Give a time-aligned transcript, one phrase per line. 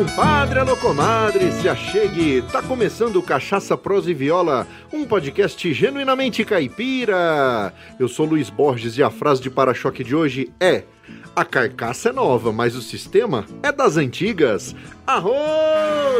[0.00, 2.40] compadre, alô comadre, se achegue.
[2.50, 7.70] Tá começando o Cachaça, Prosa e Viola, um podcast genuinamente caipira.
[7.98, 10.84] Eu sou Luiz Borges e a frase de para-choque de hoje é:
[11.34, 14.74] A carcaça é nova, mas o sistema é das antigas.
[15.06, 15.32] Arro,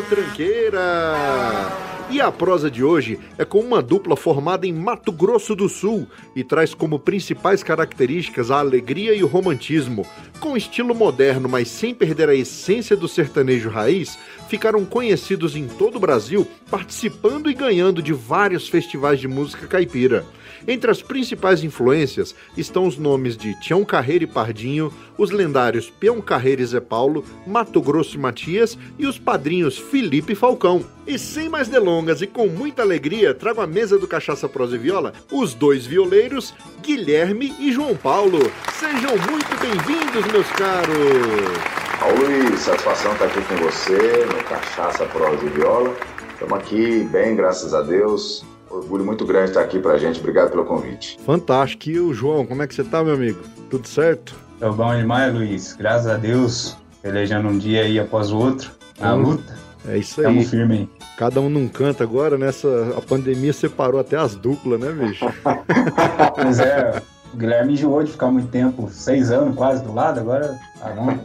[0.09, 1.91] tranqueira!
[2.11, 6.09] E a prosa de hoje é com uma dupla formada em Mato Grosso do Sul
[6.35, 10.05] e traz como principais características a alegria e o romantismo.
[10.41, 14.19] Com estilo moderno, mas sem perder a essência do sertanejo raiz,
[14.49, 20.25] ficaram conhecidos em todo o Brasil, participando e ganhando de vários festivais de música caipira.
[20.67, 26.21] Entre as principais influências estão os nomes de Tião Carreiro e Pardinho, os lendários Peão
[26.21, 30.85] Carreiro e Zé Paulo, Mato Grosso e Matias e os padrinhos Felipe e Falcão.
[31.07, 34.79] E sem mais delongas e com muita alegria, trago à mesa do Cachaça Prosa e
[34.79, 38.39] Viola os dois violeiros, Guilherme e João Paulo.
[38.73, 41.81] Sejam muito bem-vindos, meus caros!
[42.19, 45.95] Luiz, satisfação estar aqui com você no Cachaça Prosa e Viola.
[46.33, 48.45] Estamos aqui bem, graças a Deus.
[48.71, 50.21] Orgulho muito grande estar aqui pra gente.
[50.21, 51.19] Obrigado pelo convite.
[51.27, 51.91] Fantástico.
[51.91, 53.43] E o João, como é que você tá, meu amigo?
[53.69, 54.35] Tudo certo?
[54.61, 55.75] Tô bom demais, Luiz.
[55.75, 56.77] Graças a Deus.
[57.03, 58.71] Pelejando um dia aí após o outro.
[59.01, 59.59] Na hum, luta.
[59.89, 60.27] É isso aí.
[60.27, 60.89] Tamo firme aí.
[61.17, 62.95] Cada um num canto agora, nessa.
[62.97, 65.27] A pandemia separou até as duplas, né, bicho?
[66.37, 67.03] pois é.
[67.33, 71.21] O Guilherme enjoou de ficar muito tempo, seis anos quase do lado, agora ah, vamos,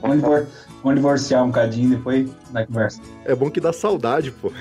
[0.84, 3.02] vamos divorciar um cadinho depois na conversa.
[3.26, 4.52] É bom que dá saudade, pô.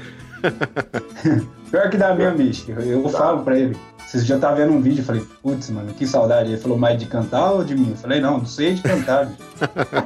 [1.71, 2.71] Pior que dá mesmo, bicho.
[2.71, 3.77] Eu, eu falo pra ele.
[4.07, 6.51] Vocês já tá vendo um vídeo, eu falei, putz, mano, que saudade.
[6.51, 7.91] Ele falou, mais de cantar ou de mim?
[7.91, 9.33] Eu falei, não, não sei de cantar.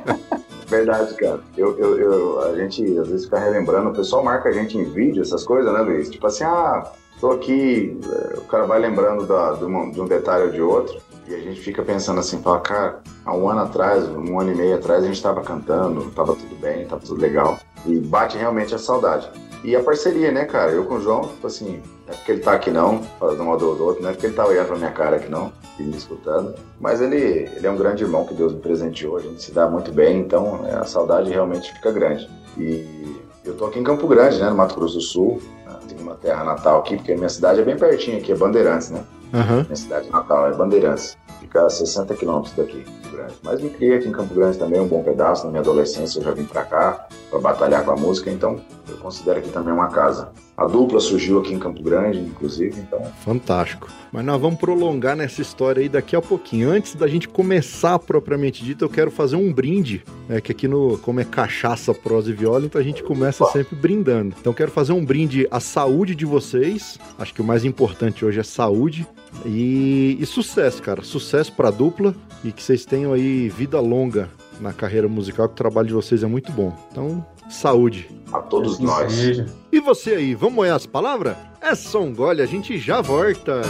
[0.66, 1.40] Verdade, cara.
[1.56, 4.84] Eu, eu, eu, a gente às vezes fica relembrando, o pessoal marca a gente em
[4.84, 6.10] vídeo, essas coisas, né, Luiz?
[6.10, 7.98] Tipo assim, ah, tô aqui,
[8.36, 11.00] o cara vai lembrando da, de, um, de um detalhe ou de outro.
[11.26, 14.54] E a gente fica pensando assim, fala, cara, há um ano atrás, um ano e
[14.54, 17.58] meio atrás, a gente estava cantando, estava tudo bem, estava tudo legal.
[17.84, 19.28] E bate realmente a saudade.
[19.64, 20.70] E a parceria, né, cara?
[20.70, 23.56] Eu com o João, tipo assim, não é porque ele tá aqui não, falando uma
[23.56, 25.96] do outro, não é porque ele tá olhando pra minha cara aqui não, e me
[25.96, 26.54] escutando.
[26.80, 29.68] Mas ele, ele é um grande irmão que Deus me presenteou, a gente se dá
[29.68, 32.28] muito bem, então é, a saudade realmente fica grande.
[32.56, 36.02] E eu tô aqui em Campo Grande, né, no Mato Grosso do Sul, né, tenho
[36.02, 39.02] uma terra natal aqui, porque minha cidade é bem pertinho aqui, é Bandeirantes, né?
[39.32, 39.62] Uhum.
[39.64, 41.16] Minha cidade natal é Bandeirantes,
[41.48, 42.84] fica a 60 quilômetros daqui.
[43.10, 43.34] Grande.
[43.42, 45.44] Mas me criei aqui em Campo Grande também, um bom pedaço.
[45.44, 48.96] Na minha adolescência eu já vim para cá para batalhar com a música, então eu
[48.98, 50.30] considero aqui também uma casa.
[50.56, 53.00] A dupla surgiu aqui em Campo Grande, inclusive, então.
[53.24, 53.88] Fantástico.
[54.12, 56.70] Mas nós vamos prolongar nessa história aí daqui a pouquinho.
[56.70, 60.40] Antes da gente começar propriamente dito, eu quero fazer um brinde, né?
[60.40, 63.52] Que aqui no como é cachaça, prosa e viola, então a gente começa Opa.
[63.52, 64.34] sempre brindando.
[64.40, 66.98] Então quero fazer um brinde à saúde de vocês.
[67.18, 69.06] Acho que o mais importante hoje é saúde
[69.44, 71.02] e, e sucesso, cara.
[71.02, 74.28] Sucesso para a dupla e que vocês tenham aí vida longa
[74.60, 76.76] na carreira musical, que o trabalho de vocês é muito bom.
[76.90, 78.10] Então, saúde.
[78.32, 79.12] A todos assim nós.
[79.12, 79.46] Seja.
[79.72, 81.36] E você aí, vamos molhar as palavras?
[81.60, 83.62] É só um gole, a gente já volta.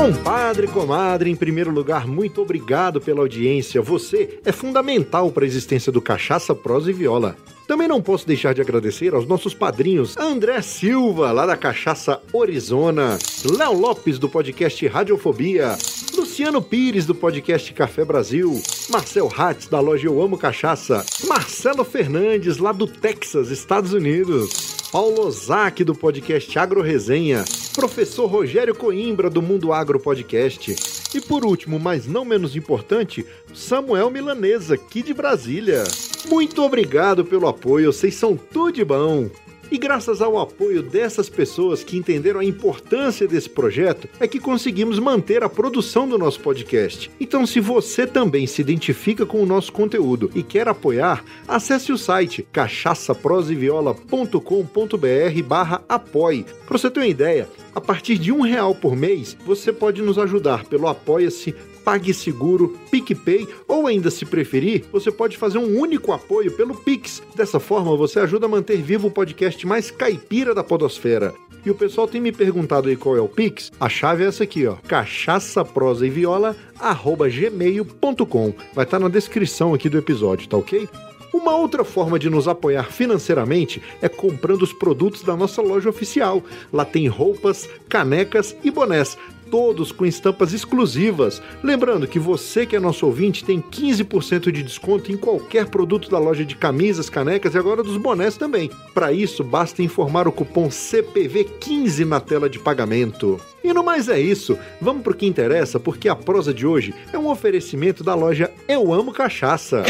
[0.00, 3.82] Compadre, comadre, em primeiro lugar, muito obrigado pela audiência.
[3.82, 7.36] Você é fundamental para a existência do Cachaça, Prosa e Viola.
[7.68, 13.18] Também não posso deixar de agradecer aos nossos padrinhos André Silva, lá da Cachaça Orizona,
[13.44, 15.76] Léo Lopes, do podcast Radiofobia,
[16.16, 22.56] Luciano Pires, do podcast Café Brasil, Marcel Hatz, da loja Eu Amo Cachaça, Marcelo Fernandes,
[22.56, 27.44] lá do Texas, Estados Unidos, Paulo Ozaki, do podcast Agro Resenha,
[27.76, 30.74] professor Rogério Coimbra, do Mundo Agro Podcast,
[31.14, 33.24] e por último, mas não menos importante,
[33.54, 35.84] Samuel Milanesa, aqui de Brasília.
[36.28, 39.30] Muito obrigado pelo apoio, vocês são tudo de bom.
[39.70, 44.98] E graças ao apoio dessas pessoas que entenderam a importância desse projeto, é que conseguimos
[44.98, 47.08] manter a produção do nosso podcast.
[47.20, 51.98] Então, se você também se identifica com o nosso conteúdo e quer apoiar, acesse o
[51.98, 56.44] site cachaçaproseviola.com.br barra apoie.
[56.66, 60.18] Para você ter uma ideia, a partir de um real por mês, você pode nos
[60.18, 61.54] ajudar pelo Apoia-se
[61.90, 67.20] PagSeguro, PicPay ou ainda se preferir, você pode fazer um único apoio pelo Pix.
[67.34, 71.34] Dessa forma, você ajuda a manter vivo o podcast mais caipira da podosfera.
[71.66, 73.72] E o pessoal tem me perguntado aí qual é o Pix.
[73.80, 74.76] A chave é essa aqui, ó.
[74.86, 78.54] Cachaça, prosa e viola, arroba gmail.com.
[78.72, 80.88] Vai estar tá na descrição aqui do episódio, tá ok?
[81.34, 86.40] Uma outra forma de nos apoiar financeiramente é comprando os produtos da nossa loja oficial.
[86.72, 89.16] Lá tem roupas, canecas e bonés
[89.50, 91.42] todos com estampas exclusivas.
[91.62, 96.18] Lembrando que você que é nosso ouvinte tem 15% de desconto em qualquer produto da
[96.18, 98.70] loja de camisas, canecas e agora dos bonés também.
[98.94, 103.40] Para isso, basta informar o cupom CPV15 na tela de pagamento.
[103.62, 107.18] E no mais é isso, vamos pro que interessa, porque a prosa de hoje é
[107.18, 109.82] um oferecimento da loja Eu Amo Cachaça.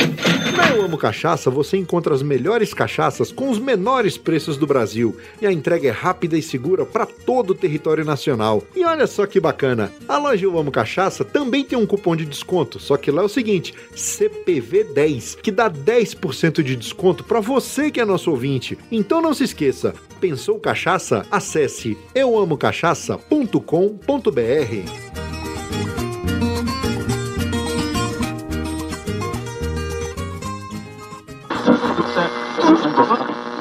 [0.57, 5.17] Na Eu Amo Cachaça você encontra as melhores cachaças com os menores preços do Brasil
[5.41, 8.63] e a entrega é rápida e segura para todo o território nacional.
[8.75, 9.50] E olha só que bacana,
[10.09, 13.25] a loja Eu Amo Cachaça também tem um cupom de desconto, só que lá é
[13.25, 18.79] o seguinte, CPV10, que dá 10% de desconto para você que é nosso ouvinte.
[18.91, 21.27] Então não se esqueça, pensou cachaça?
[21.31, 25.01] Acesse euamocachaça.com www.cultura.com.br.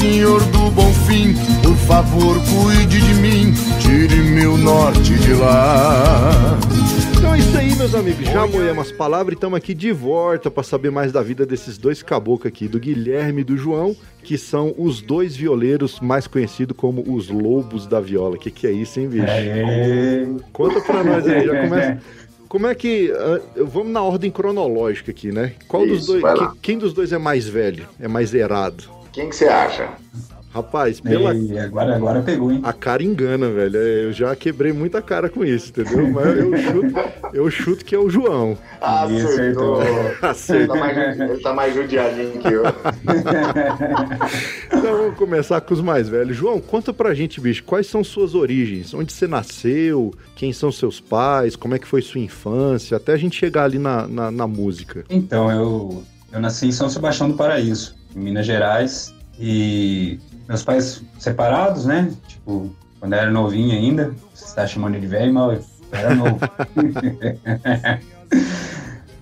[0.00, 6.58] Senhor do bom fim, por favor cuide de mim, tire meu norte de lá.
[7.18, 8.24] Então é isso aí, meus amigos.
[8.24, 11.76] Já moemos as palavras e estamos aqui de volta para saber mais da vida desses
[11.76, 16.74] dois caboclos aqui, do Guilherme e do João, que são os dois violeiros mais conhecidos
[16.74, 18.38] como os lobos da viola.
[18.38, 19.26] Que que é isso, hein, bicho?
[19.28, 20.26] É...
[20.50, 21.98] Conta pra nós aí, já começa.
[22.48, 23.12] Como é que.
[23.12, 25.52] Uh, vamos na ordem cronológica aqui, né?
[25.68, 26.38] Qual isso, dos dois.
[26.38, 27.86] Que, quem dos dois é mais velho?
[28.00, 28.99] É mais errado?
[29.12, 29.88] Quem que você acha?
[30.52, 31.32] Rapaz, pela.
[31.32, 32.60] Ei, agora, agora pegou, hein?
[32.64, 33.76] A cara engana, velho.
[33.76, 36.10] É, eu já quebrei muita cara com isso, entendeu?
[36.10, 36.94] Mas eu chuto,
[37.32, 38.58] eu chuto que é o João.
[38.80, 39.80] Ah, acertou.
[40.20, 40.56] acertou.
[40.56, 42.64] Ele, tá mais, ele tá mais judiadinho que eu.
[44.66, 46.36] então vamos começar com os mais velhos.
[46.36, 48.92] João, conta pra gente, bicho, quais são suas origens?
[48.92, 50.12] Onde você nasceu?
[50.34, 51.54] Quem são seus pais?
[51.54, 52.96] Como é que foi sua infância?
[52.96, 55.04] Até a gente chegar ali na, na, na música.
[55.08, 56.02] Então, eu,
[56.32, 59.14] eu nasci em São Sebastião do Paraíso em Minas Gerais.
[59.38, 60.18] E
[60.48, 62.12] meus pais separados, né?
[62.26, 66.38] Tipo, quando eu era novinho ainda, você está chamando de velho, mas eu era novo.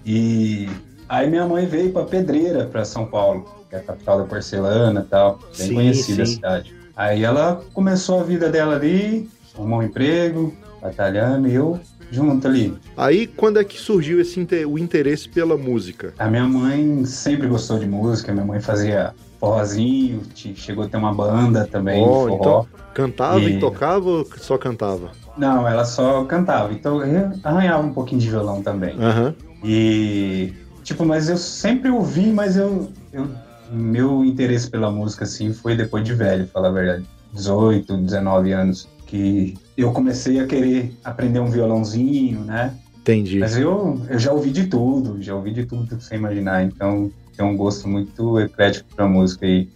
[0.05, 0.69] e
[1.09, 5.01] aí minha mãe veio para Pedreira, para São Paulo, que é a capital da porcelana
[5.01, 6.33] e tal, bem sim, conhecida sim.
[6.33, 6.75] a cidade.
[6.97, 10.53] Aí ela começou a vida dela ali, arrumou um emprego,
[10.83, 11.79] batalhando, e eu
[12.11, 12.75] junto ali.
[12.97, 16.15] Aí, quando é que surgiu esse o interesse pela música?
[16.19, 21.15] A minha mãe sempre gostou de música, minha mãe fazia forrozinho, chegou a ter uma
[21.15, 22.35] banda também, oh, forró.
[22.35, 23.57] Então, cantava e...
[23.57, 23.61] e...
[23.61, 25.11] tocava ou só cantava?
[25.37, 28.97] Não, ela só cantava, então eu arranhava um pouquinho de violão também.
[28.97, 29.35] Uhum.
[29.63, 30.53] E,
[30.83, 33.29] tipo, mas eu sempre ouvi, mas eu, eu
[33.71, 37.05] meu interesse pela música, assim, foi depois de velho, falar a verdade.
[37.33, 42.75] 18, 19 anos que eu comecei a querer aprender um violãozinho, né?
[43.01, 43.39] Entendi.
[43.39, 47.11] Mas eu, eu já ouvi de tudo, já ouvi de tudo que você imaginar, então
[47.37, 49.69] tenho um gosto muito eclético pra música aí.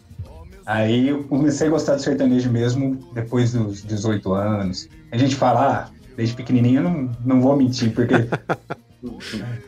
[0.67, 4.89] Aí eu comecei a gostar de sertanejo mesmo depois dos 18 anos.
[5.11, 8.15] A gente fala, ah, desde pequenininho eu não, não vou mentir, porque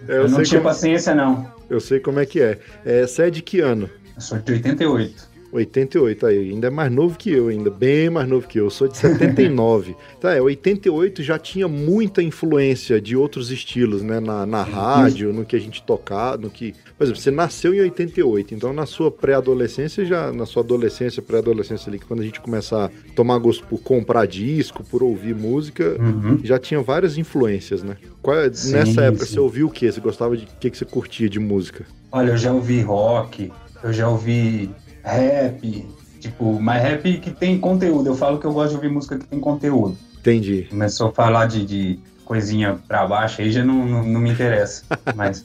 [0.08, 0.70] eu, eu não tinha como...
[0.70, 1.48] paciência não.
[1.70, 2.58] Eu sei como é que é.
[2.84, 3.06] é.
[3.06, 3.88] Você é de que ano?
[4.14, 5.33] Eu sou de 88.
[5.54, 8.68] 88, aí, ainda é mais novo que eu, ainda, bem mais novo que eu.
[8.70, 9.94] Sou de 79.
[10.20, 14.18] tá, é, 88 já tinha muita influência de outros estilos, né?
[14.18, 16.74] Na, na rádio, no que a gente tocava, no que.
[16.98, 21.88] Por exemplo, você nasceu em 88, então na sua pré-adolescência, já, na sua adolescência, pré-adolescência
[21.88, 26.40] ali, quando a gente começar a tomar gosto por comprar disco, por ouvir música, uhum.
[26.42, 27.96] já tinha várias influências, né?
[28.20, 29.34] Qual, é, sim, nessa época, sim.
[29.34, 29.90] você ouviu o que?
[29.90, 30.44] Você gostava de.
[30.44, 31.84] O que, que você curtia de música?
[32.10, 34.70] Olha, eu já ouvi rock, eu já ouvi
[35.04, 35.86] rap,
[36.18, 38.08] tipo, mas rap que tem conteúdo.
[38.08, 39.96] Eu falo que eu gosto de ouvir música que tem conteúdo.
[40.18, 40.66] Entendi.
[40.70, 44.84] Começou a falar de, de coisinha pra baixo, aí já não, não, não me interessa.
[45.14, 45.44] mas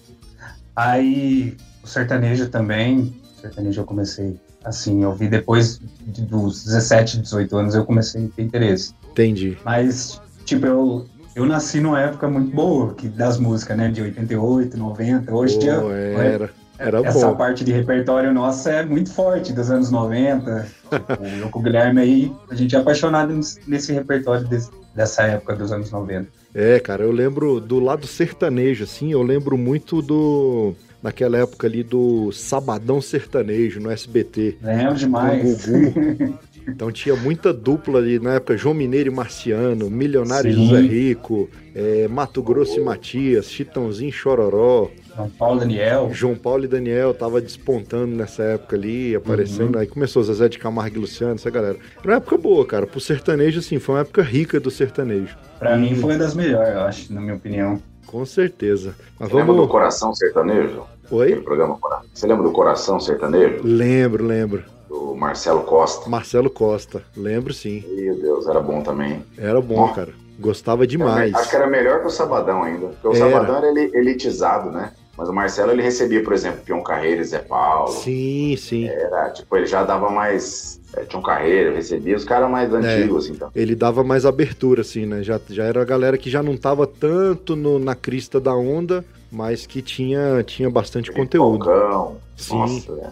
[0.76, 7.58] aí o sertanejo também, o sertanejo eu comecei assim, eu vi depois dos 17, 18
[7.58, 8.94] anos eu comecei a ter interesse.
[9.12, 9.58] Entendi.
[9.64, 13.90] Mas, tipo, eu, eu nasci numa época muito boa que, das músicas, né?
[13.90, 15.34] De 88, 90.
[15.34, 15.74] Hoje oh, dia.
[15.74, 16.50] Era.
[16.80, 17.36] Era Essa bom.
[17.36, 20.66] parte de repertório nossa é muito forte, dos anos 90.
[20.90, 25.58] Tipo, eu com o Guilherme aí, a gente é apaixonado nesse repertório desse, dessa época
[25.58, 26.30] dos anos 90.
[26.56, 31.82] É, cara, eu lembro do lado sertanejo, assim, eu lembro muito do naquela época ali
[31.82, 34.58] do Sabadão Sertanejo no SBT.
[34.62, 35.68] Lembro demais.
[36.68, 40.68] Então tinha muita dupla ali na época, João Mineiro e Marciano, Milionário Sim.
[40.68, 46.10] José Rico, é, Mato Grosso e Matias, Chitãozinho e Chororó, João Paulo Daniel.
[46.14, 49.78] João Paulo e Daniel tava despontando nessa época ali, aparecendo.
[49.78, 51.78] Aí começou Zezé de Camargo e Luciano, essa galera.
[52.02, 52.88] Era uma época boa, cara.
[52.88, 55.38] Pro sertanejo, assim, foi uma época rica do sertanejo.
[55.60, 57.82] Pra mim foi uma das melhores, eu acho, na minha opinião.
[58.08, 58.96] Com certeza.
[59.20, 59.72] Mas Você lembra do vamos.
[59.72, 60.84] Coração Sertanejo?
[61.06, 61.36] Aquele Oi?
[61.42, 61.78] programa
[62.14, 63.62] Você lembra do Coração Sertanejo?
[63.64, 64.64] Lembro, lembro.
[64.88, 66.10] Do Marcelo Costa?
[66.10, 67.04] Marcelo Costa.
[67.16, 67.84] Lembro sim.
[67.88, 69.24] Meu Deus, era bom também.
[69.38, 70.10] Era bom, cara.
[70.40, 71.34] Gostava demais.
[71.36, 72.88] Acho que era melhor que o Sabadão ainda.
[72.88, 73.30] Porque o Era.
[73.30, 74.94] Sabadão era elitizado, né?
[75.20, 77.92] Mas o Marcelo ele recebia, por exemplo, Pion Carreira e Zé Paulo.
[77.92, 78.88] Sim, sim.
[78.88, 80.80] Era, tipo, ele já dava mais.
[80.96, 83.52] É, tinha um carreira, recebia os caras mais antigos, assim, então.
[83.54, 85.22] Ele dava mais abertura, assim, né?
[85.22, 89.04] Já, já era a galera que já não tava tanto no- na crista da onda,
[89.30, 91.66] mas que tinha, tinha bastante conteúdo.
[91.66, 92.16] Falcão.
[92.38, 92.56] Sim.
[92.58, 93.10] Nossa, é.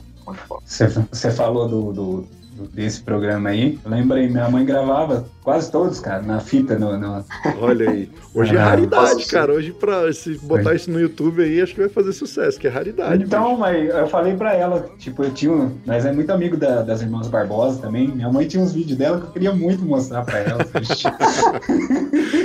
[1.12, 2.28] Você, falou do- do-
[2.74, 3.80] desse programa aí.
[3.84, 7.24] Eu lembrei, minha mãe gravava quase todos, cara, na fita, no, no-
[7.62, 8.10] Olha aí.
[8.34, 9.54] Hoje é Ah, raridade, cara.
[9.54, 12.70] Hoje, pra se botar isso no YouTube aí, acho que vai fazer sucesso, que é
[12.70, 13.24] raridade.
[13.24, 15.52] Então, mas eu falei pra ela, tipo, eu tinha.
[15.52, 18.08] um- Nós é muito amigo da- das irmãs Barbosa também.
[18.10, 20.58] Minha mãe tinha uns vídeos dela que eu queria muito mostrar pra ela.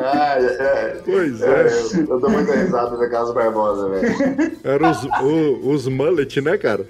[0.00, 1.00] Ah, é, é.
[1.04, 1.66] Pois É, é.
[2.00, 4.52] eu, eu dou muita risada da Casa Barbosa, velho.
[4.62, 6.86] Eram os, o- os mullet, né, cara?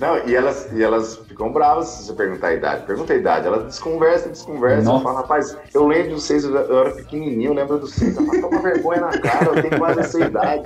[0.00, 2.86] Não, e elas, e elas ficam bravas se você perguntar a idade.
[2.86, 3.46] Pergunta a idade.
[3.46, 4.84] Elas desconversam, desconversam.
[4.94, 5.04] Nossa.
[5.04, 8.18] Falam, rapaz, eu lembro de vocês, eu era pequenininho, eu lembro de vocês.
[8.18, 10.62] Mas toma vergonha na cara, eu tenho quase essa idade.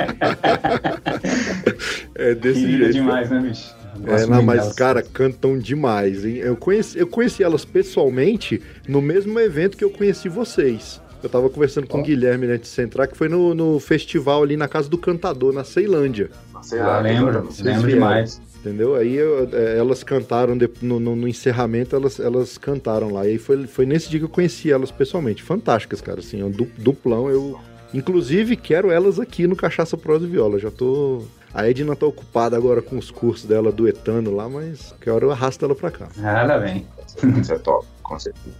[2.15, 2.93] É desse Querida jeito.
[2.93, 3.75] demais, né, bicho?
[4.07, 4.75] É, não, mas, delas.
[4.77, 6.37] cara, cantam demais, hein?
[6.37, 11.01] Eu conheci, eu conheci elas pessoalmente no mesmo evento que eu conheci vocês.
[11.23, 14.43] Eu tava conversando com o Guilherme antes de você entrar, que foi no, no festival
[14.43, 16.31] ali na Casa do Cantador, na Ceilândia.
[16.63, 17.87] Sei Ah, lá, lembro, lembro vieram.
[17.89, 18.41] demais.
[18.61, 18.95] Entendeu?
[18.95, 23.27] Aí eu- é, elas cantaram de- no, no- no encerramento, elas, elas cantaram lá.
[23.27, 25.43] E aí foi, foi nesse dia que eu conheci elas pessoalmente.
[25.43, 26.21] Fantásticas, cara.
[26.21, 27.31] Assim, um du- duplão.
[27.31, 27.59] Eu,
[27.95, 30.59] inclusive, quero elas aqui no Cachaça Prosa e Viola.
[30.59, 31.23] Já tô.
[31.55, 35.33] A Edna tá ocupada agora com os cursos dela duetando lá, mas que hora eu
[35.33, 36.09] arrasto ela pra cá.
[36.17, 36.87] Nada bem.
[37.41, 38.55] Isso é top, com certeza.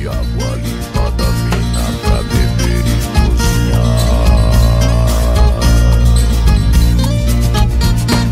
[0.00, 1.43] E água limpa da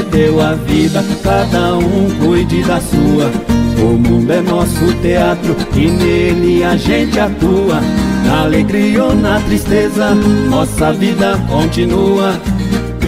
[0.00, 3.30] concedeu a vida, cada um cuide da sua.
[3.82, 7.80] O mundo é nosso teatro e nele a gente atua.
[8.26, 10.14] Na alegria ou na tristeza,
[10.48, 12.32] nossa vida continua.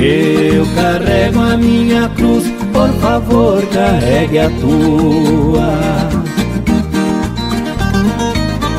[0.00, 5.72] Eu carrego a minha cruz, por favor, carregue a tua.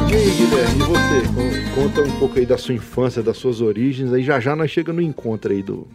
[0.10, 1.28] E aí, Guilherme, e você?
[1.34, 4.70] Con- Conta um pouco aí da sua infância, das suas origens, aí já já nós
[4.70, 5.88] chegamos no encontro aí do,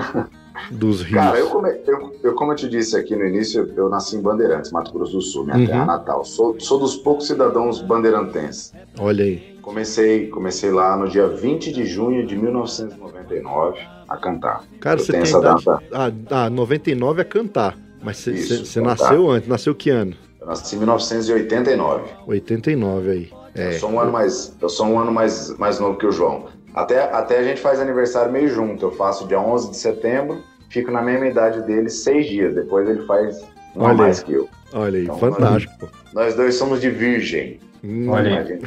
[0.70, 1.14] dos rios.
[1.14, 4.20] Cara, eu, come- eu, eu, como eu te disse aqui no início, eu, nasci em
[4.22, 5.66] Bandeirantes, Mato Grosso do Sul, minha Uhum.
[5.66, 6.24] terra natal.
[6.24, 8.72] Sou, sou dos poucos cidadãos bandeirantenses.
[8.98, 9.58] Olha aí.
[9.62, 14.64] Comecei, comecei lá no dia 20 de junho de 1999 a cantar.
[14.80, 15.64] Cara, Eu você tem essa idade.
[15.64, 15.82] data.
[15.92, 16.10] Ah,
[16.46, 17.76] ah, 99 é cantar.
[18.02, 19.48] Mas você- nasceu antes?
[19.48, 20.14] Nasceu que ano?
[20.40, 22.04] Eu nasci em 1989.
[22.26, 23.30] 89 aí.
[23.54, 23.74] É.
[23.74, 26.46] Eu sou um ano mais, eu sou um ano mais, mais novo que o João.
[26.74, 28.86] Até, até a gente faz aniversário meio junto.
[28.86, 30.38] Eu faço dia 11 de setembro,
[30.70, 32.54] fico na mesma idade dele seis dias.
[32.54, 33.40] Depois ele faz
[33.76, 34.24] um Olha mais aí.
[34.24, 34.48] que eu.
[34.72, 35.74] Olha aí, Então, fantástico.
[35.78, 35.88] pô.
[36.14, 37.60] Nós dois somos de virgem.
[37.84, 38.60] Hum, Olha aí.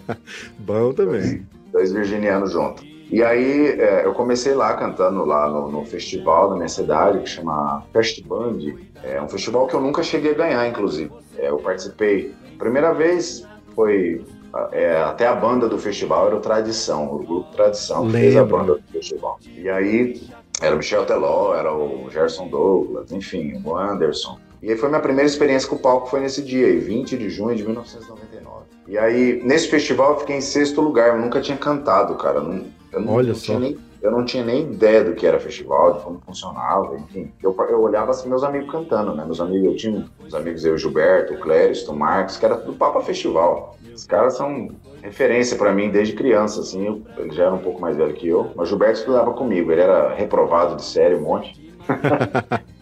[0.58, 1.46] Bom também.
[1.72, 2.84] dois virginianos juntos.
[3.10, 7.28] E aí é, eu comecei lá cantando lá no, no festival da minha cidade, que
[7.28, 8.58] chama Fest Band.
[9.02, 11.10] É um festival que eu nunca cheguei a ganhar, inclusive.
[11.36, 12.32] É, eu participei.
[12.58, 14.24] Primeira vez foi
[14.70, 18.44] é, até a banda do festival era o Tradição, o grupo Tradição que fez a
[18.44, 19.38] banda do festival.
[19.58, 20.22] E aí
[20.62, 24.38] era o Michel Teló, era o Gerson Douglas, enfim, o Anderson.
[24.62, 27.28] E aí foi minha primeira experiência com o palco, foi nesse dia aí, 20 de
[27.28, 28.62] junho de 1999.
[28.86, 32.38] E aí, nesse festival, eu fiquei em sexto lugar, eu nunca tinha cantado, cara.
[32.38, 33.44] Eu não, eu não, Olha não só.
[33.46, 37.32] tinha nem, eu não tinha nem ideia do que era festival, de como funcionava, enfim.
[37.40, 39.24] Eu, eu olhava assim, meus amigos cantando, né?
[39.24, 42.72] Meus amigos, eu tinha uns amigos, eu, Gilberto, o Clériston, o Marcos, que era do
[42.72, 43.76] Papa Festival.
[43.94, 44.70] Os caras são
[45.02, 46.84] referência pra mim desde criança, assim.
[46.84, 49.70] Eu, ele já era um pouco mais velho que eu, mas o Gilberto estudava comigo,
[49.70, 51.72] ele era reprovado de série, um monte.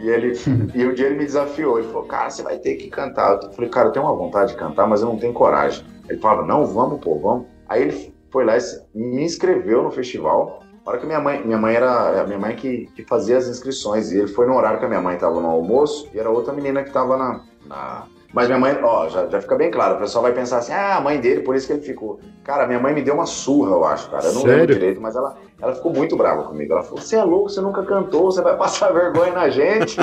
[0.00, 0.32] E ele
[0.76, 3.42] e um dia ele me desafiou, ele falou, cara, você vai ter que cantar.
[3.42, 5.84] Eu falei, cara, eu tenho uma vontade de cantar, mas eu não tenho coragem.
[6.08, 7.46] Ele falava, não, vamos, pô, vamos.
[7.68, 8.60] Aí ele foi lá e
[8.94, 10.62] me inscreveu no festival.
[10.88, 14.10] Hora que minha mãe, minha mãe era a minha mãe que, que fazia as inscrições.
[14.10, 16.50] E ele foi no horário que a minha mãe estava no almoço e era outra
[16.50, 19.98] menina que estava na, na mas minha mãe, ó, já, já fica bem claro, o
[19.98, 22.20] pessoal vai pensar assim, ah, a mãe dele, por isso que ele ficou.
[22.42, 24.24] Cara, minha mãe me deu uma surra, eu acho, cara.
[24.24, 24.56] Eu não Sério?
[24.56, 26.72] lembro direito, mas ela, ela ficou muito brava comigo.
[26.72, 29.96] Ela falou: Você é louco, você nunca cantou, você vai passar vergonha na gente.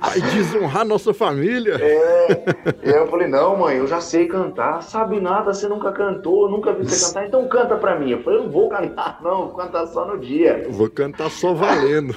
[0.00, 1.76] Vai desonrar nossa família.
[1.80, 2.44] É.
[2.84, 4.82] E aí eu falei: Não, mãe, eu já sei cantar.
[4.82, 8.10] Sabe nada, você nunca cantou, nunca vi você cantar, então canta pra mim.
[8.10, 10.62] Eu falei: Eu não vou cantar, não, vou cantar só no dia.
[10.64, 12.14] Eu Vou cantar só valendo.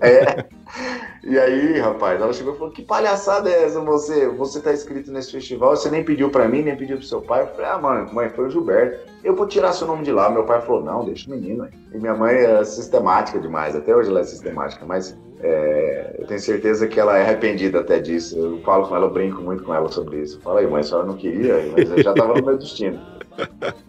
[0.00, 0.46] É.
[1.24, 4.28] E aí, rapaz, ela chegou e falou: Que palhaçada é essa, você?
[4.28, 7.42] Você tá inscrito nesse festival, você nem pediu pra mim, nem pediu pro seu pai.
[7.42, 9.10] Eu falei: Ah, mãe, mãe, foi o Gilberto.
[9.24, 10.30] Eu vou tirar seu nome de lá.
[10.30, 11.68] Meu pai falou: Não, deixa o menino.
[11.92, 16.40] E minha mãe é sistemática demais, até hoje ela é sistemática, mas é, eu tenho
[16.40, 18.38] certeza que ela é arrependida até disso.
[18.38, 20.40] Eu falo com ela, eu brinco muito com ela sobre isso.
[20.40, 23.00] Fala aí, mãe, a senhora não queria, mas eu já tava no meu destino.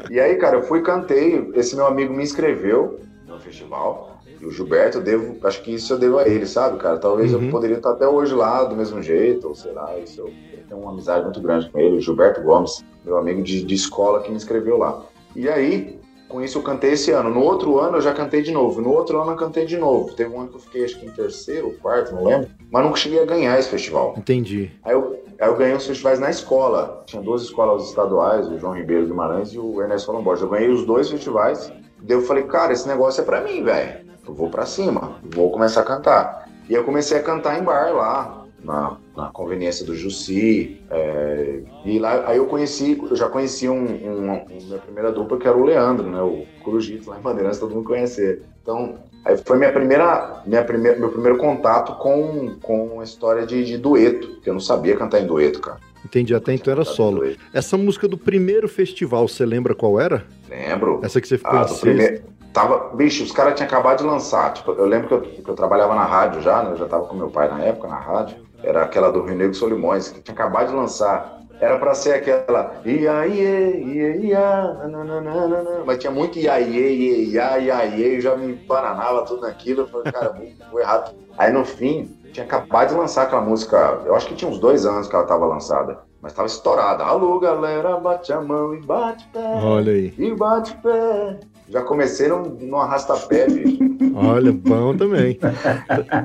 [0.10, 4.09] E aí, cara, eu fui cantei, esse meu amigo me inscreveu no festival.
[4.44, 6.98] O Gilberto, eu devo, acho que isso eu devo a ele, sabe, cara?
[6.98, 7.46] Talvez Uhum.
[7.46, 10.64] eu poderia estar até hoje lá do mesmo jeito, ou sei lá, isso eu, eu
[10.68, 14.22] tenho uma amizade muito grande com ele, o Gilberto Gomes, meu amigo de, de escola
[14.22, 15.02] que me inscreveu lá.
[15.36, 17.30] E aí, com isso eu cantei esse ano.
[17.30, 18.82] No outro ano eu já cantei de novo.
[18.82, 20.14] No outro ano eu cantei de novo.
[20.14, 22.50] Teve um ano que eu fiquei, acho que em terceiro quarto, não lembro.
[22.72, 24.14] Mas nunca cheguei a ganhar esse festival.
[24.18, 24.72] Entendi.
[24.84, 27.02] Aí eu, aí eu ganhei os festivais na escola.
[27.08, 30.44] Tinha duas escolas estaduais, o João Ribeiro Guimarães e o Ernesto Colomborges.
[30.44, 31.72] Eu ganhei os dois festivais.
[32.02, 34.09] Daí eu falei, cara, esse negócio é pra mim, velho.
[34.34, 36.50] Vou pra cima, vou começar a cantar.
[36.70, 40.82] E eu comecei a cantar em bar lá, na, na conveniência do Jussi.
[40.92, 45.38] é, e lá, aí eu conheci, eu já conheci um, um, um- minha primeira dupla,
[45.38, 46.22] que era o Leandro, né?
[46.22, 48.42] O Corujito, lá em Bandeirantes, todo mundo conhece ele.
[48.62, 48.96] Então,
[49.26, 53.78] aí foi minha primeira, minha primeira, meu primeiro contato com, com a história de, de
[53.78, 55.80] dueto, porque eu não sabia cantar em dueto, cara.
[56.06, 56.34] Entendi.
[56.36, 57.24] Até então era solo.
[57.54, 60.26] Essa música do primeiro festival, você lembra qual era?
[60.50, 61.00] Lembro.
[61.04, 61.82] Essa que você ficou Ah, em do sexto?
[61.82, 62.22] primeiro.
[62.54, 64.54] Tava, bicho, os caras tinham acabado de lançar.
[64.54, 66.72] Tipo, eu lembro que eu, que eu trabalhava na rádio já, né?
[66.72, 68.38] Eu já tava com meu pai na época na rádio.
[68.64, 71.40] Era aquela do Rio Negro Solimões, que tinha acabado de lançar.
[71.60, 72.74] Era pra ser aquela.
[72.86, 78.22] Ia, ia, ia, ia, nananana, mas tinha muito ia, ia, ia, ia, ia, ia, eu
[78.22, 79.82] já me empananava tudo naquilo.
[79.82, 80.36] Eu falei, cara,
[80.72, 81.14] vou, errado.
[81.38, 84.02] Aí no fim, tinha acabado de lançar aquela música.
[84.06, 86.00] Eu acho que tinha uns dois anos que ela tava lançada.
[86.22, 87.04] Mas tava estourada.
[87.04, 89.56] Alô, galera, bate a mão e bate pé.
[89.64, 90.14] Olha aí.
[90.18, 91.40] E bate pé.
[91.70, 92.42] Já comecei no,
[92.78, 93.78] arrasta-pé, bicho.
[94.16, 95.38] Olha, bom também.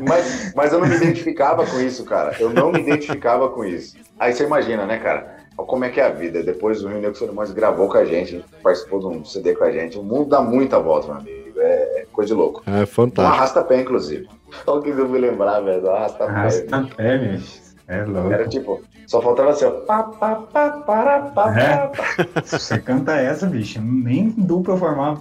[0.08, 2.34] Mas, mas eu não me identificava com isso, cara.
[2.40, 3.96] Eu não me identificava com isso.
[4.18, 5.36] Aí você imagina, né, cara?
[5.56, 6.42] Olha Como é que é a vida?
[6.42, 9.70] Depois o Rio Negro Solimões gravou com a gente, participou de um CD com a
[9.70, 9.98] gente.
[9.98, 11.60] O mundo dá muita volta, meu amigo.
[11.60, 12.62] É, é coisa de louco.
[12.66, 13.36] É Um fantástico.
[13.36, 14.28] arrasta-pé, inclusive.
[14.64, 16.32] Só que eu me lembrar, velho, do arrasta-pé.
[16.32, 17.63] Arrasta pé, bicho.
[17.86, 18.32] É louco.
[18.32, 19.70] Era tipo, só faltava assim, ó.
[19.70, 22.42] Pá, pá, pá, para, pá, pá, pá.
[22.44, 25.20] Se você canta essa, bicho, nem dupla formava.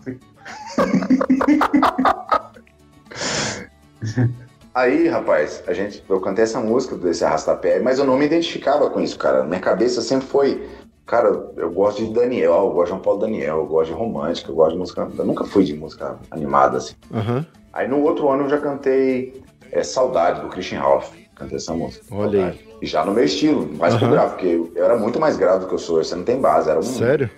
[4.74, 8.90] Aí, rapaz, a gente, eu cantei essa música desse arrastapé, mas eu não me identificava
[8.90, 9.44] com isso, cara.
[9.44, 10.68] Minha cabeça sempre foi,
[11.06, 14.50] cara, eu gosto de Daniel, eu gosto de João Paulo Daniel, eu gosto de romântica,
[14.50, 15.08] eu gosto de música.
[15.18, 16.96] Eu nunca fui de música animada, assim.
[17.14, 17.46] Aham.
[17.72, 21.23] Aí no outro ano eu já cantei é, Saudade, do Christian Ralph.
[21.36, 22.06] Cantei essa música.
[22.12, 22.60] Olha Saudade.
[22.82, 24.14] E já no meu estilo, mais pro Aham.
[24.14, 26.70] grave, porque eu, era muito mais grave do que eu sou, você não tem base,
[26.70, 27.30] era um, Sério?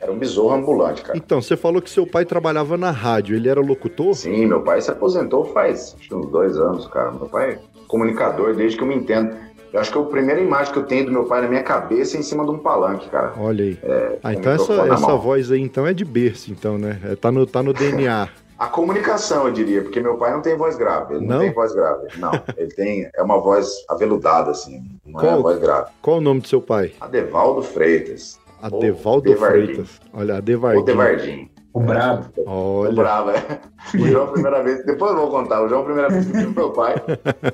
[0.00, 1.16] era um besouro ambulante, cara.
[1.16, 3.36] Então, você falou que seu pai trabalhava na rádio.
[3.36, 4.14] Ele era locutor?
[4.14, 7.12] Sim, meu pai se aposentou faz que uns dois anos, cara.
[7.12, 9.36] Meu pai é comunicador desde que eu me entendo.
[9.72, 12.16] Eu acho que a primeira imagem que eu tenho do meu pai na minha cabeça
[12.16, 13.34] é em cima de um palanque, cara.
[13.38, 13.78] Olha aí.
[14.22, 16.98] ah, com então essa, essa voz aí então é de berço, então, né?
[17.04, 18.28] É, tá, no, tá no DNA.
[18.58, 21.14] A comunicação, eu diria, porque meu pai não tem voz grave.
[21.16, 21.40] Ele não, Não?
[21.42, 22.08] tem voz grave.
[22.16, 23.10] Não, ele tem.
[23.14, 24.82] É uma voz aveludada, assim.
[25.04, 25.34] Não é Qual?
[25.34, 25.90] uma voz grave.
[26.00, 26.92] Qual o nome do seu pai?
[27.00, 28.38] Adevaldo Freitas.
[28.62, 29.34] Adevaldo.
[29.36, 30.00] Freitas.
[30.12, 30.84] Olha, Ou Adevardinho.
[30.84, 31.50] Devardinho.
[31.74, 32.24] O brabo.
[32.38, 33.60] O Olha, bravo, é.
[33.94, 35.62] O João, a primeira vez, depois eu vou contar.
[35.62, 36.94] O João, a primeira vez que viu meu pai,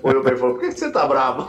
[0.00, 1.48] olhou pra ele e falou: Por que que você tá bravo?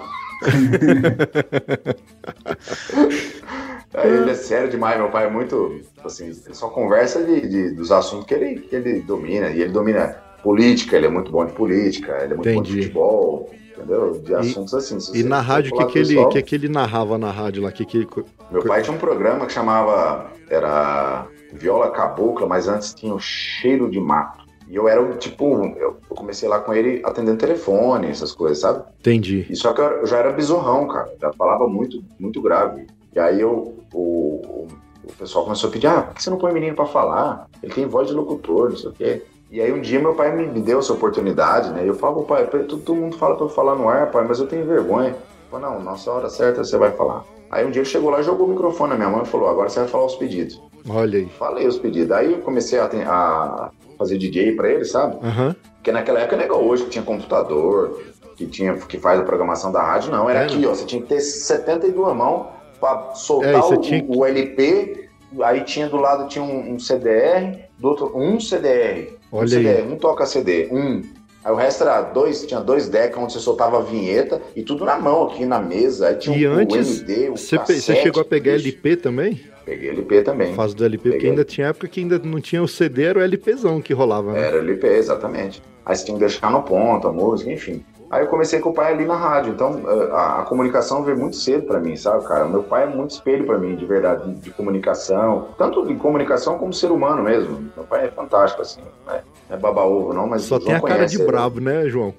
[3.94, 5.82] Aí ele é sério demais, meu pai é muito.
[6.04, 9.50] Assim, ele só conversa de, de- dos assuntos que ele, que ele domina.
[9.50, 12.72] E ele domina política, ele é muito bom de política, ele é muito bom de
[12.72, 12.82] Entendi.
[12.88, 14.12] futebol, entendeu?
[14.20, 14.98] De E- assuntos assim.
[14.98, 17.32] e você na for rádio, o que, que, ele, pessoal- que, que ele narrava na
[17.32, 17.72] rádio lá?
[17.72, 18.08] Que, que,
[18.52, 20.32] Meu pai tinha um programa que chamava.
[20.50, 24.43] Era Viola Cabocla, mas antes tinha o Cheiro de Mato.
[24.68, 25.66] E eu era o tipo.
[25.78, 28.84] Eu comecei lá com ele atendendo telefone, essas coisas, sabe?
[29.00, 29.46] Entendi.
[29.50, 31.14] E só que eu, já era bizorrão, cara.
[31.22, 32.88] Já falava muito, muito grave.
[33.14, 34.68] E aí eu, o, o,
[35.04, 37.48] o pessoal começou a pedir: ah, por que você não põe menino pra falar?
[37.62, 39.22] Ele tem voz de locutor, não sei o quê.
[39.54, 41.88] E aí um dia meu pai me deu essa oportunidade, né?
[41.88, 44.66] Eu falo, pai, todo, mundo fala pra eu falar no ar, pai, mas eu tenho
[44.66, 45.16] vergonha.
[45.52, 47.24] Falo, não, nossa hora certa você vai falar.
[47.52, 49.70] Aí um dia ele chegou lá, jogou o microfone na minha mão e falou, agora
[49.70, 50.60] você vai falar os pedidos.
[50.90, 51.30] Olha aí.
[51.38, 52.12] Falei os pedidos.
[52.12, 53.70] Aí eu comecei a, a
[54.04, 55.18] fazer DJ pra ele, sabe?
[55.26, 55.56] Aham.
[55.76, 58.02] Porque naquela época não é igual hoje, que tinha computador,
[58.36, 60.30] que, tinha, que faz a programação da rádio, não.
[60.30, 60.70] Era É, aqui, ó.
[60.70, 62.48] Você tinha que ter 72 mãos
[62.80, 65.10] pra soltar É, o, que- o LP.
[65.42, 69.18] Aí tinha do lado tinha um, um CDR, do outro um CDR.
[69.32, 69.92] um Olha CDR, aí.
[69.92, 71.02] um toca CD, um.
[71.44, 74.86] Aí o resto era dois, tinha dois decks onde você soltava a vinheta e tudo
[74.86, 76.08] na mão aqui na mesa.
[76.08, 78.66] Aí tinha E o, antes, o MD, o Você, cassete, você chegou a pegar bicho.
[78.68, 79.42] LP também?
[79.66, 80.54] Peguei LP também.
[80.54, 81.30] Fase do LP, porque Peguei.
[81.32, 84.48] ainda tinha época que ainda não tinha o CD, era o LPzão que rolava, né?
[84.48, 85.62] Era LP, exatamente.
[85.86, 87.84] Aí você tinha que deixar no ponto a música, enfim.
[88.14, 89.54] Aí eu comecei com o pai ali na rádio.
[89.54, 92.46] Então eh, a, a comunicação veio muito cedo pra mim, sabe, cara?
[92.46, 95.48] Meu pai é muito espelho pra mim, de verdade, de, de comunicação.
[95.58, 97.72] Tanto de comunicação como ser humano mesmo.
[97.76, 98.82] Meu pai é fantástico, assim.
[99.08, 101.22] Não é, não é baba-ovo, não, mas Só o tem a João cara conhece de
[101.24, 101.32] ele.
[101.32, 102.14] brabo, né, João?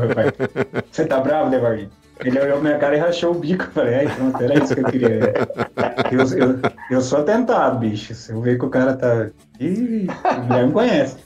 [0.00, 0.32] Rapaz.
[0.90, 1.90] Você tá bravo, né, Barguinho?
[2.24, 3.64] Ele olhou pra minha cara e rachou o bico.
[3.64, 5.20] Eu Falei, pronto, era isso que eu queria.
[6.10, 6.58] Eu, eu,
[6.90, 8.12] eu sou atentado, bicho.
[8.14, 9.28] Se eu ver que o cara tá.
[9.58, 11.16] Ih, o Guilherme conhece.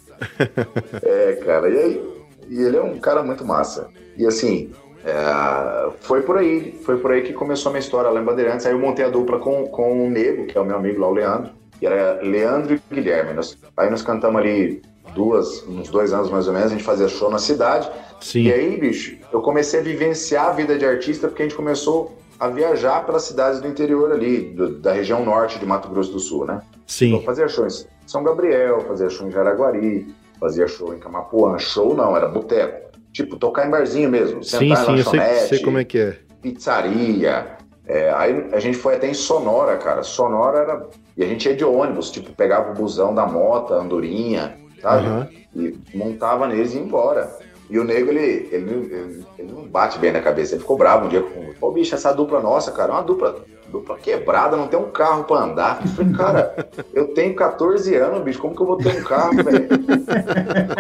[1.03, 2.14] É, cara, e aí?
[2.49, 3.89] E ele é um cara muito massa.
[4.17, 4.71] E assim,
[5.05, 8.67] é, foi por aí, foi por aí que começou a minha história lá em Bandeirantes.
[8.67, 11.09] Aí eu montei a dupla com, com o Nego, que é o meu amigo lá,
[11.09, 11.51] o Leandro.
[11.83, 13.35] E era Leandro e Guilherme.
[13.35, 14.81] Nós- aí nós cantamos ali
[15.15, 17.91] duas, uns dois anos mais ou menos, a gente fazia show na cidade.
[18.21, 18.43] Sim.
[18.45, 22.17] E aí, bicho, eu comecei a vivenciar a vida de artista porque a gente começou
[22.41, 26.19] a viajar pelas cidades do interior ali, do- da região norte de Mato Grosso do
[26.19, 26.61] Sul, né?
[26.71, 27.23] Então, Sim.
[27.25, 27.71] fazia show em
[28.07, 30.07] São Gabriel, fazia show em Jaraguari,
[30.45, 31.59] fazia show em Camapuã.
[31.59, 32.91] Show não, era boteco.
[33.13, 34.43] Tipo, tocar em barzinho mesmo.
[34.45, 36.19] Sim, sentar em sim, eu sei, sei como é que é.
[36.43, 37.57] pizzaria.
[37.87, 40.03] É, aí a gente foi até em Sonora, cara.
[40.03, 40.87] Sonora era.
[41.17, 45.07] E a gente ia de ônibus, tipo, pegava o busão da Mota, Andorinha, sabe?
[45.07, 45.29] Aham.
[45.55, 47.31] E montava neles e ia embora.
[47.71, 50.55] E o nego, ele, ele, ele, ele não bate bem na cabeça.
[50.55, 51.55] Ele ficou bravo um dia com.
[51.59, 55.25] Pô, bicho, essa dupla nossa, cara, é uma dupla, dupla quebrada, não tem um carro
[55.25, 55.81] pra andar.
[55.83, 59.35] Eu falei, cara, eu tenho 14 anos, bicho, como que eu vou ter um carro,
[59.43, 59.69] velho?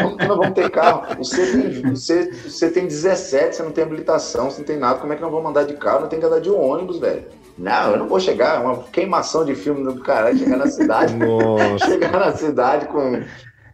[0.00, 1.16] Como que nós vamos ter carro?
[1.18, 5.00] Você tem, você, você tem 17, você não tem habilitação, você não tem nada.
[5.00, 6.02] Como é que nós vamos andar de carro?
[6.02, 7.24] Não tem que andar de ônibus, velho.
[7.58, 8.60] Não, eu não vou chegar.
[8.60, 11.14] É uma queimação de filme do caralho, chegar na cidade.
[11.84, 13.22] Chegar na cidade com,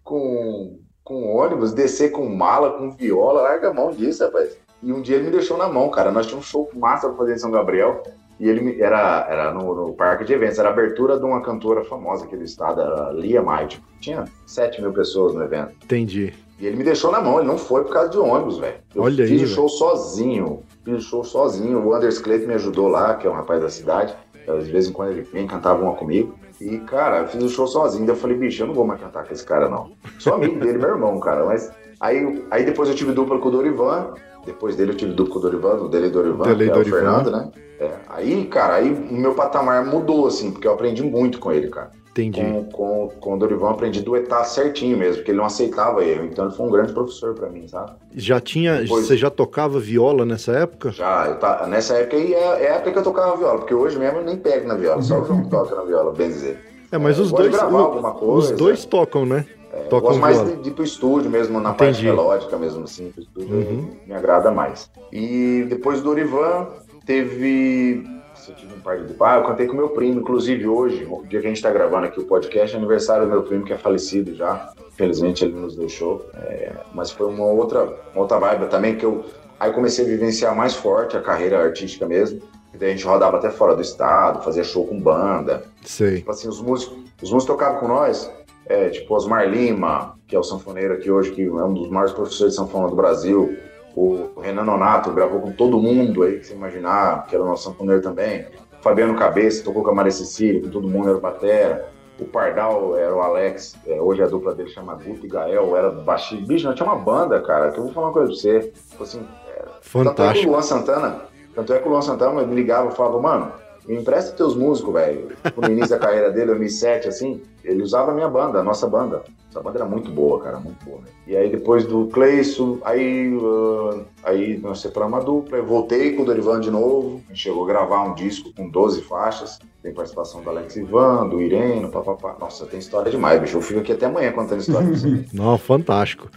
[0.02, 4.56] com, com ônibus, descer com mala, com viola, larga a mão disso, rapaz.
[4.83, 6.11] E um dia ele me deixou na mão, cara.
[6.11, 8.02] Nós tínhamos um show massa pra fazer em São Gabriel.
[8.40, 11.85] E ele era, era no, no parque de eventos, era a abertura de uma cantora
[11.85, 13.42] famosa aqui do estado, era Lia.
[13.68, 15.74] Tipo, tinha 7 mil pessoas no evento.
[15.85, 16.33] Entendi.
[16.59, 18.79] E ele me deixou na mão, ele não foi por causa de ônibus, velho.
[18.94, 20.62] Eu Olha fiz aí, o show sozinho.
[20.83, 21.87] Fiz o show sozinho.
[21.87, 24.16] O Anders Cleiton me ajudou lá, que é um rapaz da cidade.
[24.46, 26.35] De vez em quando ele vem cantava uma comigo.
[26.59, 28.07] E, cara, eu fiz o show sozinho.
[28.07, 29.92] Daí eu falei, bicho, eu não vou mais cantar com esse cara, não.
[30.18, 31.44] Sou amigo dele, meu irmão, cara.
[31.44, 34.14] Mas aí, aí depois eu tive dupla com o Dorivan.
[34.44, 36.85] Depois dele eu tive dupla com o Dorivan, o Dele Dorivan, Dele que é o
[36.85, 37.50] Fernando, né?
[37.79, 37.90] É.
[38.09, 41.90] Aí, cara, aí o meu patamar mudou, assim, porque eu aprendi muito com ele, cara
[42.11, 42.40] Entendi.
[42.40, 46.05] com, com, com o Dorival eu aprendi a duetar certinho mesmo, porque ele não aceitava
[46.05, 46.24] erro.
[46.26, 47.92] Então ele foi um grande professor pra mim, sabe?
[48.14, 48.83] Já tinha.
[48.83, 50.90] Depois- Você já tocava viola nessa época?
[50.90, 53.74] Já, eu tá, nessa época aí é, é a época que eu tocava viola, porque
[53.74, 56.59] hoje mesmo eu nem pego na viola, só o João toca na viola, bem dizer.
[56.92, 57.57] É, mas É, os eu dois.
[57.62, 59.46] o- os dois tocam, né?
[59.90, 62.06] Eu gosto mais de, de ir pro estúdio mesmo, na parte Entendi.
[62.06, 63.90] melódica mesmo, assim, pro estúdio Uhum.
[64.06, 64.90] me agrada mais.
[65.12, 66.66] E depois do Dorivan,
[67.06, 68.04] teve.
[68.48, 69.14] Eu tive um par de.
[69.20, 72.06] Ah, eu cantei com meu primo, inclusive hoje, o dia que a gente tá gravando
[72.06, 74.72] aqui o podcast, é aniversário do meu primo que é falecido já.
[74.92, 76.26] Infelizmente ele nos deixou.
[76.35, 79.24] É, mas foi uma outra, uma outra vibe também que eu.
[79.59, 82.40] Aí comecei a vivenciar mais forte a carreira artística mesmo.
[82.72, 85.64] E daí a gente rodava até fora do estado, fazia show com banda.
[85.85, 86.16] Sei.
[86.18, 88.30] Tipo assim, os músicos, os músicos tocavam com nós,
[88.70, 92.14] é, tipo Osmar Lima, que é o sanfoneiro aqui hoje, que é um dos maiores
[92.14, 93.59] professores de sanfona do Brasil.
[93.96, 97.64] O Renan Nonato gravou com todo mundo aí, que você imaginar, que era o nosso
[97.64, 98.46] sanfoneiro também.
[98.80, 101.88] Fabiano Cabeça tocou com a Maria Cecília, com todo mundo era o batera.
[102.20, 105.90] O Pardal era o Alex, é, hoje a dupla dele chama Guto e Gael, era
[105.90, 106.46] baixinho.
[106.46, 108.72] Bicho, nós tinha uma banda, cara, que eu vou falar uma coisa pra você.
[108.90, 110.50] Tipo assim, tanto é que o Fantástico.
[110.50, 111.22] Luan Santana,
[111.56, 113.52] tanto é que o Luan Santana me ligava e falava, mano,
[113.86, 115.28] me empresta teus músicos, velho.
[115.56, 119.22] No início da carreira dele, 2007, assim, ele usava a minha banda, a nossa banda.
[119.50, 121.00] Essa banda era muito boa, cara, muito boa.
[121.26, 126.22] E aí depois do Cleison, aí, uh, aí nós separamos uma dupla, eu voltei com
[126.22, 130.40] o Dorivan de novo, a chegou a gravar um disco com 12 faixas, tem participação
[130.40, 132.36] do Alex Ivan, do Irene, papapá.
[132.38, 133.56] Nossa, tem história demais, bicho.
[133.56, 135.24] Eu fico aqui até amanhã contando história pra você.
[135.34, 136.30] Não, fantástico.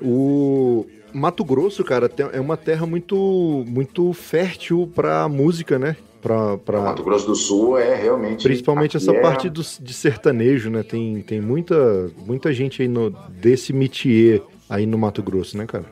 [0.00, 5.96] O Mato Grosso, cara, é uma terra muito muito fértil pra música, né?
[6.20, 6.80] Pra, pra...
[6.80, 8.42] Mato Grosso do Sul é realmente.
[8.42, 9.20] Principalmente essa é...
[9.20, 10.82] parte do, de sertanejo, né?
[10.82, 15.84] Tem, tem muita, muita gente aí no, desse métier aí no Mato Grosso, né, cara?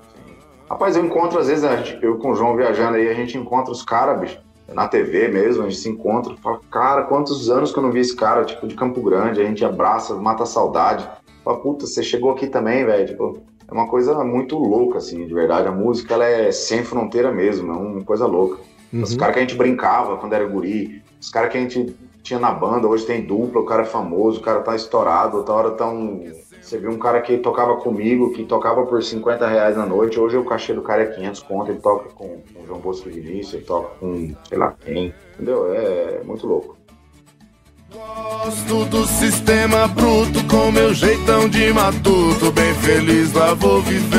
[0.69, 1.65] Rapaz, eu encontro, às vezes,
[2.03, 4.39] eu com o João viajando aí, a gente encontra os caras,
[4.73, 8.01] na TV mesmo, a gente se encontra, fala, cara, quantos anos que eu não vi
[8.01, 11.09] esse cara, tipo, de Campo Grande, a gente abraça, mata a saudade.
[11.43, 15.33] Fala, puta, você chegou aqui também, velho, tipo, é uma coisa muito louca, assim, de
[15.33, 15.69] verdade.
[15.69, 18.59] A música, ela é sem fronteira mesmo, é uma coisa louca.
[18.93, 19.03] Uhum.
[19.03, 22.39] Os caras que a gente brincava quando era guri, os caras que a gente tinha
[22.39, 25.71] na banda, hoje tem dupla, o cara é famoso, o cara tá estourado, outra hora
[25.71, 26.31] tá um.
[26.61, 30.37] Você viu um cara que tocava comigo, que tocava por 50 reais na noite, hoje
[30.37, 33.21] o cachê do cara é 500 conto, ele toca com, com o João Bosco de
[33.21, 35.73] Início, ele toca com sei lá quem, entendeu?
[35.73, 36.77] É, é muito louco.
[37.91, 44.19] Gosto do sistema bruto com meu jeitão de matuto, bem feliz lá vou vivendo.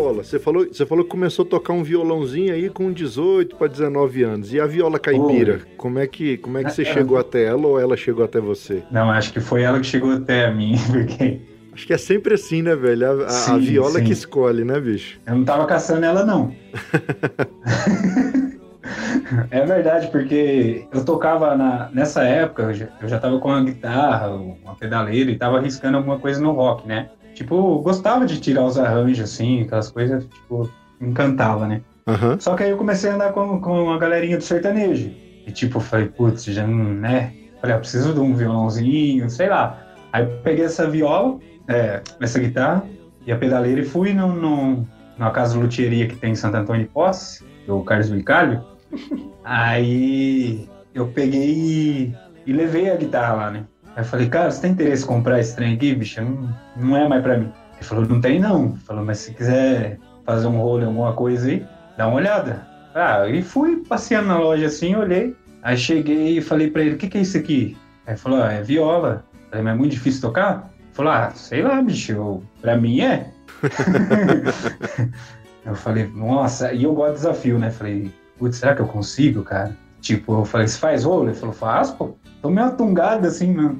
[0.00, 0.24] Viola?
[0.24, 4.22] Você falou, você falou que começou a tocar um violãozinho aí com 18 para 19
[4.22, 4.52] anos.
[4.52, 5.60] E a viola caipira?
[5.76, 8.82] Como é que, como é que você chegou até ela ou ela chegou até você?
[8.90, 11.40] Não, acho que foi ela que chegou até a mim, porque
[11.72, 13.24] Acho que é sempre assim, né, velho?
[13.24, 14.04] A, sim, a viola sim.
[14.04, 15.20] que escolhe, né, bicho?
[15.24, 16.52] Eu não tava caçando ela, não.
[19.50, 23.62] é verdade, porque eu tocava na, nessa época, eu já, eu já tava com uma
[23.62, 27.10] guitarra, uma pedaleira e tava arriscando alguma coisa no rock, né?
[27.40, 30.68] Tipo, gostava de tirar os arranjos, assim, aquelas coisas, tipo,
[31.00, 31.80] encantava, né?
[32.06, 32.38] Uhum.
[32.38, 35.10] Só que aí eu comecei a andar com, com a galerinha do sertanejo.
[35.46, 37.32] E tipo, falei, putz, já não, né?
[37.62, 39.82] Falei, ah, preciso de um violãozinho, sei lá.
[40.12, 42.84] Aí eu peguei essa viola, é, essa guitarra
[43.26, 46.58] e a pedaleira e fui no, no, numa casa de luthieria que tem em Santo
[46.58, 48.62] Antônio de Posse, do Carlos Vicálio.
[49.42, 53.64] aí eu peguei e, e levei a guitarra lá, né?
[53.96, 56.22] Aí eu falei, cara, você tem interesse em comprar esse trem aqui, bicho?
[56.22, 57.52] Não, não é mais pra mim.
[57.74, 58.66] Ele falou, não tem não.
[58.66, 62.66] Ele falou, mas se quiser fazer um rolo, alguma coisa aí, dá uma olhada.
[62.94, 65.36] Ah, e fui passeando na loja assim, olhei.
[65.62, 67.76] Aí cheguei e falei pra ele, o que, que é isso aqui?
[68.06, 69.24] Aí ele falou, ah, é viola.
[69.32, 70.70] Eu falei, mas é muito difícil tocar?
[70.78, 73.30] Ele falou, ah, sei lá, bicho, pra mim é.
[75.66, 77.70] eu falei, nossa, e eu gosto de desafio, né?
[77.70, 79.76] Falei, putz, será que eu consigo, cara?
[80.00, 81.28] Tipo, eu falei, você faz rolo?
[81.28, 82.14] Ele falou, faz, pô.
[82.40, 83.74] Tomei uma tungada assim, né?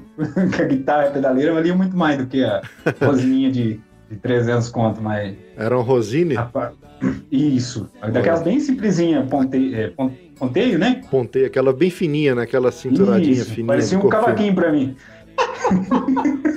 [0.54, 2.60] que a guitarra e a pedaleira valia muito mais do que a
[3.00, 3.80] rosininha de,
[4.10, 5.34] de 300 conto, mas...
[5.56, 6.34] Era um rosine?
[7.32, 9.74] Isso, daquelas bem simplesinha, ponte...
[9.74, 9.92] é,
[10.38, 11.00] ponteio, né?
[11.10, 12.42] Ponteio, aquela bem fininha, né?
[12.42, 13.66] Aquela cinturadinha Isso, fininha.
[13.66, 14.94] Parecia um cavaquinho pra mim.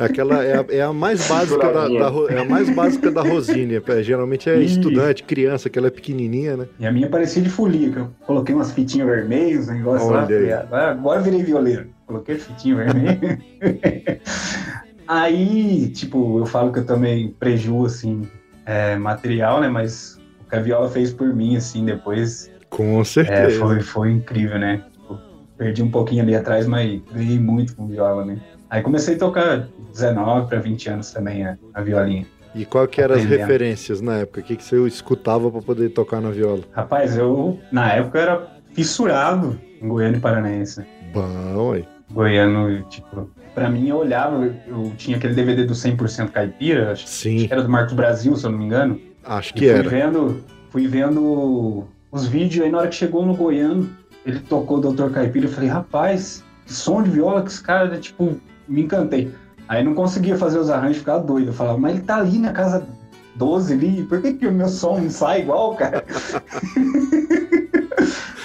[0.00, 3.82] Aquela é a, é a mais básica da, da, é a mais básica da Rosine.
[3.86, 6.66] É, geralmente é estudante, criança, que ela é pequenininha, né?
[6.78, 10.20] E a minha parecia de folia, que eu coloquei umas fitinhas vermelhas, um negócio Olha
[10.20, 10.22] lá.
[10.22, 11.88] Falei, agora, agora virei violeiro.
[12.06, 13.38] Coloquei fitinha vermelha.
[15.06, 18.26] aí, tipo, eu falo que eu também preju, assim,
[18.64, 19.68] é, material, né?
[19.68, 22.50] Mas o que a viola fez por mim, assim, depois.
[22.70, 23.42] Com certeza.
[23.42, 24.82] É, foi, foi incrível, né?
[25.60, 28.38] Perdi um pouquinho ali atrás, mas ganhei muito com viola, né?
[28.70, 32.26] Aí comecei a tocar 19 para 20 anos também a, a violinha.
[32.54, 34.40] E qual que eram as referências na época?
[34.40, 36.62] O que, que você escutava para poder tocar na viola?
[36.72, 40.82] Rapaz, eu na época era fissurado em Goiânia e Paranaense.
[41.12, 41.84] Bom, aí.
[42.10, 47.36] Goiano, tipo, pra mim eu olhava, eu tinha aquele DVD do 100% Caipira, acho, Sim.
[47.36, 48.98] acho que era do Marcos Brasil, se eu não me engano.
[49.22, 49.82] Acho que era.
[49.84, 54.78] Fui vendo, fui vendo os vídeos aí na hora que chegou no Goiano, ele tocou
[54.78, 55.10] o Dr.
[55.10, 58.36] Caipira, eu falei, rapaz, que som de viola que esse cara, tipo,
[58.68, 59.32] me encantei.
[59.68, 61.48] Aí não conseguia fazer os arranjos, ficava doido.
[61.48, 62.86] Eu falava, mas ele tá ali na casa
[63.36, 66.04] 12 ali, por que, que o meu som não sai igual, cara?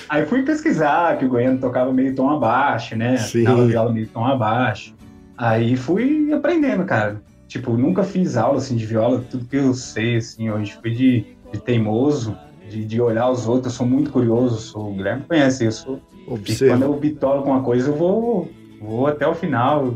[0.08, 3.18] Aí fui pesquisar que o Goiano tocava meio tom abaixo, né?
[3.18, 3.44] Sim.
[3.68, 4.94] viola meio tom abaixo.
[5.38, 7.22] Aí fui aprendendo, cara.
[7.48, 11.26] Tipo, nunca fiz aula assim de viola, tudo que eu sei, assim, hoje fui de,
[11.52, 12.38] de teimoso,
[12.70, 16.00] de, de, olhar os outros, eu sou muito curioso, sou, o Guilherme conhece isso.
[16.48, 18.50] E quando eu bitolo com uma coisa, eu vou,
[18.80, 19.96] vou até o final.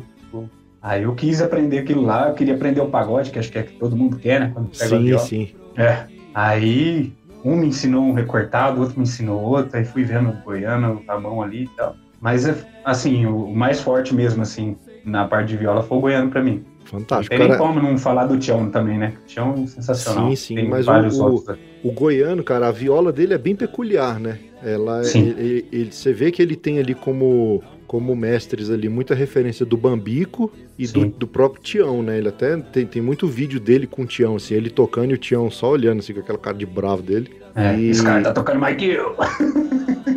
[0.81, 3.63] Aí eu quis aprender aquilo lá, eu queria aprender o pagode, que acho que é
[3.63, 4.51] que todo mundo quer, né?
[4.53, 5.55] Quando pega sim, sim.
[5.75, 6.07] É.
[6.33, 7.11] Aí
[7.43, 11.03] um me ensinou um recortado, o outro me ensinou outro, aí fui vendo o goiano,
[11.07, 11.95] a mão ali e tal.
[12.21, 12.45] Mas,
[12.83, 16.63] assim, o mais forte mesmo, assim, na parte de viola foi o goiano para mim.
[16.85, 17.29] Fantástico.
[17.29, 19.13] Tem nem Cara, como não falar do Tião também, né?
[19.25, 20.29] Tião é sensacional.
[20.29, 21.57] Sim, sim, Tem mas vários o- outros.
[21.83, 24.37] O goiano, cara, a viola dele é bem peculiar, né?
[24.63, 25.29] Ela, Sim.
[25.37, 29.77] ele, ele- você vê que ele tem ali como, como mestres ali muita referência do
[29.77, 32.17] Bambico e do, do próprio Tião, né?
[32.17, 35.17] Ele até tem, tem muito vídeo dele com o Tião, assim, ele tocando e o
[35.17, 37.31] Tião só olhando, assim, com aquela cara de bravo dele.
[37.55, 39.15] É, E- Esse cara tá tocando mais que eu.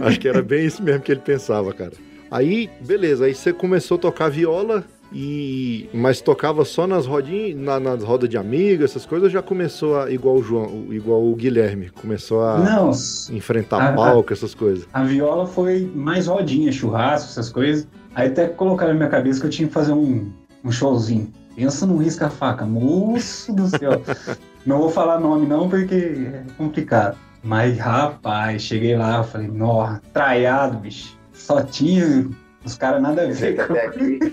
[0.01, 1.92] Acho que era bem isso mesmo que ele pensava, cara.
[2.31, 7.79] Aí, beleza, aí você começou a tocar viola e mas tocava só nas rodinhas, na,
[7.79, 11.35] nas rodas de amigos, essas coisas, ou já começou a igual o João, igual o
[11.35, 12.90] Guilherme, começou a Não,
[13.31, 14.87] enfrentar Ah, palco, essas coisas.
[14.92, 17.87] a viola foi mais rodinha, churrasco, essas coisas.
[18.14, 20.31] Aí até colocaram na minha cabeça que eu tinha que fazer um,
[20.64, 21.31] um showzinho.
[21.55, 24.01] Pensa no risca-faca, moço do céu.
[24.64, 27.16] não vou falar nome não, porque é complicado.
[27.42, 31.16] Mas, rapaz, cheguei lá, falei, nó, traiado, bicho.
[31.33, 32.29] Só tinha
[32.64, 33.61] os caras nada a ver.
[33.61, 34.18] Até aqui.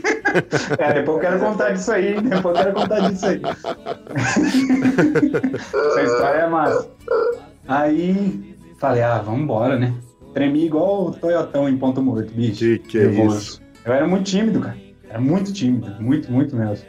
[0.78, 2.22] É, depois eu quero contar disso aí, hein?
[2.22, 3.42] depois eu quero contar disso aí.
[5.90, 6.88] Essa história é massa.
[7.68, 9.94] Aí, falei, ah, vambora, né?
[10.34, 12.60] Tremi igual o Toyotão em ponto morto, bicho.
[12.60, 13.60] Que que é isso?
[13.84, 14.78] Eu era muito tímido, cara.
[15.10, 16.86] Era muito tímido, muito, muito mesmo.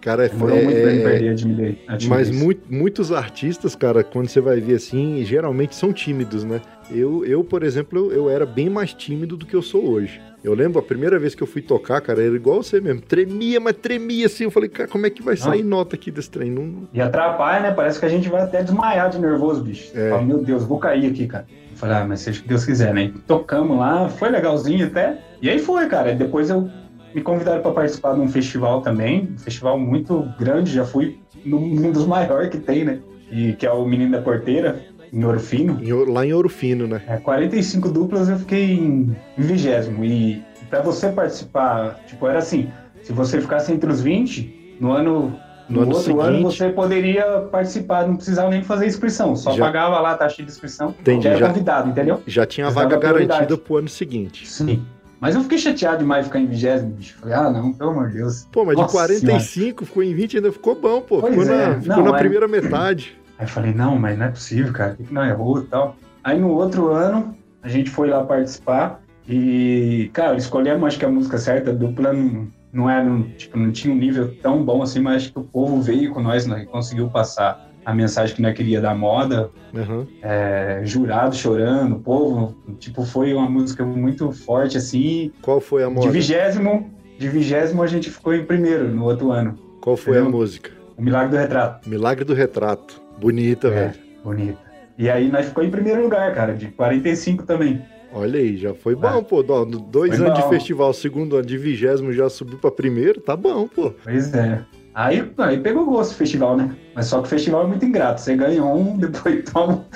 [0.00, 1.76] Cara, é, Demorou muito pra é- perder a timidez.
[1.88, 2.30] a mas timidez.
[2.40, 6.60] mu- muitos artistas, cara, quando você vai ver assim, geralmente são tímidos, né?
[6.92, 10.20] Eu, eu por exemplo, eu, era bem mais tímido do que eu sou hoje.
[10.42, 13.02] Eu lembro a primeira vez que eu fui tocar, cara, era igual você mesmo.
[13.02, 14.44] Tremia, mas tremia assim.
[14.44, 16.50] Eu falei, cara, como é que vai sair nota aqui desse trem?
[16.50, 16.88] Não...
[16.94, 17.70] E atrapalha, né?
[17.72, 19.92] Parece que a gente vai até desmaiar de nervoso, bicho.
[19.94, 20.10] É.
[20.10, 21.46] Fala, meu Deus, vou cair aqui, cara.
[21.70, 23.12] Eu falei, ah, mas seja o que Deus quiser, né?
[23.26, 25.18] Tocamos lá, foi legalzinho até.
[25.42, 26.14] E aí foi, cara.
[26.14, 26.70] Depois eu
[27.14, 29.28] me convidaram para participar de um festival também.
[29.34, 33.00] Um festival muito grande, já fui num, num dos maiores que tem, né?
[33.30, 34.80] E que é o Menino da Porteira,
[35.12, 35.78] em Ouro Fino.
[35.82, 37.02] Em lá em Ouro Fino, né?
[37.06, 40.04] É, 45 duplas eu fiquei em vigésimo.
[40.04, 42.68] E pra você participar, tipo, era assim:
[43.02, 45.34] se você ficasse entre os 20, no ano.
[45.68, 49.52] No No, ano outro ano seguinte- você poderia participar, não precisava nem fazer inscrição, só
[49.52, 52.20] Já- pagava lá a taxa de inscrição, Entendi, já era convidado, entendeu?
[52.26, 54.48] Já tinha a Mas vaga garantida pro ano seguinte.
[54.50, 54.82] Sim.
[55.20, 57.16] Mas eu fiquei chateado demais de ficar em vigésimo, bicho.
[57.20, 58.48] Falei, ah, não, pelo amor de Deus.
[58.50, 61.20] Pô, mas Nossa de 45 ficou em 20 ainda ficou bom, pô.
[61.20, 61.80] Pois ficou na, é.
[61.80, 63.16] ficou Não, na é- primeira metade.
[63.40, 65.96] Aí eu falei, não, mas não é possível, cara, que não errou e tal?
[66.22, 71.10] Aí no outro ano, a gente foi lá participar e, cara, escolhemos, acho que a
[71.10, 74.82] música certa, a dupla não, não era, um- tipo, não tinha um nível tão bom
[74.82, 78.36] assim, mas acho que o povo veio com nós, né, e conseguiu passar a mensagem
[78.36, 80.06] que nós queria da moda, Aham.
[80.20, 85.88] é, jurado chorando, o povo, tipo, foi uma música muito forte, assim, Qual foi a
[85.88, 86.10] de moda?
[86.10, 90.38] vigésimo, de vigésimo a gente ficou em primeiro no outro ano, Qual foi a Entendeu?
[90.38, 90.70] música?
[90.94, 91.88] o Milagre do Retrato.
[91.88, 93.00] Milagre do Retrato.
[93.20, 93.70] Bonita, É.
[93.70, 93.94] velho.
[94.24, 94.58] Bonita.
[94.98, 97.82] E aí nós ficou em primeiro lugar, cara, de 45 também.
[98.12, 99.42] Olha aí, já foi bom, pô.
[99.42, 100.16] Dois É.
[100.16, 100.48] Foi anos de bom.
[100.50, 103.92] festival, segundo ano de vigésimo já subiu pra primeiro, tá bom, pô.
[104.02, 104.62] Pois é.
[104.92, 106.74] Aí, aí pegou gosto do festival, né?
[106.94, 108.20] Mas só que o festival é muito ingrato.
[108.20, 109.86] Você ganha um, depois toma,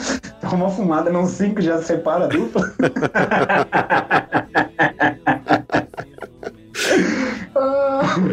[0.40, 2.62] toma uma fumada num cinco, já separa a dupla.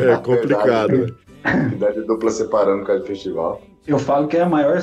[0.01, 0.89] É complicado,
[1.43, 1.75] Verdade.
[1.75, 3.61] Idade dupla separando por causa do festival.
[3.87, 4.79] Eu falo que é o maior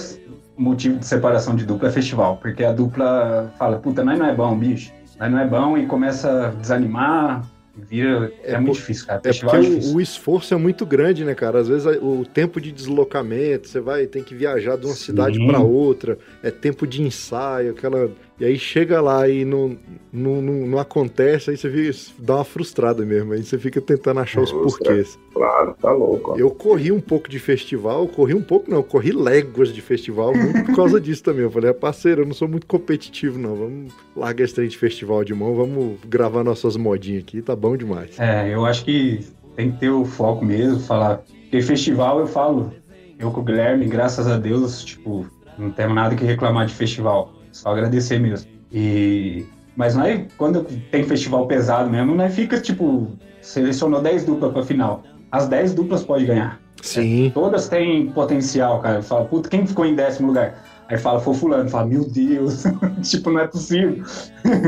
[0.56, 2.37] motivo de separação de dupla é festival.
[2.37, 4.92] Porque a dupla fala, puta, nós não é bom, bicho.
[5.18, 7.44] Nós não é bom e começa a desanimar.
[7.76, 8.32] Vira...
[8.42, 9.20] É, É muito difícil, cara.
[9.20, 9.96] É Festival porque é o, difícil.
[9.96, 11.61] o esforço é muito grande, né, cara?
[11.61, 15.04] Às vezes o tempo de deslocamento, você vai tem que viajar de uma Sim.
[15.04, 18.11] cidade pra outra, é tempo de ensaio, aquela.
[18.40, 19.77] E aí chega lá e não,
[20.12, 23.33] não, não, não acontece, aí você fica, dá uma frustrada mesmo.
[23.33, 25.18] Aí você fica tentando achar os porquês.
[25.35, 26.33] Claro, tá louco.
[26.33, 26.37] ó.
[26.37, 30.33] Eu corri um pouco de festival, corri um pouco não, eu corri léguas de festival
[30.35, 31.42] muito por causa disso também.
[31.42, 34.79] Eu falei, "Ah, parceiro, eu não sou muito competitivo não, vamos largar esse trem de
[34.79, 38.18] festival de mão, vamos gravar nossas modinhas aqui, tá bom demais.
[38.20, 41.22] É, eu acho que tem que ter o foco mesmo, falar.
[41.42, 42.72] Porque festival eu falo,
[43.18, 45.27] eu com o Guilherme, graças a Deus, tipo,
[45.59, 47.33] não temos nada que reclamar de festival.
[47.58, 48.48] Só agradecer mesmo.
[48.72, 49.44] E.
[49.76, 53.08] Mas nós, quando tem festival pesado mesmo, nós fica, tipo,
[53.40, 55.02] selecionou 10 duplas pra final.
[55.30, 56.60] As 10 duplas pode ganhar.
[56.82, 57.30] Sim.
[57.34, 59.02] Todas têm potencial, cara.
[59.02, 60.64] Fala, puta, quem ficou em décimo lugar?
[60.88, 61.68] Aí fala, foi fulano.
[61.68, 62.62] Fala, meu Deus,
[63.02, 64.02] tipo, não é possível.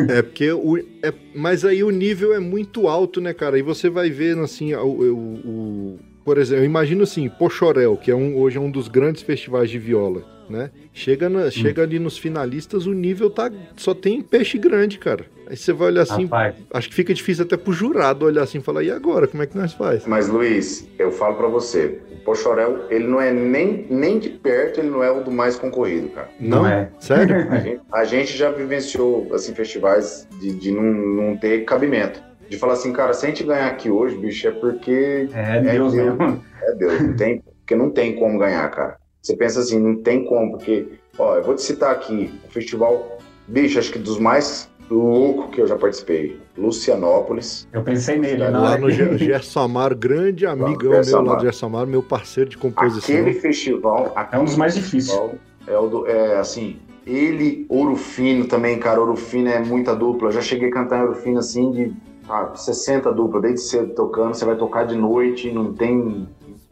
[0.09, 0.77] É porque o.
[0.79, 3.57] É, mas aí o nível é muito alto, né, cara?
[3.59, 4.85] E você vai vendo assim, o.
[4.85, 8.87] o- o- por exemplo, eu imagino assim, Pochorel, que é um, hoje é um dos
[8.89, 10.71] grandes festivais de viola, né?
[10.93, 13.51] Chega, na- chega ali nos finalistas, o nível tá.
[13.77, 15.25] Só tem peixe grande, cara.
[15.49, 18.59] Aí você vai olhar assim, Rapaz, acho que fica difícil até pro jurado olhar assim
[18.59, 19.27] e falar, e agora?
[19.27, 20.07] Como é que nós faz?
[20.07, 24.79] Mas, Luiz, eu falo pra você, o Pochorel, ele não é nem, nem de perto,
[24.79, 26.29] ele não é o do mais concorrido, cara.
[26.39, 26.89] não, é.
[27.01, 27.35] Sério?
[27.51, 32.23] A gente, a gente já vivenciou, assim, festivais de, de não, não ter cabimento.
[32.49, 35.61] De falar assim, cara, se a gente ganhar aqui hoje, bicho, é porque É É
[35.63, 36.17] Deus Deus.
[36.17, 36.45] mesmo.
[36.63, 38.97] é Deus, não tem, porque não tem como ganhar, cara.
[39.23, 40.87] Você pensa assim, não tem como, porque,
[41.19, 45.61] ó, eu vou te citar aqui, o festival, bicho, acho que dos mais loucos que
[45.61, 47.69] eu já participei, Lucianópolis.
[47.73, 51.41] Eu pensei nele, na Lá no Gerson Amaro, grande amigão meu lá do.
[51.43, 53.15] Gerson Amaro, meu parceiro de composição.
[53.15, 55.19] Aquele festival, É um dos mais difíceis.
[55.67, 60.29] é o do, é assim, ele, Ouro Fino também, cara, Ouro Fino é muita dupla.
[60.29, 61.93] Eu já cheguei a cantar em Ouro Fino assim de
[62.29, 66.29] ah, 60 duplas, desde cedo tocando, você vai tocar de noite, não tem.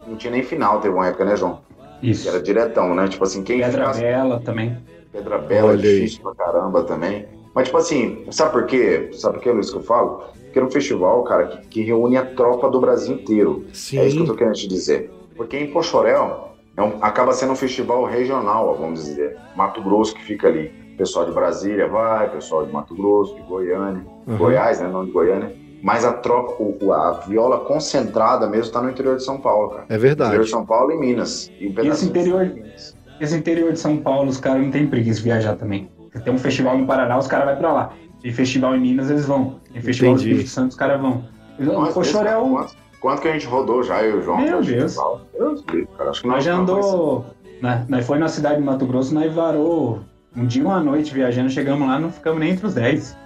[0.06, 1.60] Não tinha nem final, teve uma época, né, João?
[2.00, 2.28] Que Isso.
[2.28, 3.08] era diretão, né?
[3.08, 4.76] Tipo assim, quem Pedra ficasse- Bela também.
[5.12, 5.94] Pedra Bela é Olha aí.
[6.00, 7.26] difícil pra caramba também.
[7.54, 9.10] Mas, tipo assim, sabe por quê?
[9.12, 10.22] Sabe por quê, Luiz, que eu falo?
[10.44, 13.64] Porque era um festival, cara, que, que reúne a tropa do Brasil inteiro.
[13.72, 15.10] Sim, É isso que eu tô querendo te dizer.
[15.36, 19.36] Porque em Pochorel é um- acaba sendo um festival regional, vamos dizer.
[19.56, 20.72] Mato Grosso que fica ali.
[20.96, 24.04] Pessoal de Brasília vai, pessoal de Mato Grosso, de Goiânia.
[24.26, 24.36] Aham.
[24.36, 24.88] Goiás, né?
[24.88, 25.52] Não de Goiânia.
[25.82, 29.82] Mas a troca, o- a viola concentrada mesmo tá no interior de São Paulo, cara.
[29.82, 30.50] é Interior de verdade.
[30.50, 31.50] São Paulo e Minas.
[31.60, 32.96] E, um E esse interior, de Minas.
[33.20, 35.88] esse interior de São Paulo, os caras não tem preguiça de viajar também.
[36.24, 37.92] Tem um festival no Paraná, os caras vão pra lá.
[38.20, 39.60] Tem festival em Minas, eles vão.
[39.72, 40.26] Tem festival Entendi.
[40.26, 41.24] no Espírito Santo, os caras vão.
[41.60, 44.38] O Mas, Pochorel, Quanto, quanto que a gente rodou já, eu e o João?
[44.38, 44.66] Meu Deus.
[44.66, 45.20] festival?
[45.32, 46.10] Deus me livre, cara.
[46.10, 47.24] Acho que nós já andou.
[47.62, 50.00] Né, nós foi na cidade de Mato Grosso, nós varou
[50.36, 53.16] um dia e uma noite viajando, chegamos lá, não ficamos nem entre os 10.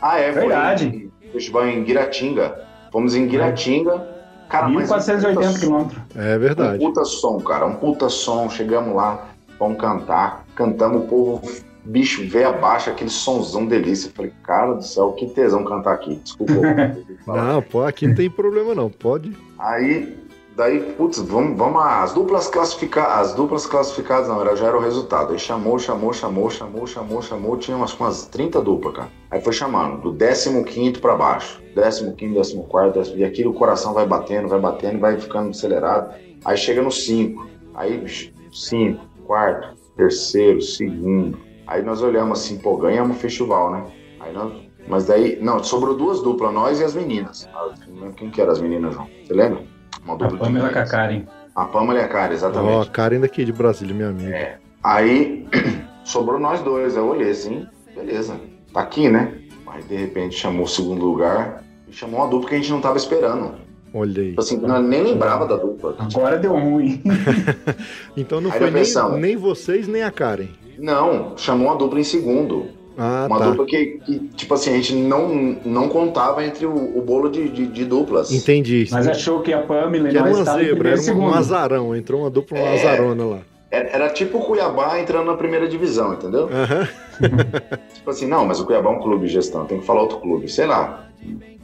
[0.00, 0.86] Ah, é, foi Verdade.
[0.88, 2.58] em- Festival em Guiratinga.
[2.90, 4.08] Fomos em Guiratinga.
[4.48, 6.02] Cara, mas um 1480 puta- quilômetros.
[6.16, 6.78] É Um verdade.
[6.78, 7.66] puta som, cara.
[7.66, 8.48] Um puta som.
[8.48, 9.26] Chegamos lá,
[9.58, 10.44] vamos cantar.
[10.54, 11.42] Cantamos, o povo,
[11.84, 14.08] bicho, veio abaixo, aquele sonzão delícia.
[14.08, 16.16] Eu falei, cara do céu, que tesão cantar aqui.
[16.22, 16.52] Desculpa.
[17.26, 18.88] Não, pô, aqui não tem problema não.
[18.90, 19.32] Pode.
[19.58, 20.14] Aí,
[20.56, 24.80] daí, putz, vamos, vamos as duplas classificadas, as duplas classificadas não, era, já era o
[24.80, 25.32] resultado.
[25.32, 29.10] Aí chamou, chamou, chamou, chamou, chamou, chamou, tinha umas, umas 30 duplas, cara.
[29.30, 31.62] Aí foi chamando, do 15 pra baixo.
[31.74, 36.14] 15, 14, décimo, e aquilo o coração vai batendo, vai batendo, vai ficando acelerado.
[36.44, 38.04] Aí chega no 5, aí
[38.52, 41.38] 5, quarto, terceiro, segundo.
[41.66, 43.84] Aí nós olhamos assim, pô, ganhamos o festival, né?
[44.20, 44.52] Aí nós,
[44.86, 47.48] mas daí, não, sobrou duas duplas, nós e as meninas.
[47.54, 47.70] Ah,
[48.16, 49.08] quem que era as meninas, João.
[49.24, 49.73] Você lembra?
[50.04, 50.90] Uma A dupla de Pamela meninas.
[50.90, 51.26] Kakarin.
[51.54, 52.88] A Pamela e a Karen, Ó, exatamente.
[52.88, 54.34] a Karen daqui de Brasília, minha amiga.
[54.34, 54.58] É.
[54.82, 55.46] Aí
[56.04, 56.96] sobrou nós dois.
[56.96, 58.34] Eu olhei assim, beleza,
[58.72, 59.34] tá aqui, né?
[59.66, 62.80] Aí de repente chamou o segundo lugar e chamou uma dupla que a gente não
[62.80, 63.52] tava esperando.
[63.94, 64.28] Olha aí.
[64.30, 65.94] Tipo assim, nós nem lembrava da dupla.
[65.98, 67.00] Agora deu ruim.
[68.16, 70.48] Então não Aí foi nem, nem vocês, nem a Karen.
[70.78, 72.66] Não, chamou uma dupla em segundo.
[72.96, 73.50] Ah, uma tá.
[73.50, 77.48] dupla que, que, tipo assim, a gente não, não contava entre o, o bolo de,
[77.48, 78.30] de, de duplas.
[78.32, 78.86] Entendi.
[78.90, 81.96] Mas achou que a Pamela Que era uma zebra, era um, azarão.
[81.96, 82.74] Entrou uma dupla, uma É.
[82.74, 83.38] azarona lá.
[83.70, 86.48] Era, era tipo o Cuiabá entrando na primeira divisão, entendeu?
[87.94, 90.18] Tipo assim, não, mas o Cuiabá é um clube de gestão, tem que falar outro
[90.18, 90.48] clube.
[90.48, 91.08] Sei lá.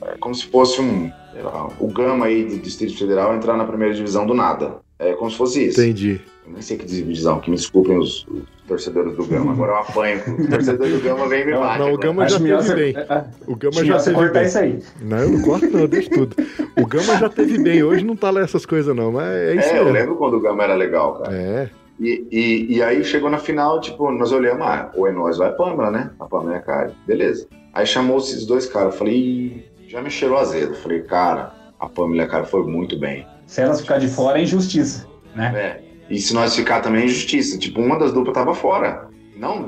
[0.02, 1.10] É como se fosse um.
[1.32, 4.76] sei lá, o Gama aí do Distrito Federal entrar na primeira divisão do nada.
[4.98, 5.80] É como se fosse isso.
[5.80, 6.20] Entendi.
[6.46, 9.52] Eu nem sei que divisão, que me desculpem os, os torcedores do Gama.
[9.52, 10.20] Agora eu apanho.
[10.38, 11.78] Os torcedores do Gama vêm e me Não, batem.
[11.78, 12.06] não, o agora.
[12.06, 12.94] Gama já teve você- bem.
[13.08, 14.44] Ah, O Gama já teve cortar bem.
[14.48, 14.78] isso aí.
[15.02, 16.36] Não, eu não corto não, deixa tudo.
[16.80, 17.82] O Gama já teve bem.
[17.82, 20.40] Hoje não tá lá essas coisas não, mas é isso É, eu lembro quando o
[20.40, 21.32] Gama era legal, cara.
[21.36, 21.68] É,
[22.00, 25.44] E, e, e aí chegou na final, tipo, nós olhamos, ah, ou é nós ou
[25.46, 26.10] é a Pâmela, né?
[26.18, 26.92] A Pâmela é a cara.
[27.06, 27.46] Beleza.
[27.74, 30.72] Aí chamou esses dois caras, eu falei, "Ih, já me cheirou azedo.
[30.72, 33.26] Eu falei, cara, a Pâmela e a cara foi muito bem.
[33.46, 35.06] Se elas ficar de fora, é injustiça.
[35.36, 35.52] Né?
[35.54, 35.89] É.
[36.10, 37.56] E se nós ficar também é injustiça.
[37.56, 39.08] Tipo, uma das duplas tava fora.
[39.36, 39.64] Não,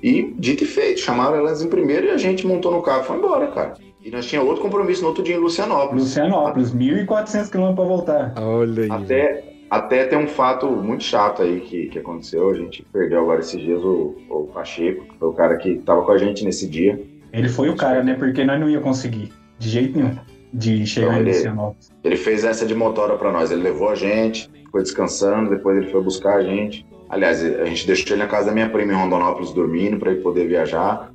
[0.00, 3.06] e dito e feito, chamaram elas em primeiro e a gente montou no carro e
[3.06, 3.74] foi embora, cara.
[4.00, 6.04] E nós tinha outro compromisso no outro dia em Lucianópolis.
[6.04, 8.34] Lucianópolis, 1.400 quilômetros pra voltar.
[8.36, 8.90] olha aí.
[8.90, 12.50] Até, até tem um fato muito chato aí que, que aconteceu.
[12.50, 16.04] A gente perdeu agora esses dias o, o Pacheco, que foi o cara que tava
[16.04, 17.02] com a gente nesse dia.
[17.32, 18.14] Ele foi o cara, né?
[18.14, 20.16] Porque nós não ia conseguir, de jeito nenhum,
[20.56, 21.90] de chegar Não, em ele- Lucianópolis.
[22.02, 23.50] Ele fez essa de motora pra nós.
[23.50, 26.86] Ele levou a gente, foi descansando, depois ele foi buscar a gente.
[27.08, 30.20] Aliás, a gente deixou ele na casa da minha prima em Rondonópolis dormindo para ele
[30.22, 31.12] poder viajar.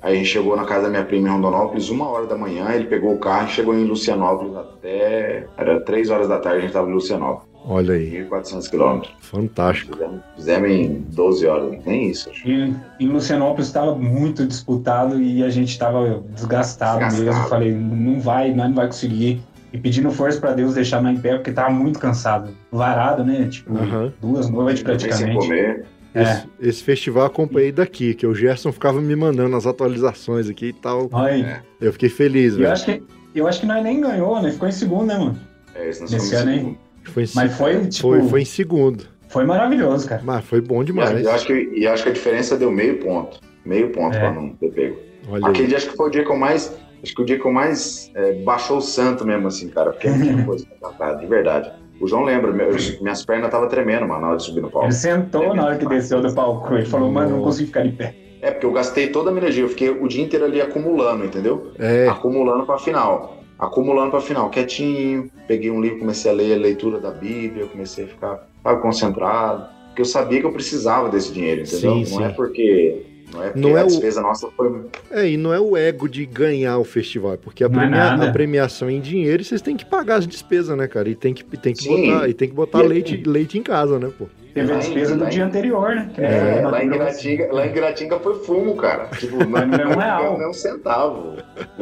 [0.00, 2.70] Aí a gente chegou na casa da minha prima em Rondonópolis uma hora da manhã,
[2.72, 5.46] ele pegou o carro e chegou em Lucianópolis até...
[5.58, 7.48] Era três horas da tarde, a gente tava em Lucianópolis.
[7.68, 8.24] Olha aí.
[8.30, 9.12] 1.400 quilômetros.
[9.20, 9.92] Fantástico.
[9.94, 12.30] Fizemos, fizemos em 12 horas, nem isso.
[12.30, 12.48] acho.
[12.48, 17.24] E em Lucianópolis estava muito disputado e a gente estava desgastado, Desgastado.
[17.24, 17.48] mesmo.
[17.48, 19.42] Falei, não vai, nós não vai conseguir.
[19.72, 22.50] E pedindo força pra Deus deixar nós em pé, porque tava muito cansado.
[22.70, 23.48] Varado, né?
[23.50, 23.74] Tipo,
[24.20, 25.46] duas noites Também sem praticamente.
[25.46, 25.84] comer.
[26.14, 26.22] É.
[26.22, 30.66] Esse, esse festival eu acompanhei daqui, que o Gerson ficava me mandando as atualizações aqui
[30.68, 31.08] e tal.
[31.12, 32.72] Olha, Eu fiquei feliz, eu velho.
[32.72, 33.02] acho que
[33.34, 34.50] eu acho que nós nem ganhou, né?
[34.50, 35.38] Ficou em segundo, né, mano?
[35.74, 36.78] É, esse nós Nesse fomos ano, hein?
[37.06, 39.04] Foi em, Mas foi, tipo, foi, foi em segundo.
[39.28, 40.22] foi maravilhoso, cara.
[40.24, 41.24] Mas foi bom E demais.
[41.24, 43.38] eu acho, que, e acho que a diferença deu meio ponto.
[43.64, 44.20] Meio ponto É.
[44.20, 44.96] pra não ter pego.
[45.28, 45.68] Olha Aquele aí.
[45.68, 46.76] dia acho que foi o dia que eu mais.
[47.02, 49.90] Acho que o dia que eu mais é, baixou o santo mesmo, assim, cara.
[49.92, 51.72] Porque não tinha coisa pra cantar, de verdade.
[52.00, 54.86] O João lembra, meus- minhas pernas estavam tremendo, mano, na hora de subir no palco.
[54.86, 56.74] Ele sentou na hora que desceu do palco.
[56.74, 58.14] Ele falou, mano, não consigo ficar de pé.
[58.42, 61.24] É, porque eu gastei toda a minha energia, eu fiquei o dia inteiro ali acumulando,
[61.24, 61.72] entendeu?
[61.78, 63.35] É, Acumulando pra final.
[63.58, 65.30] Acumulando pra final, quietinho.
[65.48, 69.66] Peguei um livro, comecei a ler a leitura da Bíblia, comecei a ficar sabe, concentrado.
[69.88, 71.80] Porque eu sabia que eu precisava desse dinheiro, entendeu?
[71.92, 72.24] Sim, não sim.
[72.24, 73.02] é porque.
[73.32, 74.72] Não é porque Não é a o- despesa nossa foi.
[75.10, 77.88] é, e não é o ego de ganhar o festival, é porque a, é premia-
[77.88, 78.28] nada.
[78.28, 81.08] a premiação é em dinheiro vocês têm que pagar as despesas, né, cara?
[81.08, 82.06] E tem que, tem que Sim.
[82.12, 84.26] botar, e tem que botar E é- leite, leite em casa, né, pô?
[84.54, 86.10] Teve a Lá despesa do lá em- dia anterior, né?
[86.18, 89.06] É, lá em Giratinga, lá em Giratinga foi fumo, cara.
[89.18, 90.22] Tipo, não, Não é um real.
[90.24, 91.32] não, não é um centavo.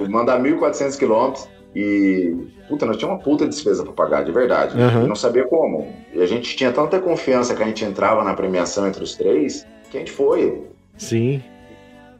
[0.08, 2.34] Mandar 1.400 quilômetros e.
[2.68, 4.74] Puta, nós tínhamos uma puta despesa pra pagar, de verdade.
[4.76, 5.86] E não sabia como.
[6.14, 9.66] E a gente tinha tanta confiança que a gente entrava na premiação entre os três,
[9.90, 10.62] que a gente foi.
[10.96, 11.42] Sim.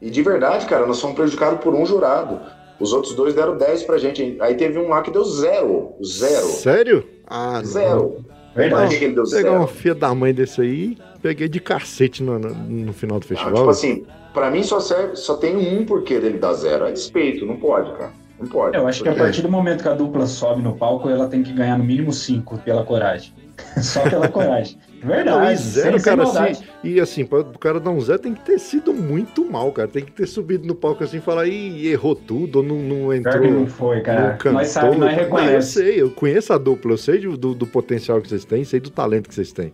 [0.01, 2.39] E de verdade, cara, nós fomos prejudicados por um jurado.
[2.79, 4.37] Os outros dois deram 10 pra gente.
[4.39, 5.93] Aí teve um lá que deu zero.
[6.05, 6.45] Zero.
[6.47, 7.07] Sério?
[7.25, 7.65] Ah, não.
[7.65, 8.25] Zero.
[8.53, 8.93] Verdade.
[8.93, 9.53] Que que ele deu Pegar zero?
[9.55, 13.27] uma filha da mãe desse aí, peguei de cacete no, no, no final do Ah,
[13.27, 13.53] festival.
[13.55, 16.85] tipo assim, pra mim só serve, só tem um porquê dele dar zero.
[16.85, 18.11] É despeito, não pode, cara.
[18.39, 18.75] Não pode.
[18.77, 21.27] Eu acho que a Porque- partir do momento que a dupla sobe no palco, ela
[21.27, 23.33] tem que ganhar no mínimo 5 pela coragem.
[23.81, 24.77] Só pela coragem.
[25.01, 25.29] Verdade.
[25.29, 26.63] Não, e zero, cara, assim.
[26.83, 29.87] E assim, para o cara dar um zero tem que ter sido muito mal, cara.
[29.87, 33.13] Tem que ter subido no palco assim e falar, ih, errou tudo, ou não, não
[33.13, 33.39] entrou.
[33.39, 34.31] que não foi, cara.
[34.31, 34.53] não cantou.
[34.53, 37.67] Nós sabemos, nós Não, eu sei, eu conheço a dupla, eu sei do, do, do
[37.67, 39.71] potencial que vocês têm, sei do talento que vocês têm.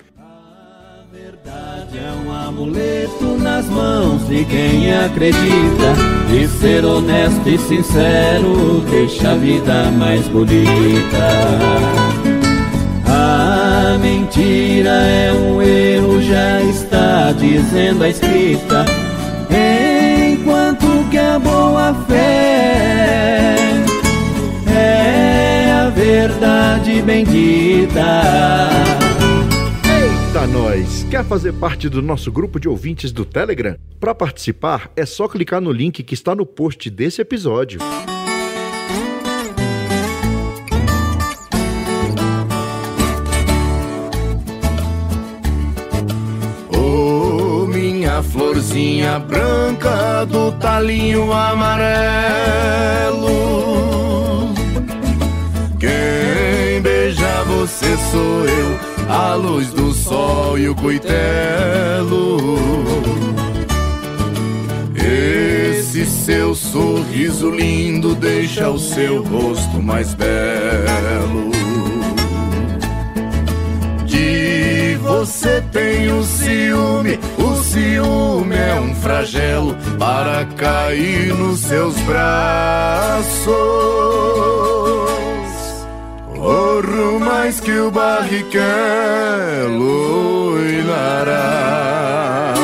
[1.43, 5.95] Verdade é um amuleto nas mãos de quem acredita.
[6.31, 10.69] E ser honesto e sincero deixa a vida mais bonita.
[13.07, 18.85] A mentira é um erro, já está dizendo a escrita.
[20.33, 23.55] Enquanto que a boa fé
[24.67, 28.01] é a verdade bendita.
[30.33, 31.05] Eita, nós!
[31.11, 33.75] Quer fazer parte do nosso grupo de ouvintes do Telegram?
[33.99, 37.81] Para participar, é só clicar no link que está no post desse episódio.
[46.73, 53.27] Ô minha florzinha branca do talinho amarelo.
[55.77, 62.37] Quem beija você sou eu, a luz do sol e o coitelo.
[64.95, 71.51] Esse seu sorriso lindo deixa o seu rosto mais belo.
[74.05, 83.51] De você tenho ciúme, o ciúme é um flagelo para cair nos seus braços.
[86.41, 88.57] Corro mais que o barrichello
[90.59, 92.55] e lará.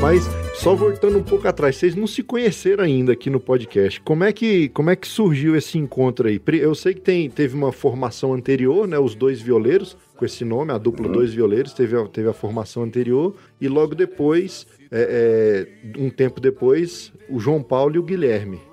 [0.00, 4.00] Mas só voltando um pouco atrás, vocês não se conheceram ainda aqui no podcast.
[4.00, 6.42] Como é que, como é que surgiu esse encontro aí?
[6.60, 8.98] Eu sei que tem, teve uma formação anterior, né?
[8.98, 12.82] Os dois violeiros, com esse nome, a dupla Dois Violeiros, teve a, teve a formação
[12.82, 13.36] anterior.
[13.60, 18.71] E logo depois, é, é, um tempo depois, o João Paulo e o Guilherme.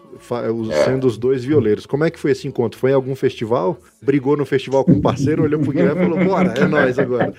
[0.53, 1.85] Os- Sendo os dois violeiros.
[1.85, 2.79] Como é que foi esse encontro?
[2.79, 3.77] Foi em algum festival?
[4.01, 7.33] Brigou no festival com um parceiro, olhou pro Guilherme e falou: Bora, é nós agora.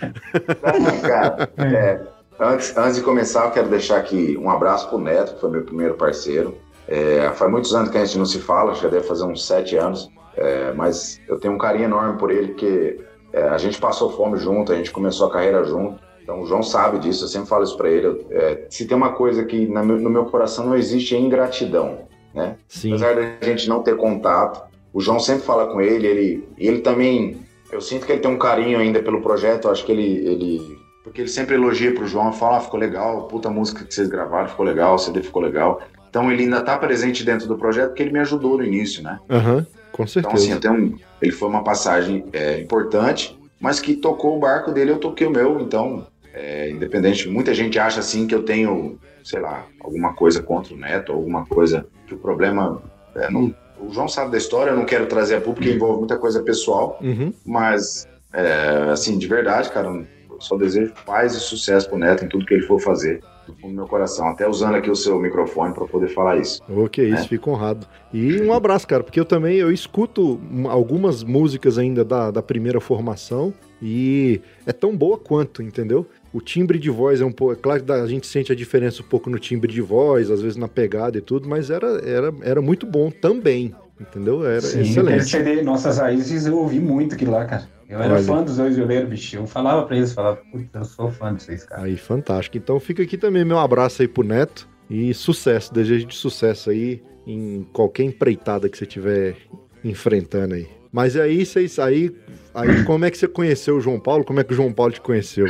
[0.79, 2.01] Não, cara, é,
[2.39, 5.63] antes, antes de começar, eu quero deixar aqui um abraço pro Neto, que foi meu
[5.63, 6.57] primeiro parceiro.
[6.89, 9.25] É, faz muitos anos que a gente não se fala, acho que já deve fazer
[9.25, 12.99] uns sete anos, é, mas eu tenho um carinho enorme por ele, porque
[13.33, 16.01] é, a gente passou fome junto, a gente começou a carreira junto.
[16.23, 18.27] Então o João sabe disso, eu sempre falo isso pra ele.
[18.31, 22.09] é, se tem uma coisa que na meu- no meu coração não existe é ingratidão,
[22.35, 22.57] né?
[22.69, 22.91] Sim.
[22.91, 24.63] Apesar da gente não ter contato,
[24.93, 27.39] o João sempre fala com ele, ele, ele também,
[27.73, 30.79] eu sinto que ele tem um carinho ainda pelo projeto, eu acho que ele, ele
[31.05, 34.49] porque ele sempre elogia pro João, fala, ah, ficou legal, puta música que vocês gravaram,
[34.49, 35.81] ficou legal, o CD ficou legal.
[36.09, 39.19] Então ele ainda tá presente dentro do projeto porque ele me ajudou no início, né?
[39.31, 40.55] Aham, com Então assim, certeza.
[40.55, 44.91] eu tenho um- ele foi uma passagem é, importante, mas que tocou o barco dele,
[44.91, 49.41] eu toquei o meu, então, é, independente, muita gente acha assim que eu tenho, sei
[49.41, 52.83] lá, alguma coisa contra o Neto, alguma coisa que o problema
[53.15, 55.99] é, não, o João sabe da história, eu não quero trazer a público, porque envolve
[56.01, 57.33] muita coisa pessoal, Uhum.
[57.47, 60.05] mas, é, assim, de verdade, cara,
[60.39, 63.69] só desejo paz e sucesso pro Neto em tudo que ele for fazer, do fundo
[63.69, 64.29] do meu coração.
[64.29, 66.63] Até usando aqui o seu microfone para poder falar isso.
[66.69, 67.29] Ok, isso, É.
[67.29, 67.87] fico honrado.
[68.13, 72.81] E um abraço, cara, porque eu também eu escuto algumas músicas ainda da, da primeira
[72.81, 73.53] formação
[73.83, 76.07] e é tão boa quanto, entendeu?
[76.33, 77.55] O timbre de voz é um pouco.
[77.55, 80.41] É claro que a gente sente a diferença um pouco no timbre de voz, às
[80.41, 83.75] vezes na pegada e tudo, mas era, era, era muito bom também.
[84.01, 84.47] Entendeu?
[84.47, 85.25] Era Sim, excelente.
[85.25, 87.69] CD Nossas Raízes eu ouvi muito aquilo lá, cara.
[87.87, 88.23] Eu era Olha.
[88.23, 89.37] fã dos dois violeiros, bicho.
[89.37, 91.83] Eu falava pra eles, falava, putz, eu sou fã de vocês, cara.
[91.83, 92.57] Aí, fantástico.
[92.57, 97.03] Então fica aqui também meu abraço aí pro Neto e sucesso, desejo de sucesso aí
[97.27, 99.37] em qualquer empreitada que você estiver
[99.85, 100.69] enfrentando aí.
[100.93, 102.11] Mas aí, vocês aí,
[102.55, 104.25] aí como é que você conheceu o João Paulo?
[104.25, 105.47] Como é que o João Paulo te conheceu?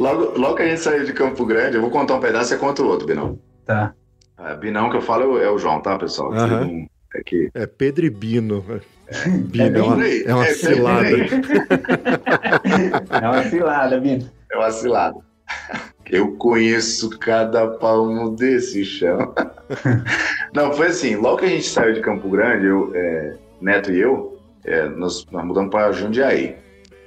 [0.00, 2.56] Logo, logo que a gente saiu de Campo Grande, eu vou contar um pedaço e
[2.56, 3.38] você conta o outro, Binão.
[3.64, 3.94] Tá.
[4.36, 6.32] Ah, Binão que eu falo é o João, tá, pessoal?
[6.32, 7.48] Não- É que.
[7.54, 8.64] É Pedro e Bino.
[9.46, 10.24] Bino é, bem uma, por aí.
[10.26, 11.16] é uma É bem cilada.
[13.22, 14.28] É uma cilada, Bino.
[14.50, 15.16] É uma cilada.
[16.10, 19.32] Eu conheço cada palmo desse chão.
[20.54, 24.00] Não, foi assim, logo que a gente saiu de Campo Grande, eu, é, Neto e
[24.00, 26.56] eu, é, nós, nós mudamos para Jundiaí.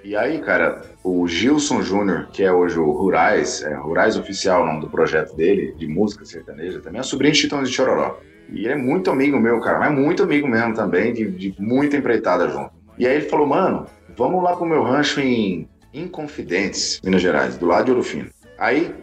[0.08, 4.66] E aí, cara, o Gilson Júnior, que é hoje o Rurais, é, Rurais Oficial, o
[4.66, 8.18] nome do projeto dele, de música sertaneja, também é sobrinho de Chitão de Chororó.
[8.49, 11.97] E ele é muito amigo meu, cara, mas muito amigo mesmo também, de, de muita
[11.97, 12.72] empreitada junto.
[12.97, 13.86] E aí ele falou, mano,
[14.16, 18.30] vamos lá pro meu rancho em Inconfidentes, Minas Gerais, do lado de Ouro Fino.
[18.58, 18.95] Aí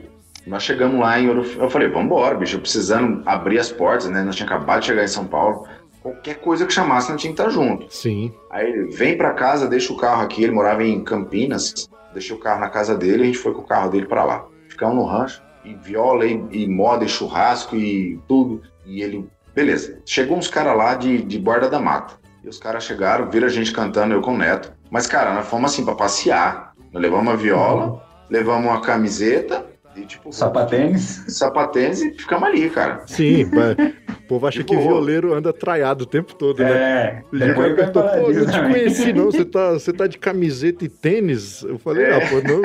[0.47, 4.23] nós chegamos lá em Ouro Fino, eu falei, vambora, bicho, precisando abrir as portas, né?
[4.23, 5.69] Nós tinha acabado de chegar em São Paulo.
[6.05, 7.87] Qualquer coisa que chamasse, nós tinha que estar junto.
[7.89, 8.31] Sim.
[8.51, 12.39] Aí ele vem pra casa, deixa o carro aqui, ele morava em Campinas, deixei o
[12.39, 14.45] carro na casa dele, a gente foi com o carro dele pra lá.
[14.69, 18.61] Ficamos no rancho, e viola, e, e moda, e churrasco, e tudo.
[18.85, 19.99] E ele, beleza.
[20.05, 22.17] Chegou uns caras lá de, de Borda da Mata.
[22.45, 24.75] E os caras chegaram, viram a gente cantando, eu com o Neto.
[24.91, 26.75] Mas, cara, nós fomos assim pra passear.
[26.93, 29.65] Nós levamos uma viola, levamos uma camiseta,
[29.97, 31.25] e tipo, Sapatênis.
[31.29, 33.03] sapatênis e ficamos ali, cara.
[33.07, 33.77] Sim, mas
[34.25, 36.71] o povo acha que violeiro anda traiado o tempo todo, né?
[36.71, 37.23] É.
[37.55, 38.73] Vai perguntou, falar pô, eu te também.
[38.73, 41.63] conheci não, você tá, você tá de camiseta e tênis?
[41.63, 42.17] Eu falei, É.
[42.17, 42.63] ah, pô, não,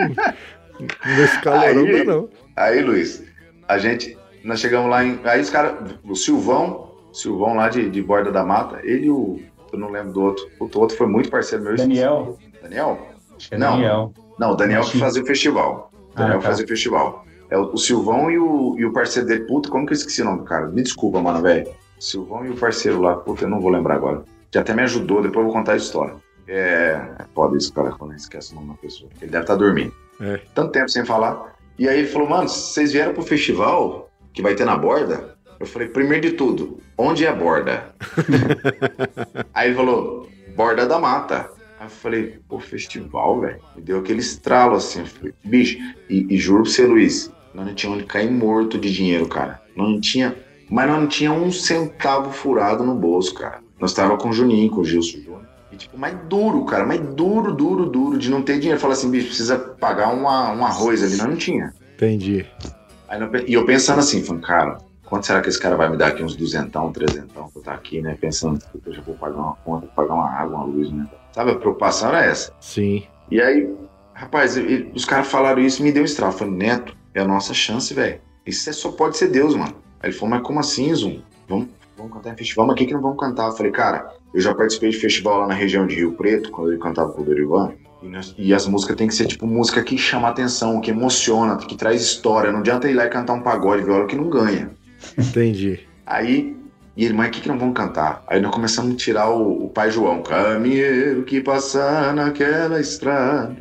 [1.18, 2.30] nesse calorão Aí- não é não.
[2.56, 3.24] Aí, Luiz,
[3.68, 5.20] a gente, nós chegamos lá em.
[5.24, 9.40] Aí os caras, o Silvão, Silvão lá de, de Borda da Mata, ele e o.
[9.72, 10.50] Eu não lembro do outro.
[10.60, 11.76] O outro foi muito parceiro meu.
[11.76, 12.38] Daniel.
[12.62, 13.08] Daniel?
[13.38, 13.74] Acho que é Não.
[13.74, 14.14] Daniel.
[14.40, 15.92] Não, o Daniel que fazia o festival.
[15.94, 16.48] O Ah, Daniel tá.
[16.48, 17.26] fazia o festival.
[17.50, 19.46] É o, o Silvão e o, e o parceiro dele.
[19.46, 20.68] Puta, como que eu esqueci o nome do cara?
[20.68, 21.68] Me desculpa, mano, velho.
[22.00, 24.24] Silvão e o parceiro lá, puta, eu não vou lembrar agora.
[24.50, 26.16] Que até me ajudou, depois eu vou contar a história.
[26.48, 27.00] É.
[27.20, 29.10] É foda isso, cara, quando esquece o nome da pessoa.
[29.22, 29.94] Ele deve estar dormindo.
[30.20, 30.40] É.
[30.54, 31.56] Tanto tempo sem falar.
[31.78, 35.38] E aí ele falou, mano, vocês vieram pro festival que vai ter na borda?
[35.60, 37.94] Eu falei, primeiro de tudo, onde é a borda?
[39.54, 41.50] aí ele falou, borda da mata.
[41.80, 43.60] Aí eu falei, pô, festival, velho.
[43.76, 45.02] Me deu aquele estralo assim.
[45.02, 45.78] Eu falei, bicho,
[46.10, 49.62] e, e juro pra você, Luiz, nós não tinha onde cair morto de dinheiro, cara.
[49.76, 50.36] Nós não tinha.
[50.70, 53.60] Mas nós não tinha um centavo furado no bolso, cara.
[53.80, 55.50] Nós tava com o Juninho, com o Gilson Júnior.
[55.72, 58.80] E tipo, mais duro, cara, mais duro, duro, duro, de não ter dinheiro.
[58.80, 61.16] Fala assim, bicho, precisa pagar uma, um arroz ali.
[61.16, 61.74] Nós não tinha.
[61.96, 62.46] Entendi.
[63.08, 66.08] Aí e eu pensando assim, falando, cara, quanto será que esse cara vai me dar
[66.08, 66.24] aqui?
[66.24, 68.18] Uns duzentão, trezentão pra eu estar aqui, né?
[68.20, 71.08] Pensando que eu já vou pagar uma conta, pagar uma água, uma luz, né?
[71.32, 72.52] Sabe, a preocupação era essa.
[72.60, 73.04] Sim.
[73.32, 73.72] E aí,
[74.14, 74.56] rapaz,
[74.94, 76.34] os caras falaram isso e me deu um estralo.
[76.34, 78.20] Falei, Neto, é a nossa chance, velho.
[78.46, 79.76] Isso é- só pode ser Deus, mano.
[80.02, 81.20] Aí ele falou, mas como assim, Zoom?
[81.48, 83.48] Vamos, vamos cantar em festival, mas o que que não vamos cantar?
[83.48, 86.72] Eu falei, cara, eu já participei de festival lá na região de Rio Preto, quando
[86.72, 87.74] ele cantava com o Dorivan.
[88.02, 91.58] E, nós- e as músicas tem que ser tipo música que chama atenção, que emociona,
[91.58, 92.50] que traz história.
[92.52, 94.72] Não adianta ir lá e cantar um pagode viola que não ganha.
[95.18, 95.82] Entendi.
[96.06, 96.56] Aí,
[96.96, 98.24] e ele, mas o que, que não vão cantar?
[98.28, 100.22] Aí nós começamos a tirar o, o Pai João.
[100.24, 103.56] Caminheiro que passa naquela estrada.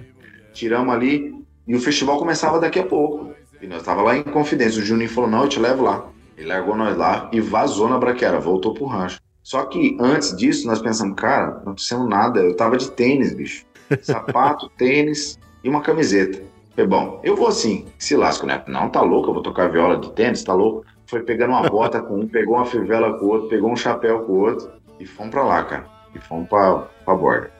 [0.52, 1.34] Tiramos ali
[1.66, 3.34] e o festival começava daqui a pouco.
[3.60, 4.80] E nós tava lá em Confidência.
[4.80, 6.06] O Juninho falou: não, eu te levo lá.
[6.36, 9.20] Ele largou nós lá e vazou na braqueira, voltou pro rancho.
[9.42, 12.40] Só que antes disso, nós pensamos, cara, não precisamos nada.
[12.40, 13.64] Eu tava de tênis, bicho.
[14.02, 16.40] Sapato, tênis e uma camiseta.
[16.70, 18.62] Falei, bom, eu vou assim, se lasco, né?
[18.68, 20.84] Não, tá louco, eu vou tocar viola de tênis, tá louco?
[21.06, 24.20] Foi pegando uma bota com um, pegou uma fivela com o outro, pegou um chapéu
[24.20, 25.86] com o outro e fomos pra lá, cara.
[26.14, 27.57] E fomos pra, pra borda.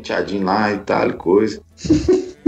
[0.00, 1.60] Penteadinho lá e tal, e coisa.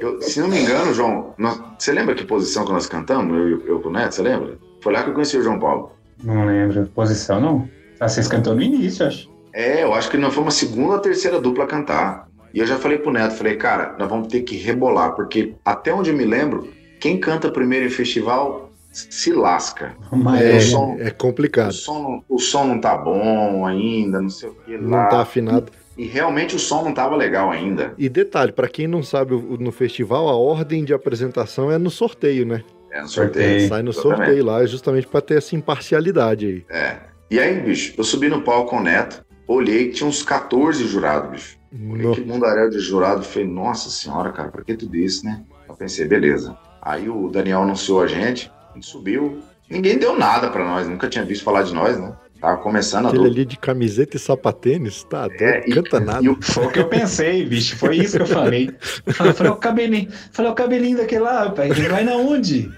[0.00, 3.36] Eu, se não me engano, João, nós- você lembra que posição que nós cantamos?
[3.36, 4.56] Eu, eu, com o Neto, você lembra?
[4.82, 5.92] Foi lá que eu conheci o João Paulo.
[6.22, 6.86] Não lembro.
[6.94, 7.68] Posição, não?
[8.00, 9.30] Ah, vocês cantou no início, acho.
[9.52, 12.26] É, eu acho que nós fomos a segunda ou terceira dupla a cantar.
[12.54, 15.92] E eu já falei pro Neto, falei, cara, nós vamos ter que rebolar, porque até
[15.92, 16.68] onde eu me lembro,
[17.00, 19.94] quem canta primeiro em festival se lasca.
[20.12, 21.72] Mas É, som- é O complicado.
[21.72, 25.02] som, não, o som não tá bom ainda, não sei o que lá.
[25.02, 25.70] Não tá afinado.
[25.96, 27.94] E realmente o som não tava legal ainda.
[27.96, 32.44] E detalhe, pra quem não sabe, no festival a ordem de apresentação é no sorteio,
[32.44, 32.64] né?
[32.90, 33.44] É no Sorteio.
[33.50, 33.68] sorteio.
[33.68, 34.18] Sai no Exatamente.
[34.18, 36.64] sorteio lá, justamente pra ter essa imparcialidade aí.
[36.68, 36.96] É.
[37.30, 41.30] E aí, bicho, eu subi no palco com o Neto, olhei tinha uns 14 jurados,
[41.30, 41.58] bicho.
[41.90, 45.42] Olhei que mundaréu de jurado, falei, nossa senhora, cara, pra que tudo isso, né?
[45.68, 46.56] Eu pensei, beleza.
[46.80, 49.40] Aí o Daniel anunciou a gente, a gente subiu.
[49.68, 52.12] Ninguém deu nada pra nós, nunca tinha visto falar de nós, né?
[52.44, 53.36] Tava começando a Aquele dupla.
[53.38, 55.26] ali de camiseta e sapatênis, tá?
[55.40, 56.22] É, não canta nada.
[56.22, 57.74] E o, Foi o que eu pensei, bicho.
[57.78, 58.70] Foi isso que eu falei.
[59.06, 62.70] Eu falei, o cabelinho, falei, o cabelinho daquele lá, rapaz, ele vai na onde?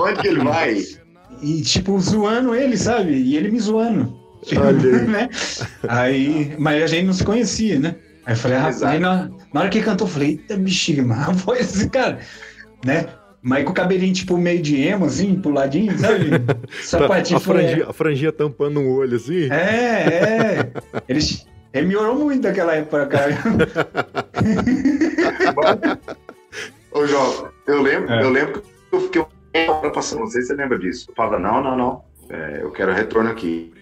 [0.00, 0.80] onde que ele vai?
[1.42, 3.14] E, tipo, zoando ele, sabe?
[3.14, 4.16] E ele me zoando.
[4.56, 5.02] Olha aí.
[5.08, 5.28] né?
[5.88, 7.96] Aí, mas a gente não se conhecia, né?
[8.26, 8.92] Aí eu falei, rapaz, Exato.
[8.92, 11.90] aí na, na hora que ele cantou, eu falei, eita bexiga, mas a voz desse
[11.90, 12.20] cara,
[12.84, 13.06] né?
[13.48, 16.28] Mas com o cabelinho, tipo, meio de emo, assim, pro ladinho, sabe?
[16.84, 19.48] Sapatinho a, franjinha, foi- a franjinha tampando um olho assim.
[19.50, 20.70] É, é.
[21.08, 21.20] Ele,
[21.72, 23.32] ele melhorou muito naquela época, cara.
[26.92, 28.22] Ô, João, eu lembro, É.
[28.22, 29.24] eu lembro que eu fiquei
[29.66, 31.06] uma hora passando, não sei se você lembra disso.
[31.10, 33.72] Eu falava, não, não, não, é, eu quero retorno aqui.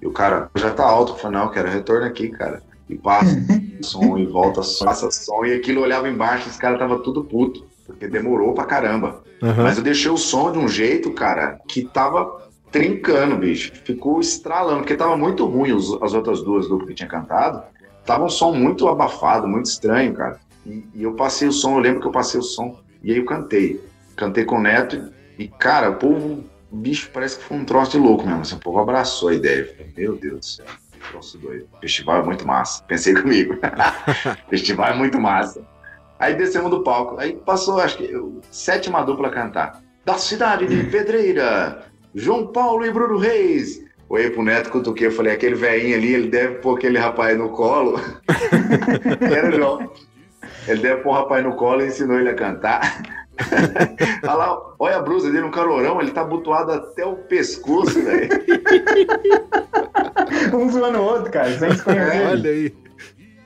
[0.00, 2.62] E o cara já tá alto, eu falei, não, eu quero retorno aqui, cara.
[2.88, 3.36] E passa
[3.82, 7.64] som e volta som, passa som, e aquilo olhava embaixo, os caras tava tudo puto,
[7.86, 9.22] porque demorou pra caramba.
[9.42, 9.62] Aham.
[9.64, 13.72] Mas eu deixei o som de um jeito, cara, que tava trincando, bicho.
[13.84, 17.62] Ficou estralando, porque tava muito ruim os- as outras duas duplas que tinha cantado.
[18.04, 20.38] Tava um som muito abafado, muito estranho, cara.
[20.64, 22.78] E, e eu passei o som, eu lembro que eu passei o som.
[23.02, 23.80] E aí eu cantei.
[24.16, 27.92] Cantei com o Neto e, cara, o povo, o bicho, parece que foi um troço
[27.92, 28.40] de louco mesmo.
[28.40, 29.66] Assim, o povo abraçou a ideia.
[29.66, 30.66] Falei, meu Deus do céu,
[31.10, 31.66] troço doido.
[31.80, 32.82] Festival é muito massa.
[32.86, 33.56] Pensei comigo.
[34.48, 35.62] Festival é muito massa.
[36.18, 37.18] Aí descemos do palco.
[37.18, 39.82] Aí passou, acho que, eu- sétima dupla a cantar.
[40.04, 41.82] Da cidade de Pedreira,
[42.14, 43.84] João Paulo e Bruno Reis.
[44.08, 47.50] Oi pro Neto, cutuquei, eu falei, aquele velhinho ali, ele deve pôr aquele rapaz no
[47.50, 48.00] colo.
[49.20, 49.90] Era o João.
[50.68, 53.02] Ele deve pôr o rapaz no colo e ensinou ele a cantar.
[54.22, 58.28] olha lá, olha a blusa dele, um calorão, ele tá abotoado até o pescoço, velho.
[60.54, 62.26] um zoando o outro, cara, sem se conhecer.
[62.28, 62.85] Olha aí.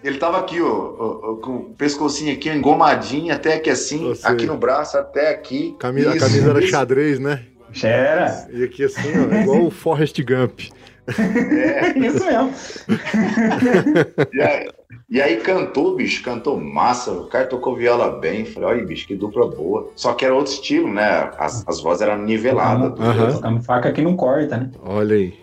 [0.02, 4.46] Ele tava aqui, ó, ó, ó, com o pescocinho aqui, engomadinho, até aqui assim, aqui
[4.46, 5.76] no braço, até aqui.
[5.78, 6.68] Camisa, a Isso, camisa era isso.
[6.68, 7.42] xadrez, né?
[7.82, 8.48] Era.
[8.52, 10.60] E aqui assim, ó, igual o Forrest Gump.
[11.08, 12.52] É isso mesmo.
[14.32, 14.68] E aí,
[15.08, 17.10] e aí cantou, bicho, cantou massa.
[17.10, 18.44] O cara tocou viola bem.
[18.44, 19.90] Falei, olha, bicho, que dupla boa.
[19.96, 21.30] Só que era outro estilo, né?
[21.38, 22.90] As, as vozes eram niveladas.
[22.94, 23.02] tudo.
[23.02, 23.32] Aham.
[23.32, 24.70] Tocando faca que não corta, né?
[24.84, 25.34] Olha aí.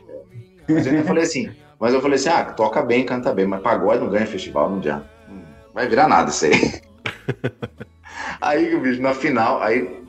[0.69, 1.49] Mas eu falei assim,
[1.79, 4.77] mas eu falei assim, ah, toca bem, canta bem, mas pagode não ganha festival, não
[4.77, 5.05] adianta.
[5.29, 5.41] Hum,
[5.73, 6.81] Vai virar nada isso aí.
[8.41, 10.01] aí, bicho, na final, aí.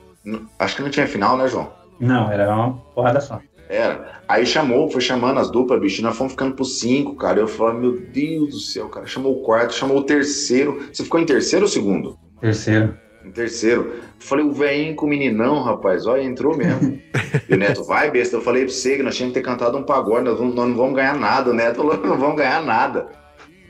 [0.57, 1.71] Acho que não tinha final, né, João?
[1.99, 3.39] Não, era uma porrada só.
[3.69, 4.19] Era.
[4.27, 7.39] Aí chamou, foi chamando as duplas, bicho, nós fomos ficando por cinco, cara.
[7.39, 9.05] Eu falei, meu Deus do céu, cara.
[9.05, 10.87] Chamou o quarto, chamou o terceiro.
[10.91, 12.17] Você ficou em terceiro ou segundo?
[12.41, 12.97] Terceiro.
[13.29, 13.93] Em terceiro.
[14.17, 16.99] Falei, o velhinho com o meninão, rapaz, olha, entrou mesmo.
[17.47, 18.35] e o Neto, vai, besta.
[18.35, 20.67] Eu falei pra você que nós tínhamos que ter cantado um pagode, nós, vamos- nós
[20.67, 21.51] não vamos ganhar nada.
[21.51, 23.07] O Neto falou, não vamos ganhar nada.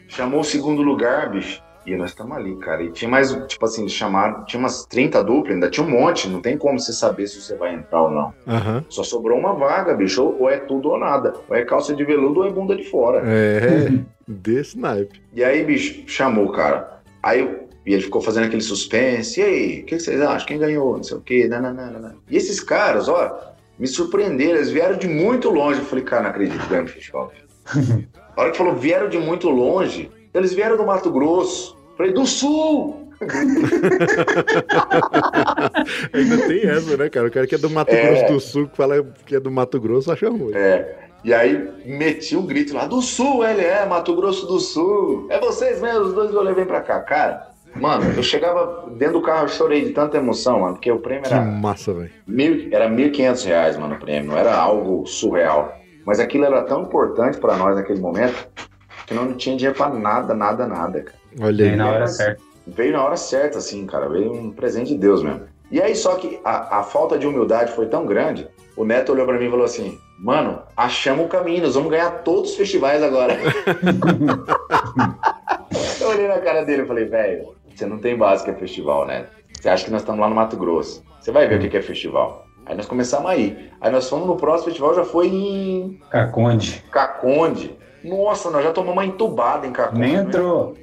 [0.07, 1.61] Chamou o segundo lugar, bicho.
[1.85, 2.83] E nós estamos ali, cara.
[2.83, 6.29] E tinha mais, tipo assim, chamaram, tinha umas 30 duplas, ainda tinha um monte.
[6.29, 8.33] Não tem como você saber se você vai entrar ou não.
[8.47, 8.85] Aham.
[8.89, 10.23] Só sobrou uma vaga, bicho.
[10.39, 11.33] Ou é tudo ou nada.
[11.49, 13.21] Ou é calça de veludo ou é bunda de fora.
[13.25, 13.91] É,
[14.27, 15.21] desse naipe.
[15.33, 17.01] E aí, bicho, chamou cara.
[17.23, 19.39] Aí e ele ficou fazendo aquele suspense.
[19.39, 20.47] E aí, o que, que vocês acham?
[20.47, 20.97] Quem ganhou?
[20.97, 21.47] Não sei o quê.
[21.47, 22.15] Nananana.
[22.29, 24.57] E esses caras, ó, me surpreenderam.
[24.57, 25.79] Eles vieram de muito longe.
[25.79, 27.31] Eu falei, cara, não acredito que ganhou festival.
[28.35, 31.77] A hora que falou, vieram de muito longe, eles vieram do Mato Grosso.
[31.91, 33.09] Eu Falei, do Sul!
[36.13, 37.27] Ainda tem essa, né, cara?
[37.27, 38.01] O cara que é do Mato É.
[38.01, 40.53] Grosso do Sul, que fala que é do Mato Grosso, acha ruim.
[40.55, 40.99] É.
[41.21, 45.27] E aí meti um grito lá, do Sul, ele é, Mato Grosso do Sul.
[45.29, 47.01] É vocês mesmo, os dois eu levei pra cá.
[47.01, 50.99] Cara, mano, eu chegava dentro do carro, eu chorei de tanta emoção, mano, porque o
[50.99, 52.11] prêmio Que era massa, velho.
[52.27, 54.31] mil, era 1.500 reais, mano, o prêmio.
[54.31, 55.73] Não era algo surreal.
[56.05, 58.47] Mas aquilo era tão importante pra nós naquele momento
[59.05, 61.17] que não tinha dinheiro pra nada, nada, nada, cara.
[61.41, 61.77] Olha Aí aí.
[61.77, 62.41] na hora certa.
[62.65, 64.07] Veio na hora certa, assim, cara.
[64.09, 65.41] Veio um presente de Deus mesmo.
[65.71, 69.25] E aí, só que a, a falta de humildade foi tão grande, o Neto olhou
[69.27, 73.03] pra mim e falou assim: Mano, achamos o caminho, nós vamos ganhar todos os festivais
[73.03, 73.37] agora.
[76.01, 79.05] eu olhei na cara dele e falei: Velho, você não tem base que é festival,
[79.07, 79.27] né?
[79.59, 81.03] Você acha que nós estamos lá no Mato Grosso.
[81.19, 82.45] Você vai ver o que é festival.
[82.65, 83.71] Aí nós começamos a ir.
[83.81, 86.83] Aí nós fomos no próximo festival, já foi em Caconde.
[86.91, 87.77] Caconde.
[88.03, 89.99] Nossa, nós já tomamos uma entubada em Caconde.
[90.01, 90.21] Nem né?
[90.23, 90.75] entrou.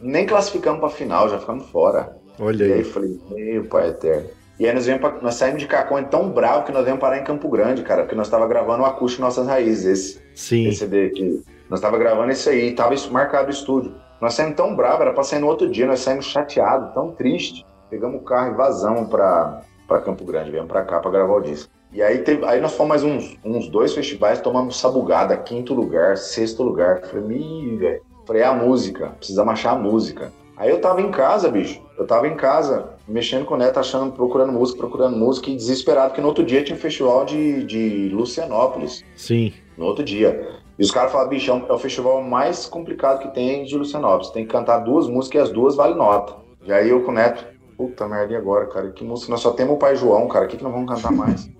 [0.00, 2.16] Nem classificamos pra final, já ficamos fora.
[2.38, 2.78] Olha E aí aí.
[2.80, 4.28] eu falei, meu pai eterno.
[4.58, 7.18] E aí nós, viemos pra- nós saímos de Caconde tão bravo que nós viemos parar
[7.18, 10.68] em Campo Grande, cara, porque nós tava gravando o Acústico Nossas Raízes, esse, Sim.
[10.68, 11.42] esse CD aqui.
[11.68, 13.94] Nós tava gravando esse aí, tava isso marcado o estúdio.
[14.20, 17.64] Nós saímos tão bravo, era pra sair no outro dia, nós saímos chateados, tão triste.
[17.90, 21.40] Pegamos o carro e vazamos pra, pra Campo Grande, viemos pra cá pra gravar o
[21.40, 21.70] disco.
[21.92, 26.16] E aí, teve, aí nós fomos mais uns, uns dois festivais, tomamos sabugada, quinto lugar,
[26.16, 27.02] sexto lugar.
[27.06, 28.02] Falei, "Ih, velho.
[28.26, 30.32] Falei, é a música, precisamos achar a música.
[30.56, 31.80] Aí eu tava em casa, bicho.
[31.98, 36.12] Eu tava em casa, mexendo com o Neto, achando, procurando música, procurando música, e desesperado,
[36.12, 39.04] que no outro dia tinha um festival de, de Lucianópolis.
[39.14, 39.52] Sim.
[39.76, 40.56] No outro dia.
[40.78, 44.30] E os caras falaram, bicho, é o festival mais complicado que tem de Lucianópolis.
[44.30, 46.34] Tem que cantar duas músicas e as duas valem nota.
[46.64, 47.46] E aí eu com o Neto,
[47.76, 48.90] puta merda, e agora, cara?
[48.90, 49.30] Que música?
[49.30, 50.44] Nós só temos o Pai João, cara.
[50.44, 51.42] O que, que nós vamos cantar mais?
[51.42, 51.52] Se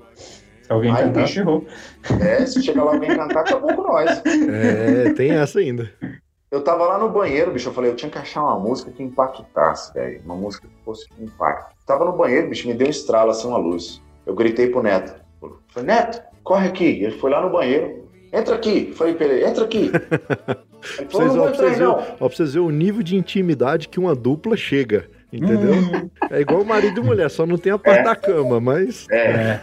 [0.68, 1.34] alguém Aí, cantar, bicho.
[1.34, 1.64] ferrou.
[2.20, 4.22] é, se chegar lá alguém cantar, acabou com nós.
[4.26, 5.90] É, tem essa ainda.
[6.50, 9.02] Eu tava lá no banheiro, bicho, eu falei, eu tinha que achar uma música que
[9.02, 10.20] impactasse, velho.
[10.24, 11.74] Uma música que fosse um impacto.
[11.86, 14.02] Tava no banheiro, bicho, me deu um estralo, assim, uma luz.
[14.24, 15.14] Eu gritei pro Neto.
[15.68, 16.84] Falei, Neto, corre aqui.
[17.02, 18.05] Ele foi lá no banheiro.
[18.36, 18.92] Entra aqui.
[18.94, 19.90] Falei pra ele, entra aqui.
[21.00, 21.92] Ele falou, não vou entrar aí, ver, não.
[21.94, 21.96] ó,
[22.28, 25.06] pra vocês verem o nível de intimidade que uma dupla chega.
[25.32, 25.74] Entendeu?
[25.74, 28.04] Hum, É igual marido e mulher, só não tem a parte É.
[28.04, 29.06] da cama, mas.
[29.10, 29.60] É.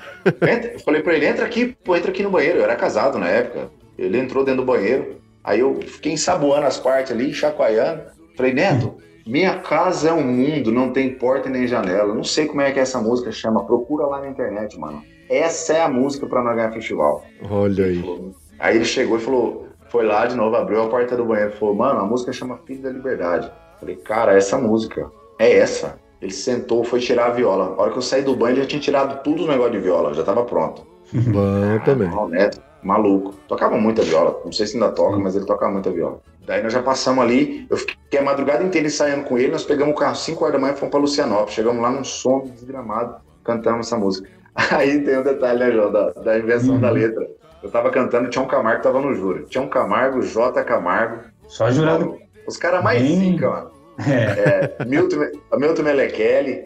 [0.73, 2.59] Eu falei pra ele, entra aqui, pô, entra aqui no banheiro.
[2.59, 3.69] Eu era casado na época.
[3.97, 5.15] Ele entrou dentro do banheiro.
[5.43, 8.01] Aí eu fiquei ensaboando as partes ali, chacoalhando.
[8.35, 8.95] Falei, Neto,
[9.25, 12.13] minha casa é um mundo, não tem porta nem janela.
[12.13, 13.63] Não sei como é que essa música chama.
[13.65, 15.01] Procura lá na internet, mano.
[15.29, 17.23] Essa é a música pra nós ganhar festival.
[17.49, 18.01] Olha aí.
[18.01, 21.51] falou- Aí ele chegou e falou, foi lá de novo, abriu a porta do banheiro
[21.53, 23.51] e falou, mano, a música chama Filho da Liberdade.
[23.77, 25.97] Falei, cara, essa música é essa.
[26.21, 27.75] Ele sentou, foi tirar a viola.
[27.77, 29.79] A hora que eu saí do banho, ele já tinha tirado tudo o negócio de
[29.79, 30.87] viola, já tava pronto.
[31.11, 32.07] Bom também.
[32.17, 33.33] Ah, Neto, maluco.
[33.49, 34.39] Tocava muita viola.
[34.45, 36.21] Não sei se ainda toca, mas ele tocava muita viola.
[36.47, 39.93] Daí nós já passamos ali, eu fiquei a madrugada inteira ensaiando com ele, nós pegamos
[39.93, 41.53] o carro 5 horas da manhã e fomos pra Lucianópolis.
[41.53, 44.29] Chegamos lá num som desgramado, cantamos essa música.
[44.71, 46.81] Aí tem um detalhe, né, João, da, da invenção Uhum.
[46.81, 47.27] da letra.
[47.63, 49.45] Eu tava cantando, Tião Camargo tava no júri.
[49.45, 50.63] Tião Camargo, J.
[50.63, 51.21] Camargo.
[51.47, 52.17] Só jurado.
[52.45, 53.71] Os caras mais Bem- zica, mano.
[54.07, 55.17] É, É, Milton,
[55.57, 56.65] Milton Melechelli.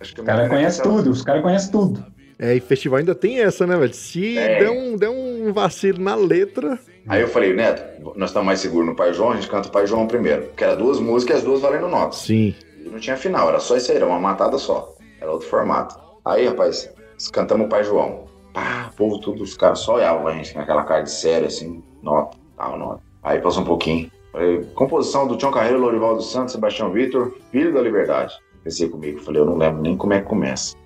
[0.00, 2.04] Acho que os caras conhecem tudo, os caras conhecem tudo.
[2.38, 3.94] É, e festival ainda tem essa, né, velho?
[3.94, 4.58] Se É.
[4.58, 6.78] der, um, der um vacilo na letra.
[7.06, 7.82] Aí eu falei, Neto,
[8.16, 10.50] nós estamos mais seguros no Pai João, a gente canta o Pai João primeiro.
[10.56, 12.18] Que era duas músicas e as duas valendo notas.
[12.18, 12.54] Sim.
[12.84, 14.94] E não tinha final, era só isso aí, era uma matada só.
[15.20, 15.94] Era outro formato.
[16.24, 16.90] Aí, rapaz,
[17.32, 18.24] cantamos o Pai João.
[18.54, 21.48] Pá, o povo, tudo, os caras só olhavam a gente, com aquela cara de sério,
[21.48, 23.02] assim, nota, tal, nota.
[23.22, 24.10] Aí passou um pouquinho.
[24.30, 28.32] Falei, composição do Tião Carreiro, Lorival dos Santos, Sebastião Vitor, Filho da Liberdade.
[28.62, 30.76] Pensei comigo, falei, eu não lembro nem como é que começa.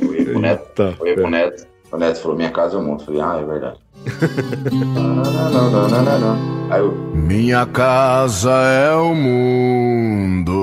[0.00, 0.96] Eu ia pro Neto, Eita.
[1.00, 1.66] eu ia pro Neto.
[1.92, 3.04] O Neto falou, minha casa é o mundo.
[3.04, 3.78] Falei, ah, é verdade.
[6.70, 10.61] Aí eu, Minha casa é o mundo.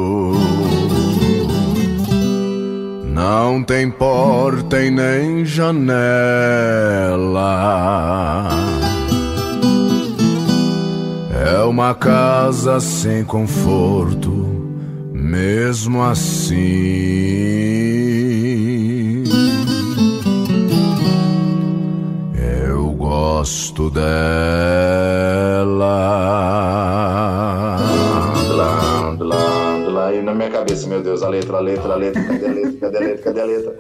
[3.19, 5.77] Não tem porta e nem janela.
[11.45, 14.31] É uma casa sem conforto,
[15.11, 16.45] mesmo assim.
[22.63, 24.09] Eu gosto dela.
[30.59, 33.23] Cabeça, meu Deus, a letra, a letra, a letra, cadê a letra, cadê a letra,
[33.23, 33.79] cadê a letra?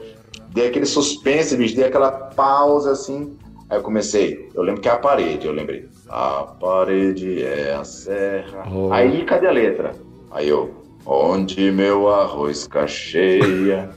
[0.53, 3.37] Dei aquele suspense, bicho, dei aquela pausa assim.
[3.69, 5.87] Aí eu comecei, eu lembro que é a parede, eu lembrei.
[6.07, 8.63] A parede é a serra.
[8.73, 8.91] Oh.
[8.91, 9.91] Aí, cadê a letra?
[10.31, 10.73] Aí eu,
[11.05, 13.91] onde meu arroz cacheia,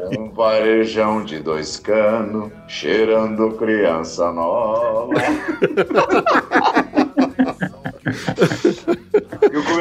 [0.00, 5.12] é um varejão de dois canos, cheirando criança nova.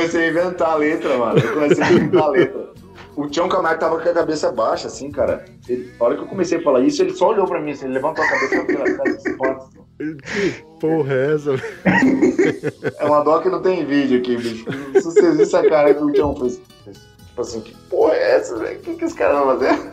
[0.06, 1.40] Eu comecei a inventar a letra, mano.
[1.40, 2.70] Eu comecei a inventar a letra.
[3.16, 5.46] O Tião Camargo tava com a cabeça baixa, assim, cara.
[5.68, 7.86] Ele, a hora que eu comecei a falar isso, ele só olhou pra mim, assim,
[7.86, 9.70] ele levantou a cabeça e espanto.
[9.98, 10.52] Que
[10.82, 11.56] porra é essa?
[11.56, 11.64] velho?
[13.00, 14.66] É uma dó que não tem vídeo aqui, bicho.
[14.94, 16.62] Se vocês virem essa cara que o Tião fez.
[17.28, 18.78] Tipo assim, que porra é essa, velho?
[18.78, 19.90] O que, que os caras vão fazer?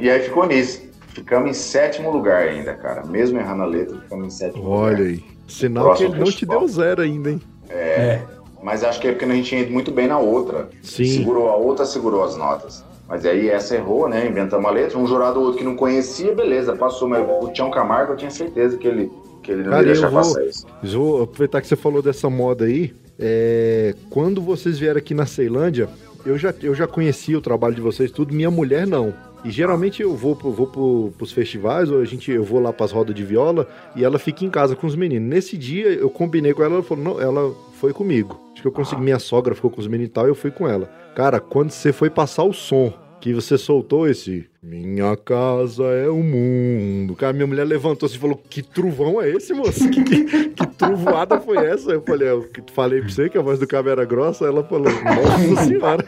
[0.00, 0.80] E aí ficou nisso.
[1.08, 3.04] Ficamos em sétimo lugar ainda, cara.
[3.04, 4.78] Mesmo errando a letra, ficamos em sétimo lugar.
[4.78, 5.24] Olha aí.
[5.46, 7.42] Sinal que ele não te deu zero ainda, hein?
[7.68, 8.22] É.
[8.62, 10.68] Mas acho que é porque a gente tinha ido muito bem na outra.
[10.82, 11.04] Sim.
[11.06, 12.84] Segurou a outra, segurou as notas.
[13.08, 14.28] Mas aí essa errou, né?
[14.28, 14.98] Inventamos a letra.
[14.98, 17.08] Um jurado ou outro que não conhecia, beleza, passou.
[17.08, 19.10] Mas o Tião Camargo, eu tinha certeza que ele,
[19.42, 20.66] que ele não Cara, ia deixar eu vou- passar isso.
[20.82, 22.94] Vou aproveitar que você falou dessa moda aí.
[23.18, 25.88] É, quando vocês vieram aqui na Ceilândia,
[26.24, 28.32] eu já, eu já conhecia o trabalho de vocês, tudo.
[28.34, 29.12] Minha mulher não.
[29.44, 32.72] E geralmente eu vou, pro- vou pro, pros festivais, ou a gente, eu vou lá
[32.74, 35.28] pras rodas de viola e ela fica em casa com os meninos.
[35.28, 38.38] Nesse dia eu combinei com ela, ela falou, não, ela foi comigo.
[38.52, 40.68] Acho que eu consegui, minha sogra ficou com os meninos e tal, eu fui com
[40.68, 40.86] ela.
[41.16, 46.22] Cara, quando você foi passar o som, que você soltou esse Minha casa é o
[46.22, 47.14] mundo.
[47.14, 49.88] Cara, minha mulher levantou assim e falou: Que truvão é esse, moço?
[49.90, 51.92] Que, que, que trovoada foi essa?
[51.92, 54.46] Eu falei: Eu falei pra você que a voz do cara era grossa.
[54.46, 56.04] Ela falou: Nossa senhora.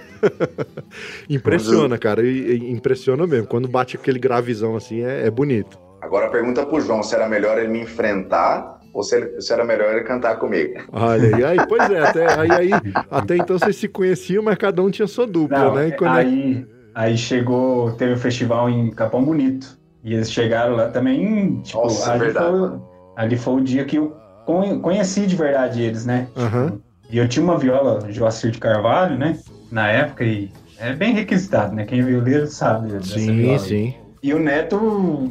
[1.28, 2.22] impressiona, cara.
[2.22, 3.46] E, e impressiona mesmo.
[3.46, 5.78] Quando bate aquele gravizão assim, é, é bonito.
[6.00, 9.64] Agora pergunta pro João se era melhor ele me enfrentar ou se, ele, se era
[9.64, 10.74] melhor ele cantar comigo.
[10.93, 12.70] Olha, e aí, pois é, até, aí, aí,
[13.11, 15.88] até então vocês se conheciam, mas cada um tinha sua dupla, Não, né?
[15.88, 19.78] E quando é- aí, aí chegou, teve o festival em Capão Bonito.
[20.05, 22.49] E eles chegaram lá também, tipo, Nossa, ali, verdade.
[22.59, 22.80] foi,
[23.16, 26.26] ali foi o dia que eu conhe- conheci de verdade eles, né?
[26.36, 26.80] Aham.
[27.09, 29.38] E eu tinha uma viola Joacir de Carvalho, né?
[29.70, 31.84] Na época, e é bem requisitado, né?
[31.84, 33.59] Quem é violeiro sabe Sim, viola.
[33.59, 33.95] sim.
[34.22, 35.30] E o Neto,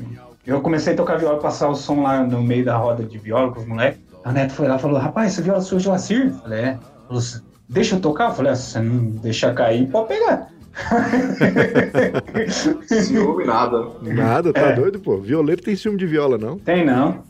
[0.51, 3.51] eu comecei a tocar viola, passar o som lá no meio da roda de viola
[3.51, 4.01] com os moleques.
[4.25, 6.27] O Neto foi lá e falou: Rapaz, essa viola sua Joacir?
[6.27, 6.77] Eu falei: É.
[7.07, 7.21] Falou
[7.69, 8.29] Deixa eu tocar?
[8.29, 10.47] Eu falei: ah, Se você não deixar cair, pode pegar.
[12.87, 13.87] Ciúme, nada.
[14.01, 14.73] Nada, tá É.
[14.73, 15.17] doido, pô?
[15.17, 16.57] Violeiro tem ciúme de viola, não?
[16.57, 17.23] Tem não.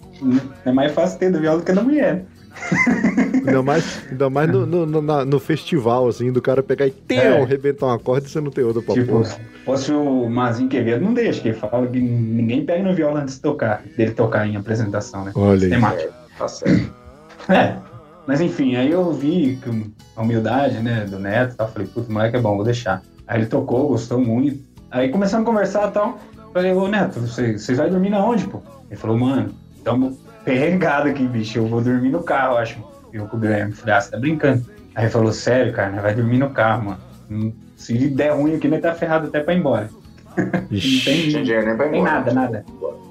[0.65, 2.25] É mais fácil ter da viola do que da mulher.
[3.45, 7.17] Ainda mais, ainda mais no, no, no- no festival, assim, do cara pegar e teu,
[7.19, 7.41] É.
[7.41, 9.25] arrebentar uma corda e você não tem outra pra Tipo, pôr.
[9.65, 13.35] fosse o Mazinho Quevedo, não deixa, que ele fala que ninguém pega na viola antes
[13.35, 15.31] de tocar, dele tocar em apresentação, né?
[15.35, 15.69] Olha aí.
[15.69, 16.13] Temática.
[16.37, 16.93] Tá certo.
[17.49, 17.75] É.
[18.27, 21.67] Mas enfim, aí eu vi que a humildade, né, do Neto, tá?
[21.67, 23.01] falei, putz, moleque é bom, vou deixar.
[23.27, 24.59] Aí ele tocou, gostou muito.
[24.91, 26.19] Aí começamos a conversar e tal.
[26.53, 28.61] Falei, ô Neto, você, você vai dormir na onde, pô?
[28.89, 29.49] Ele falou, mano,
[29.83, 32.77] tamo pegado aqui, bicho, eu vou dormir no carro, acho.
[33.13, 34.65] Eu com o Guilherme, falei, ah, você tá brincando.
[34.95, 36.99] Aí falou, sério, cara, nós vai dormir no carro, mano.
[37.29, 39.89] Hum, Se der ruim aqui, nós tá ferrado até pra ir embora.
[40.37, 42.15] Não Ixi, tem, Não tinha dinheiro nem pra ir tem embora.
[42.15, 42.65] nada, nada.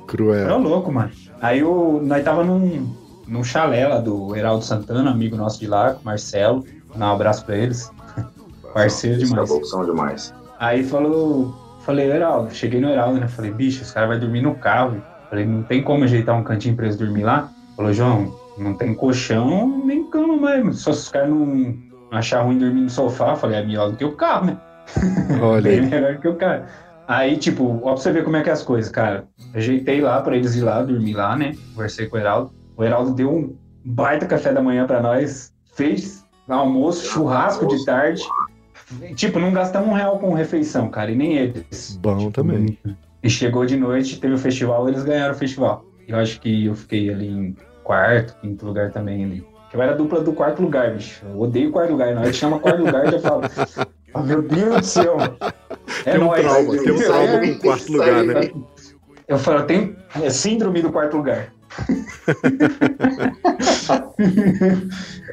[0.07, 0.49] cruel.
[0.49, 1.11] Tô louco, mano.
[1.41, 2.95] Aí o, nós tava num,
[3.27, 6.65] num chalé lá do Heraldo Santana, amigo nosso de lá, com o Marcelo.
[6.95, 7.91] Dá um abraço pra eles.
[8.75, 9.51] Parceiro demais.
[9.69, 10.35] são demais.
[10.59, 11.55] Aí falou,
[11.85, 13.29] falei, Heraldo, cheguei no Heraldo, né?
[13.29, 15.03] Falei, bicho, os caras vão dormir no carro.
[15.31, 17.51] Falei, não tem como ajeitar um cantinho pra eles dormir lá?
[17.77, 20.81] Falou, João, não tem colchão nem cama mais.
[20.81, 21.75] Só se os caras não,
[22.11, 23.37] achar ruim dormir no sofá.
[23.37, 24.59] Falei, é melhor do que o carro, né?
[25.41, 26.67] Olha Bem melhor que o cara.
[27.07, 29.25] Aí, tipo, ó pra você ver como é que é as coisas, cara.
[29.55, 31.55] Ajeitei lá pra eles ir lá, dormir lá, né?
[31.75, 32.53] Conversei com o Heraldo.
[32.77, 35.53] O Heraldo deu um baita café da manhã pra nós.
[35.75, 38.23] Fez almoço, churrasco de tarde.
[39.15, 41.11] Tipo, não gastamos um real com refeição, cara.
[41.11, 41.99] E nem eles.
[42.01, 42.79] Bom Tipo, também.
[43.23, 45.85] E chegou de noite, teve o festival, eles ganharam o festival.
[46.09, 49.47] Eu acho que eu fiquei ali em quarto, quinto lugar também ali.
[49.73, 51.25] Eu era a dupla do quarto lugar, bicho.
[51.25, 52.13] Eu odeio quarto lugar.
[52.15, 53.43] Na hora que chama quarto lugar, eu já falo.
[54.13, 55.17] "Ah, meu Deus do céu.
[56.05, 56.43] É Tem um nóis.
[56.43, 58.51] trauma, tem um É, trauma com o quarto lugar, né?
[59.29, 61.53] Eu falo, tenho é síndrome do quarto lugar.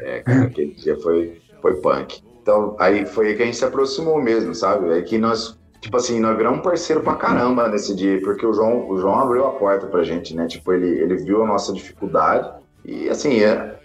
[0.01, 2.21] É, cara, aquele dia foi, foi punk.
[2.41, 4.89] Então, aí foi aí que a gente se aproximou mesmo, sabe?
[4.97, 8.89] É que nós, tipo assim, nós viramos parceiro pra caramba nesse dia, porque o João,
[8.89, 10.47] o João abriu a porta pra gente, né?
[10.47, 12.49] Tipo, ele, ele viu a nossa dificuldade
[12.83, 13.77] e, assim, é-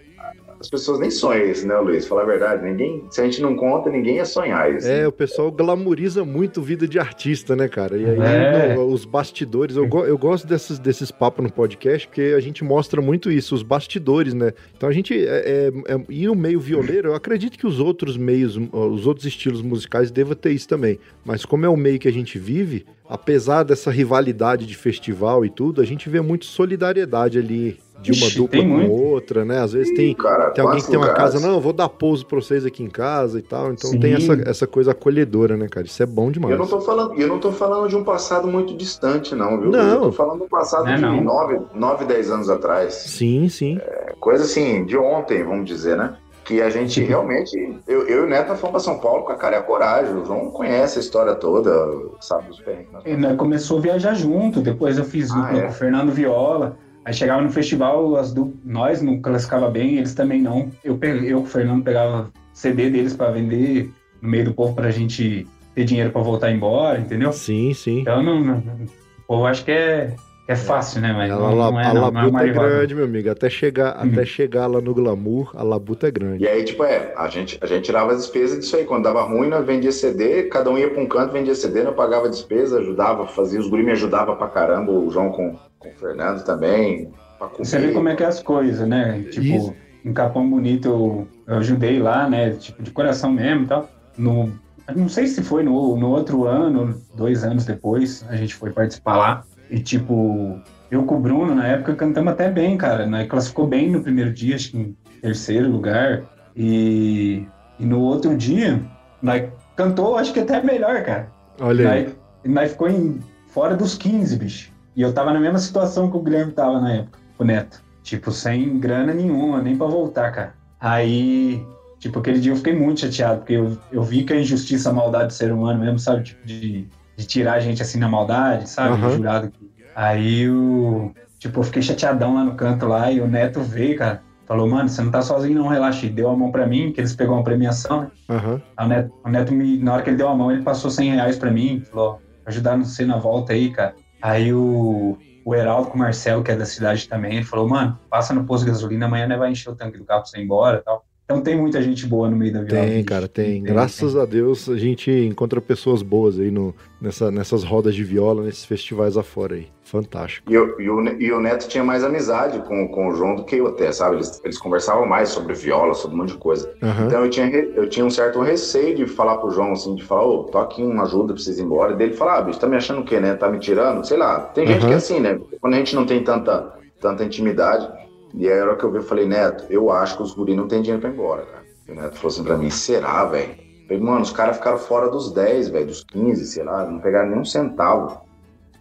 [0.63, 2.07] as pessoas nem sonham isso, né, Luiz?
[2.07, 4.87] Falar a verdade, ninguém, se a gente não conta, ninguém ia sonhar isso.
[4.87, 7.97] É, o pessoal glamoriza muito vida de artista, né, cara?
[7.97, 8.73] E aí, É.
[8.75, 12.63] no- os bastidores, eu, go- eu gosto desses, desses papos no podcast, porque a gente
[12.63, 14.53] mostra muito isso, os bastidores, né?
[14.77, 18.15] Então a gente, é, é, é- e no meio violeiro, eu acredito que os outros
[18.15, 20.97] meios, os outros estilos musicais devam ter isso também.
[21.25, 25.49] Mas como é o meio que a gente vive, apesar dessa rivalidade de festival e
[25.49, 29.59] tudo, a gente vê muito solidariedade ali de uma Ixi, dupla com outra, né?
[29.59, 31.47] Às vezes tem, cara, tem alguém que tem uma quatro casa, lugares.
[31.49, 33.71] não, eu vou dar pouso pra vocês aqui em casa e tal.
[33.71, 33.99] Então Sim.
[33.99, 35.85] tem essa, essa coisa acolhedora, né, cara?
[35.85, 36.51] Isso é bom demais.
[36.53, 39.71] Eu não tô falando, eu não tô falando de um passado muito distante, não, viu?
[39.71, 39.79] Não.
[39.95, 41.23] Eu tô falando de um passado É, de não.
[41.23, 42.93] 9, 9, 10 anos atrás.
[42.93, 43.79] Sim, sim.
[44.19, 46.15] Coisa assim, de ontem, vamos dizer, né?
[46.45, 47.55] Que a gente realmente.
[47.87, 50.13] Eu, eu e o Neto fomos pra São Paulo com a cara e a coragem.
[50.13, 51.71] O João conhece a história toda,
[52.19, 52.87] sabe dos perrengues.
[52.89, 55.61] que nós E nós começou a viajar junto, depois eu fiz Ah, dupla é?
[55.61, 56.77] com o Fernando Viola.
[57.05, 58.53] Aí chegava no festival, as du...
[58.63, 60.71] nós não classificava bem, eles também não.
[60.83, 63.91] Eu, eu o Fernando pegava CD deles pra vender
[64.21, 65.45] no meio do povo pra gente
[65.75, 67.33] ter dinheiro pra voltar embora, entendeu?
[67.33, 68.01] Sim, sim.
[68.01, 70.15] Então não, não, o povo acha que é,
[70.47, 71.13] é fácil, né?
[71.13, 72.53] Mas A, não, la- não a é, não, não é labuta uma é não.
[72.53, 73.29] grande, meu amigo.
[73.29, 74.11] Até chegar, Uhum.
[74.11, 76.43] até chegar lá no glamour, a labuta é grande.
[76.43, 78.85] E aí, tipo, é, a gente, a gente tirava as despesas disso aí.
[78.85, 81.95] Quando dava ruim, nós vendia CD, cada um ia pra um canto, vendia CD, nós
[81.95, 85.95] pagava despesa, ajudava, fazia, os guri me ajudavam pra caramba, o João com, com o
[85.95, 87.11] Fernando também.
[87.57, 89.23] Você vê como é que é as coisas, né?
[89.23, 89.75] Tipo, Isso.
[90.03, 92.51] em Capão Bonito eu, eu ajudei lá, né?
[92.51, 93.89] Tipo, de coração mesmo e tal.
[94.17, 94.61] No,
[94.95, 99.17] não sei se foi no, no outro ano, dois anos depois, a gente foi participar
[99.17, 99.47] lá.
[99.73, 100.61] E tipo,
[100.91, 103.07] eu com o Bruno, na época, cantamos até bem, cara.
[103.07, 106.21] Nós classificou bem no primeiro dia, acho que em terceiro lugar.
[106.55, 107.47] E,
[107.79, 108.79] e no outro dia,
[109.19, 111.27] nós cantou, acho que até melhor, cara.
[111.59, 112.03] Olha aí.
[112.03, 114.71] Nós, nós ficou em, fora dos 15, bicho.
[114.95, 117.81] E eu tava na mesma situação que o Guilherme tava na época, o Neto.
[118.03, 120.53] Tipo, sem grana nenhuma, nem pra voltar, cara.
[120.79, 121.65] Aí,
[121.97, 124.93] tipo, aquele dia eu fiquei muito chateado, porque eu, eu vi que a injustiça, a
[124.93, 126.21] maldade do ser humano mesmo, sabe?
[126.21, 128.93] Tipo, de, de tirar a gente assim na maldade, sabe?
[128.93, 129.15] Aham.
[129.15, 129.62] Jurado que.
[129.95, 131.13] Aí o.
[131.39, 134.23] tipo, eu fiquei chateadão lá no canto lá e o Neto veio, cara.
[134.45, 136.05] Falou, mano, você não tá sozinho não, relaxa.
[136.05, 138.11] E deu a mão pra mim, que eles pegou uma premiação, né?
[138.29, 138.61] Aham.
[138.77, 140.89] Aí O Neto, o Neto me, na hora que ele deu a mão, ele passou
[140.91, 143.95] 100 reais pra mim, falou, ajudar você na volta aí, cara.
[144.21, 147.99] Aí o, o Heraldo com o Marcelo, que é da cidade também, ele falou, mano,
[148.09, 150.39] passa no posto de gasolina, amanhã nós vai encher o tanque do carro pra você
[150.39, 151.05] ir embora e tal.
[151.33, 152.85] Então tem muita gente boa no meio da viola.
[152.87, 153.63] Tem, cara, tem.
[153.63, 158.43] Graças a Deus a gente encontra pessoas boas aí no, nessa, nessas rodas de viola,
[158.43, 159.67] nesses festivais afora aí.
[159.83, 160.49] Fantástico.
[160.51, 163.43] E, eu- e o, e o Neto tinha mais amizade com, com o João do
[163.43, 164.15] que eu até, sabe?
[164.17, 166.73] Eles, eles conversavam mais sobre viola, sobre um monte de coisa.
[166.81, 167.05] Aham.
[167.07, 170.25] Então eu tinha, eu tinha um certo receio de falar pro João, assim, de falar,
[170.25, 171.93] ô, tô aqui uma ajuda pra vocês ir embora.
[171.93, 173.33] E dele falar, ah, bicho, tá me achando o quê, né?
[173.35, 174.05] Tá me tirando?
[174.05, 174.39] Sei lá.
[174.39, 174.87] Tem gente Aham.
[174.87, 175.39] que é assim, né?
[175.61, 177.87] Quando a gente não tem tanta, tanta intimidade.
[178.33, 180.55] E aí, a hora que eu vi, eu falei, Neto, eu acho que os guris
[180.55, 181.63] não têm dinheiro pra ir embora, cara.
[181.87, 183.51] E o Neto falou assim pra mim, será, velho?
[183.51, 186.99] Eu Falei, mano, os caras ficaram fora dos 10, velho, dos 15, sei lá, não
[186.99, 188.21] pegaram nem um centavo.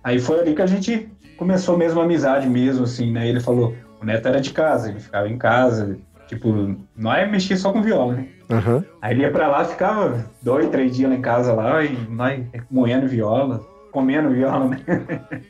[0.03, 3.29] Aí foi ali que a gente começou mesmo a amizade mesmo, assim, né?
[3.29, 7.73] Ele falou, o Neto era de casa, ele ficava em casa, tipo, nós mexia só
[7.73, 8.29] com viola, né?
[8.51, 8.85] Aham.
[9.01, 12.45] Aí ele ia pra lá, ficava dois, três dias lá em casa lá, e nós
[12.71, 14.81] moendo viola, comendo viola, né?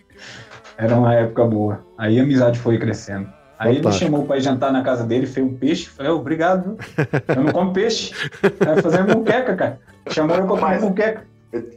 [0.76, 1.84] Era uma época boa.
[1.98, 3.28] Aí a amizade foi crescendo.
[3.62, 5.88] Aí ele chamou pra ir jantar na casa dele, fez um peixe.
[5.88, 6.76] Falei, "Ô, obrigado?
[7.28, 8.12] Eu não como peixe.
[8.58, 9.78] Vai fazer muqueca, cara.
[10.08, 11.24] Chamou eu pra comer muqueca.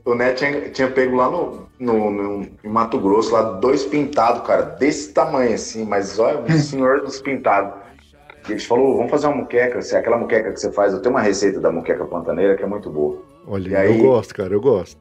[0.06, 4.42] O Neto tinha, tinha pego lá no, no, no- em Mato Grosso, lá dois pintados,
[4.48, 7.74] cara, desse tamanho assim, mas olha, o senhor dos pintados.
[8.48, 11.02] E ele falou, vamos fazer uma muqueca, se é aquela muqueca que você faz, eu
[11.02, 13.22] tenho uma receita da muqueca pantaneira que é muito boa.
[13.48, 14.98] Olha, E aí- eu gosto, cara, eu gosto.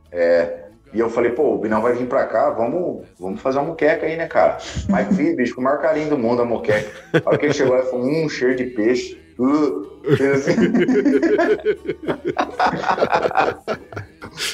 [0.94, 4.06] E eu falei, pô, o Binão vai vir pra cá, vamos, vamos fazer uma muqueca
[4.06, 4.58] aí, né, cara?
[4.88, 6.88] Mas fiz, bicho, com o maior carinho do mundo a muqueca.
[7.12, 9.20] A hora que ele chegou ele falou, um cheiro de peixe.
[9.36, 9.84] Uh,
[10.32, 10.54] assim.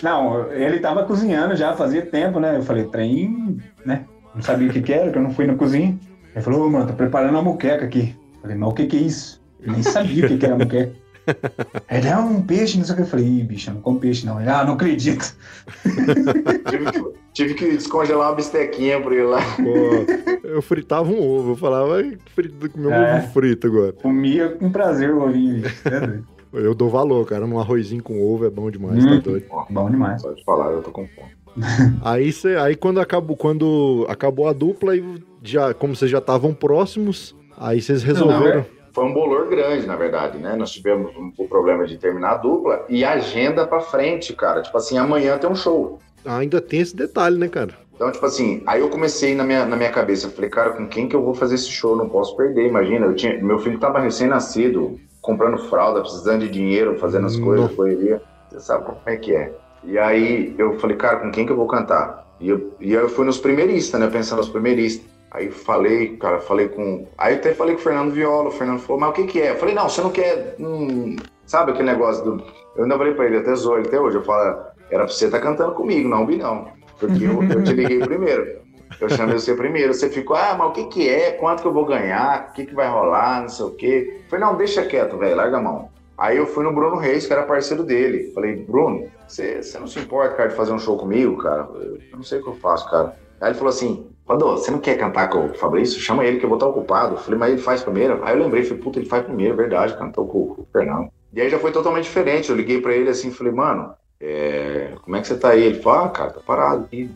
[0.03, 2.57] Não, ele tava cozinhando já fazia tempo, né?
[2.57, 4.07] Eu falei, trem, né?
[4.35, 5.99] Não sabia o que, que era, que eu não fui na cozinha.
[6.35, 8.17] Ele falou, ô, mano, tô preparando uma muqueca aqui.
[8.37, 9.43] Eu falei, mas o que que é isso?
[9.61, 10.93] Eu nem sabia o que, que era muqueca.
[11.91, 13.03] Ele é um peixe, não sei o que.
[13.03, 14.41] Eu falei, ih, bicho, eu não como peixe, não.
[14.41, 15.35] Ele, ah, não acredito.
[16.71, 17.03] tive, que,
[17.33, 19.41] tive que descongelar uma bistequinha pra ele lá.
[19.57, 23.19] Pô, eu fritava um ovo, eu falava, "Ai, frito, comer um É.
[23.19, 23.93] ovo frito agora.
[23.93, 25.83] Comia com prazer o ovinho, bicho.
[25.89, 26.21] É.
[26.53, 29.21] Eu dou valor, cara, num arrozinho com ovo é bom demais, Hum.
[29.21, 29.45] tá doido.
[29.71, 30.21] Bom demais.
[30.23, 31.31] Pode falar, eu tô com fome.
[32.03, 35.03] Aí, cê, aí quando, acabou, quando acabou a dupla, aí
[35.43, 38.65] já, como vocês já estavam próximos, aí vocês resolveram.
[38.93, 40.57] Foi um bolor grande, na verdade, né?
[40.57, 44.63] Nós tivemos um, o problema de terminar a dupla e agenda pra frente, cara.
[44.63, 45.99] Tipo assim, amanhã tem um show.
[46.25, 47.75] Ainda tem esse detalhe, né, cara?
[47.95, 50.89] Então, tipo assim, aí eu comecei na minha, na minha cabeça, eu falei, cara, com
[50.89, 51.95] quem que eu vou fazer esse show?
[51.95, 53.07] Não posso perder, imagina.
[53.07, 58.23] Eu tinha, meu filho tava recém-nascido, comprando fralda, precisando de dinheiro, fazendo as coisas, correria.
[58.51, 59.53] Você sabe como é que é.
[59.85, 62.27] E aí eu falei, cara, com quem que eu vou cantar?
[62.41, 64.09] E eu, e eu fui nos primeiristas, né?
[64.09, 65.07] Pensando nos primeiristas.
[65.31, 67.07] Aí falei, cara, falei com.
[67.17, 68.49] Aí até falei com o Fernando Viola.
[68.49, 69.51] O Fernando falou, mas o que que é?
[69.51, 70.57] Eu falei, não, você não quer.
[70.59, 71.17] hum,
[71.47, 72.45] sabe aquele negócio do.
[72.77, 74.17] Eu ainda falei pra ele, até zoou até hoje.
[74.17, 76.69] Eu falo, era pra você estar cantando comigo, não, Bi, não.
[76.99, 78.61] Porque eu, eu te liguei primeiro.
[79.01, 79.95] Eu chamei você primeiro.
[79.95, 81.33] Você ficou, ah, mas o que que é?
[81.33, 82.49] Quanto que eu vou ganhar?
[82.51, 83.43] O que que vai rolar?
[83.43, 84.21] Não sei o quê.
[84.25, 85.89] Eu falei, não, deixa quieto, velho, larga a mão.
[86.19, 88.31] Aí eu fui no Bruno Reis, que era parceiro dele.
[88.35, 91.67] Falei, Bruno, você não se importa, cara, de fazer um show comigo, cara?
[91.73, 93.17] Eu não sei o que eu faço, cara.
[93.41, 96.01] Aí ele falou assim, Padô, você não quer cantar com o Fabrício?
[96.01, 97.15] Chama ele que eu vou estar ocupado.
[97.15, 98.21] Eu falei, mas ele faz primeiro?
[98.23, 101.09] Aí eu lembrei, falei, puta, ele faz primeiro, verdade, cantou com, com o Fernando.
[101.35, 102.49] E aí já foi totalmente diferente.
[102.49, 105.65] Eu liguei pra ele assim, falei, mano, é, como é que você tá aí?
[105.65, 107.11] Ele falou, ah, cara, tá parado aqui.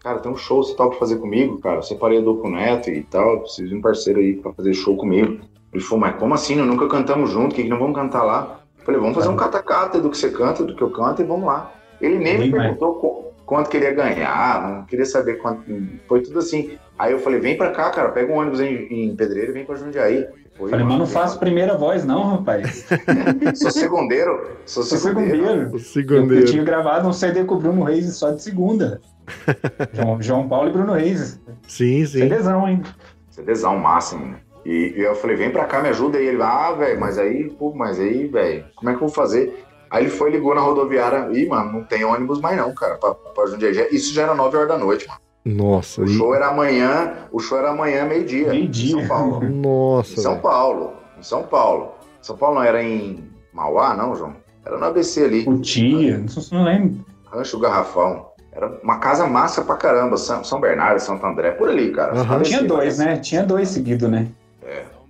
[0.00, 1.76] Cara, tem um show, você tá pra fazer comigo, cara?
[1.76, 4.96] Eu separei a dupla Neto e tal, preciso de um parceiro aí pra fazer show
[4.96, 5.40] comigo.
[5.70, 6.56] Ele falou, mas como assim?
[6.56, 8.60] Nós nunca cantamos junto, o que, que não vamos cantar lá?
[8.78, 11.26] Eu falei, vamos fazer um catacata do que você canta, do que eu canto e
[11.26, 11.70] vamos lá.
[12.00, 15.62] Ele nem me perguntou qu- quanto que ele ia ganhar, não queria saber quanto.
[16.08, 16.78] Foi tudo assim.
[16.98, 19.64] Aí eu falei, vem pra cá, cara, pega um ônibus em, em Pedreiro e vem
[19.64, 20.26] pra Jundiaí.
[20.56, 22.86] Foi, Falei, mas não faço primeira voz, não, rapaz.
[23.56, 25.76] Sou segundeiro, sou Sou segundeiro.
[25.80, 26.34] segundeiro.
[26.34, 29.00] Eu, eu tinha gravado um CD com o Bruno Reis só de segunda.
[29.92, 31.40] João, João Paulo e Bruno Reis.
[31.66, 32.20] Sim, sim.
[32.20, 32.82] CDzão, hein?
[33.30, 34.36] CDzão máximo, né?
[34.64, 36.26] E, e eu falei, vem pra cá, me ajuda aí.
[36.28, 39.63] Ele, ah, velho, mas aí, pô, mas aí, velho, como é que eu vou fazer?
[39.94, 43.14] Aí ele foi, ligou na rodoviária, ih, mano, não tem ônibus mais não, cara, pra,
[43.14, 43.88] pra Jundiaí.
[43.92, 45.20] Isso já era 9 horas da noite, mano.
[45.44, 46.08] Nossa, O e...
[46.08, 48.48] show era amanhã, o show era amanhã, meio-dia.
[48.48, 48.96] Meio-dia.
[48.96, 49.40] Em São Paulo.
[49.48, 50.38] Nossa, Em São.
[50.40, 50.92] Paulo.
[51.18, 51.92] Em São Paulo.
[52.20, 53.22] São Paulo não era em
[53.52, 54.34] Mauá, não, João?
[54.66, 55.44] Era no ABC ali.
[55.46, 57.04] O Tia, não, sei se não lembro.
[57.30, 58.26] Rancho Garrafão.
[58.50, 60.16] Era uma casa massa pra caramba.
[60.16, 62.18] São, São Bernardo, Santo André, por ali, cara.
[62.18, 62.42] Aham.
[62.42, 63.18] Tinha dois, né?
[63.18, 64.26] Tinha dois seguidos, né?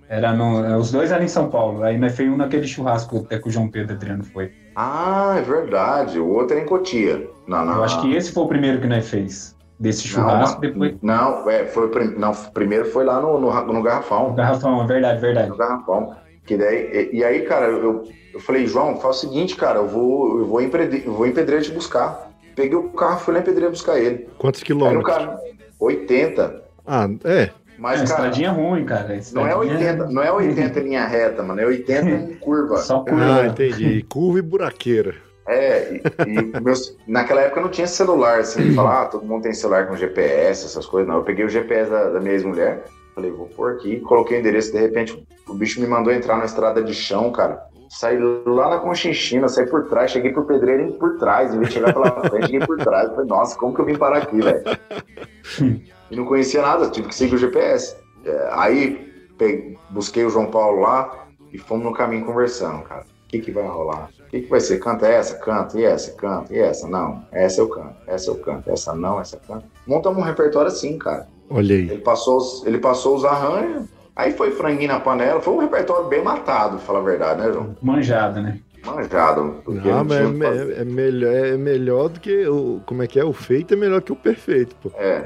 [0.09, 0.17] É.
[0.17, 1.83] Era no, os dois eram em São Paulo.
[1.83, 4.51] Aí nós fez um naquele churrasco até que o João Pedro Adriano foi.
[4.75, 6.19] Ah, é verdade.
[6.19, 7.27] O outro era em Cotia.
[7.47, 7.75] Não, não.
[7.75, 9.55] Eu acho que esse foi o primeiro que nós fez.
[9.79, 10.95] desse churrasco, não, depois.
[11.01, 14.33] Não, é, foi, não, primeiro foi lá no, no, no Garrafão.
[14.35, 15.49] Garrafão, é verdade, verdade.
[15.49, 16.15] No Garrafão.
[16.45, 18.03] Que daí, e, e aí, cara, eu,
[18.33, 21.25] eu falei, João, faz o seguinte, cara, eu vou, eu vou, em, Pedreira, eu vou
[21.25, 22.29] em Pedreira te buscar.
[22.55, 24.29] Peguei o carro, fui lá em Pedreira buscar ele.
[24.37, 25.03] Quantos Aí no quilômetros?
[25.03, 25.37] cara,
[25.79, 26.63] 80.
[26.85, 27.49] Ah, é.
[27.77, 29.07] Mas, é, cara, estradinha ruim, cara.
[29.07, 32.77] não é estradinha- 80, não é 80 em linha reta, mano, é 80 em curva.
[32.77, 33.41] Só curva.
[33.41, 34.03] Ah, entendi.
[34.09, 35.15] Curva e buraqueira.
[35.47, 39.53] É, e, e meus- naquela época não tinha celular, assim, falar, ah, todo mundo tem
[39.53, 41.17] celular com GPS, essas coisas, não.
[41.17, 42.83] Eu peguei o GPS da, da minha ex-mulher,
[43.13, 46.45] falei, vou pôr aqui, coloquei o endereço, de repente o bicho me mandou entrar na
[46.45, 47.61] estrada de chão, cara.
[47.97, 51.69] Saí lá na Conchinchina, saí por trás, cheguei por Pedreira e por trás, em vez
[51.69, 53.09] de chegar pela frente, cheguei por trás.
[53.09, 54.63] Falei, nossa, como que eu vim parar aqui, velho?
[56.11, 57.95] E não conhecia nada, tive que seguir o GPS.
[58.23, 63.01] É, aí peguei- busquei o João Paulo lá e fomos no caminho conversando, cara.
[63.01, 64.09] O que, que vai rolar?
[64.19, 64.77] O que, que vai ser?
[64.79, 67.25] Canta essa, canta, e essa, canta, e essa, não.
[67.31, 69.65] Essa eu canto, essa eu canto, essa não, essa eu canto.
[69.87, 71.27] Montamos um repertório assim, cara.
[71.49, 71.89] Olha aí.
[71.89, 75.41] Ele passou, os- ele passou os arranhos, aí foi franguinho na panela.
[75.41, 77.75] Foi um repertório bem matado, pra falar a verdade, né, João?
[77.81, 78.59] Manjada, né?
[78.85, 79.61] Manjado.
[79.63, 82.81] Porque Ah, não mas é, é melhor, é melhor do que o.
[82.85, 83.25] Como é que é?
[83.25, 84.91] O feito é melhor que o perfeito, pô.
[84.95, 85.23] É.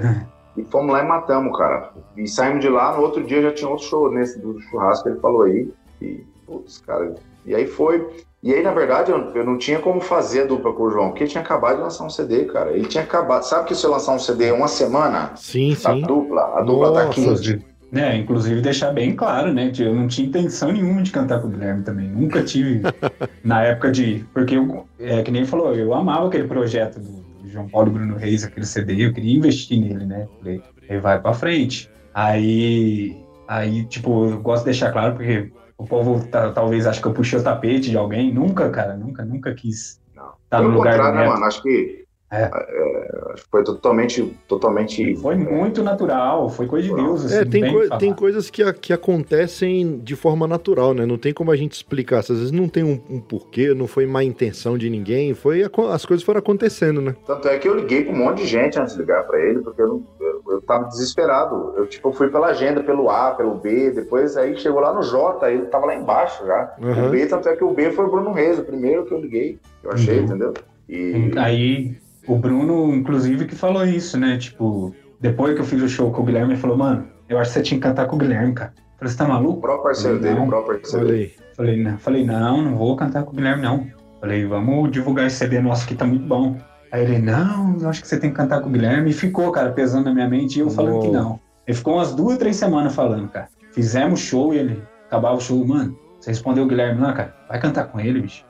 [0.58, 1.92] E fomos lá e matamos, cara.
[2.18, 5.10] E saímos de lá, no outro dia já tinha outro show nesse do churrasco que
[5.10, 5.72] ele falou aí.
[6.02, 7.16] E, putz, cara.
[7.46, 8.08] E aí foi.
[8.42, 11.10] E aí, na verdade, eu, eu não tinha como fazer a dupla com o João,
[11.10, 12.72] porque ele tinha acabado de lançar um CD, cara.
[12.72, 13.44] Ele tinha acabado.
[13.44, 16.02] Sabe que se eu lançar um CD uma semana, Sim, a sim.
[16.02, 17.66] dupla, a dupla tá Nossa, quente.
[17.92, 19.72] É, inclusive deixar bem claro, né?
[19.72, 22.08] que Eu não tinha intenção nenhuma de cantar com o Guilherme também.
[22.08, 22.82] Nunca tive
[23.44, 24.26] na época de.
[24.34, 27.90] Porque, eu, é que nem ele falou, eu amava aquele projeto do, do João Paulo
[27.90, 30.28] e Bruno Reis, aquele CD, eu queria investir nele, né?
[30.40, 31.90] Falei, ele vai pra frente.
[32.14, 33.18] Aí,
[33.48, 37.14] aí, tipo, eu gosto de deixar claro, porque o povo tá- talvez ache que eu
[37.14, 38.32] puxei o tapete de alguém.
[38.34, 40.30] Nunca, cara, nunca, nunca quis Não.
[40.44, 41.34] estar Pelo no lugar do contrário, né, Neto.
[41.34, 41.46] mano?
[41.46, 41.99] Acho que.
[42.32, 42.44] É.
[42.44, 44.38] é, acho que foi totalmente.
[44.48, 47.26] totalmente Foi muito natural, foi coisa de Deus.
[47.26, 48.00] Assim, É, tem, tem coi- o que falar.
[48.00, 51.06] tem coisas que, a- que acontecem de forma natural, né?
[51.06, 52.20] Não tem como a gente explicar.
[52.20, 55.88] Às vezes não tem um, um porquê, não foi má intenção de ninguém, foi aco-
[55.88, 57.16] as coisas foram acontecendo, né?
[57.26, 59.60] Tanto é que eu liguei pra um monte de gente antes de ligar pra ele,
[59.62, 61.74] porque eu, não, eu, eu tava desesperado.
[61.78, 65.52] Eu, tipo, fui pela agenda, pelo A, pelo B, depois aí chegou lá no J,
[65.52, 66.76] ele tava lá embaixo já.
[66.80, 67.08] Uhum.
[67.08, 69.20] O B, tanto é que o B foi o Bruno Reis, o primeiro que eu
[69.20, 70.26] liguei, eu achei, Uhum.
[70.26, 70.54] entendeu?
[70.88, 71.96] E Aí,
[72.34, 74.38] o Bruno, inclusive, que falou isso, né?
[74.38, 77.52] Tipo, depois que eu fiz o show com o Guilherme, ele falou, mano, eu acho
[77.52, 78.74] que você tinha que cantar com o Guilherme, cara.
[78.78, 79.62] Eu falei, você tá o maluco?
[79.62, 81.34] próprio parceiro dele, o próprio parceiro dele.
[81.56, 83.88] Falei, não, falei, não, não vou cantar com o Guilherme, não.
[84.20, 86.58] Falei, vamos divulgar esse CD nosso que tá muito bom.
[86.92, 89.10] Aí ele, não, eu acho que você tem que cantar com o Guilherme.
[89.10, 91.14] E ficou, cara, pesando na minha mente e eu falando que Uou.
[91.14, 91.40] não.
[91.68, 93.48] Ele ficou umas duas, três semanas falando, cara.
[93.72, 95.98] Fizemos show e ele acabava o show, mano.
[96.20, 97.36] Você respondeu o Guilherme lá, cara?
[97.48, 98.44] Vai cantar com ele, bicho.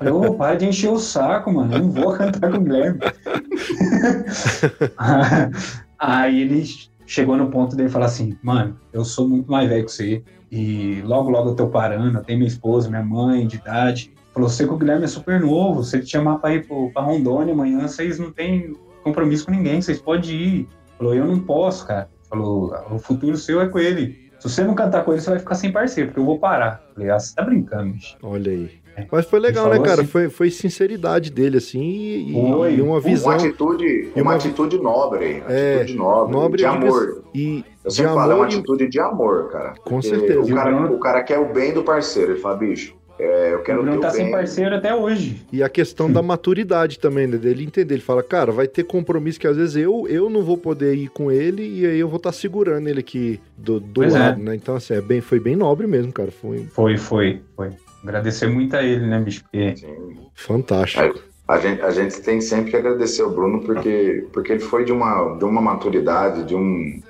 [0.00, 1.78] Eu ô, de encher o saco, mano.
[1.78, 3.00] Não vou cantar com o Guilherme.
[5.98, 6.64] Aí ele
[7.06, 10.22] chegou no ponto dele falar assim, mano, eu sou muito mais velho que você.
[10.50, 14.12] E logo, logo eu tô parando, eu tenho minha esposa, minha mãe de idade.
[14.32, 16.90] Falou, você com o Guilherme é super novo, se ele te chamar pra ir pro,
[16.90, 20.68] pra Rondônia amanhã, vocês não têm compromisso com ninguém, vocês podem ir.
[20.96, 22.08] Falou, eu não posso, cara.
[22.28, 24.30] Falou, o futuro seu é com ele.
[24.38, 26.82] Se você não cantar com ele, você vai ficar sem parceiro, porque eu vou parar.
[26.94, 28.16] Falei, ah, você tá brincando, bicho.
[28.22, 28.81] Olha aí.
[28.96, 29.06] É.
[29.10, 30.02] Mas foi legal, né, cara?
[30.02, 32.74] assim- Foi, foi sinceridade dele, assim, e, Foi.
[32.74, 33.28] e uma Uma visão.
[33.30, 37.22] Uma atitude, E uma uma- atitude nobre, É, atitude nobre, nobre de amor.
[37.34, 39.74] E Eu sempre falo, é uma atitude de amor, cara.
[39.84, 40.40] Com certeza.
[40.40, 43.54] O cara, o Bruno- o cara quer o bem do parceiro, ele fala, bicho, é,
[43.54, 45.42] eu quero o Bruno tá sem parceiro até hoje.
[45.52, 47.36] E a questão da maturidade também, né?
[47.38, 47.94] Dele entender.
[47.94, 51.08] Ele fala, cara, vai ter compromisso que às vezes eu, eu não vou poder ir
[51.08, 54.08] com ele e aí eu vou estar segurando ele aqui do, do é.
[54.10, 54.54] lado, né?
[54.54, 56.30] Então, assim, é bem, foi bem nobre mesmo, cara.
[56.30, 57.70] Foi Foi, foi, foi.
[58.02, 59.42] Agradecer muito a ele, né, bicho?
[59.42, 60.26] Porque Sim.
[60.34, 61.20] fantástico.
[61.46, 64.92] A gente, a gente tem sempre que agradecer o Bruno porque, porque ele foi de
[64.92, 67.02] uma, de uma maturidade, de um.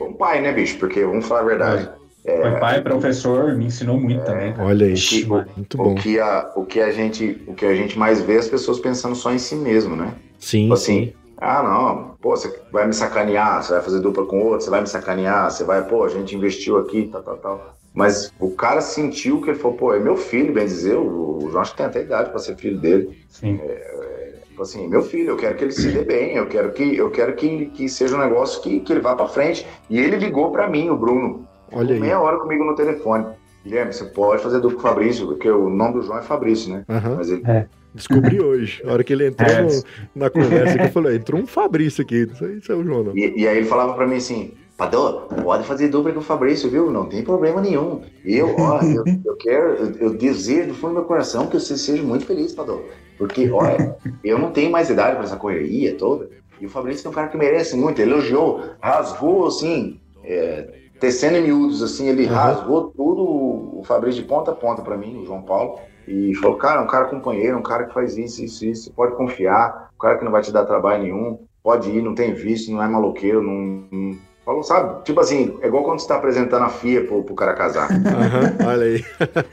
[0.00, 0.78] Um pai, né, bicho?
[0.78, 1.90] Porque vamos falar a verdade.
[2.24, 4.52] foi pai, professor, me ensinou muito também.
[4.52, 4.68] cara.
[4.68, 4.94] Olha aí.
[4.94, 5.24] Que-
[5.56, 5.94] Muito O bom.
[5.94, 8.78] que, a, o, que a gente, o que a gente mais vê é as pessoas
[8.78, 10.16] pensando só em si mesmo, né?
[10.38, 10.92] Sim, Tipo sim.
[11.02, 14.70] assim, ah, não, pô, você vai me sacanear, você vai fazer dupla com outro, você
[14.70, 17.76] vai me sacanear, você vai, pô, a gente investiu aqui, tal, tal, tal.
[17.96, 21.62] Mas o cara sentiu que ele falou, pô, é meu filho, bem dizer, o, João
[21.62, 23.18] acho que tem até idade pra ser filho dele.
[23.30, 23.58] Sim.
[24.48, 27.10] Tipo assim, meu filho, eu quero que ele se dê bem, eu quero que, eu
[27.10, 29.66] quero que, que seja um negócio que, que ele vá pra frente.
[29.88, 32.00] E ele ligou pra mim, o Bruno, Olha aí.
[32.00, 33.26] meia hora comigo no telefone.
[33.64, 36.72] Guilherme, você pode fazer dupla com o Fabrício, porque o nome do João é Fabrício,
[36.72, 36.84] né?
[36.88, 37.16] Aham.
[37.16, 37.42] Mas ele,
[37.94, 38.82] Descobri hoje.
[38.86, 39.62] A hora que ele entrou É.
[39.62, 39.82] no-
[40.14, 42.28] na conversa que eu falei, entrou um Fabrício aqui.
[42.30, 43.16] Isso aí é o João, não.
[43.16, 46.68] E, e aí ele falava pra mim assim, Padô, pode fazer dupla com o Fabrício,
[46.68, 46.90] viu?
[46.90, 48.02] Não tem problema nenhum.
[48.24, 51.78] Eu, ó, eu, eu quero, eu, eu desejo do fundo do meu coração que você
[51.78, 52.80] seja muito feliz, Padô.
[53.16, 56.28] Porque, olha, eu não tenho mais idade pra essa correria toda.
[56.60, 61.36] E o Fabrício é um cara que merece muito, ele elogiou, rasgou assim, é, tecendo
[61.36, 62.32] em miúdos, assim, ele uhum.
[62.32, 63.22] rasgou tudo
[63.78, 65.78] o Fabrício de ponta a ponta para mim, o João Paulo,
[66.08, 69.90] e falou, cara, um cara companheiro, um cara que faz isso, isso, isso, pode confiar,
[69.94, 72.82] um cara que não vai te dar trabalho nenhum, pode ir, não tem vício, não
[72.82, 74.18] é maloqueiro, não, não...
[74.46, 75.02] Falou, sabe?
[75.02, 77.90] Tipo assim, é igual quando você tá apresentando a FIA pro, pro cara casar.
[77.90, 79.04] Uhum, olha aí.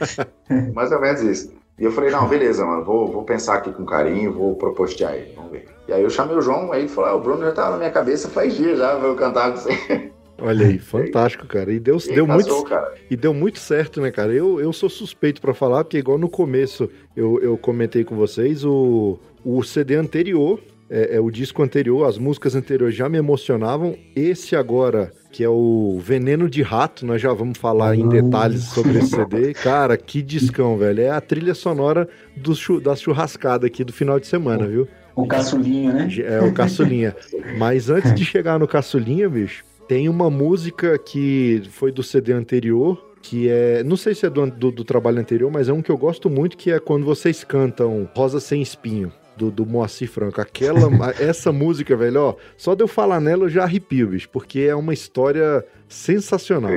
[0.72, 1.52] Mais ou menos isso.
[1.76, 5.32] E eu falei, não, beleza, mano, vou, vou pensar aqui com carinho, vou propostear ele,
[5.34, 5.66] vamos ver.
[5.88, 7.78] E aí eu chamei o João, aí ele falou, ah, o Bruno já tava na
[7.78, 10.12] minha cabeça faz dias já, eu cantar com você.
[10.38, 11.72] Olha aí, fantástico, cara.
[11.72, 12.94] E deu, e deu casou, muito cara.
[13.10, 14.32] e deu muito certo, né, cara?
[14.32, 18.64] Eu, eu sou suspeito para falar, porque igual no começo eu, eu comentei com vocês,
[18.64, 23.96] o, o CD anterior é, é, o disco anterior, as músicas anteriores já me emocionavam.
[24.14, 28.98] Esse agora, que é o Veneno de Rato, nós já vamos falar em detalhes sobre
[28.98, 29.54] esse CD.
[29.54, 31.00] Cara, que discão, velho.
[31.00, 34.86] É a trilha sonora do, da churrascada aqui do final de semana, viu?
[35.16, 36.08] O caçulinha, né?
[36.18, 37.14] É, o caçulinha.
[37.56, 43.12] Mas antes de chegar no caçulinha, bicho, tem uma música que foi do CD anterior,
[43.22, 43.82] que é.
[43.84, 46.28] Não sei se é do, do, do, trabalho anterior, mas é um que eu gosto
[46.28, 50.40] muito, que é quando vocês cantam Rosa Sem Espinho do, do Moacir Franco.
[50.40, 50.88] Aquela,
[51.20, 54.74] essa música, velho, ó, só de eu falar nela eu já arrepio, bicho, porque é
[54.74, 56.70] uma história sensacional.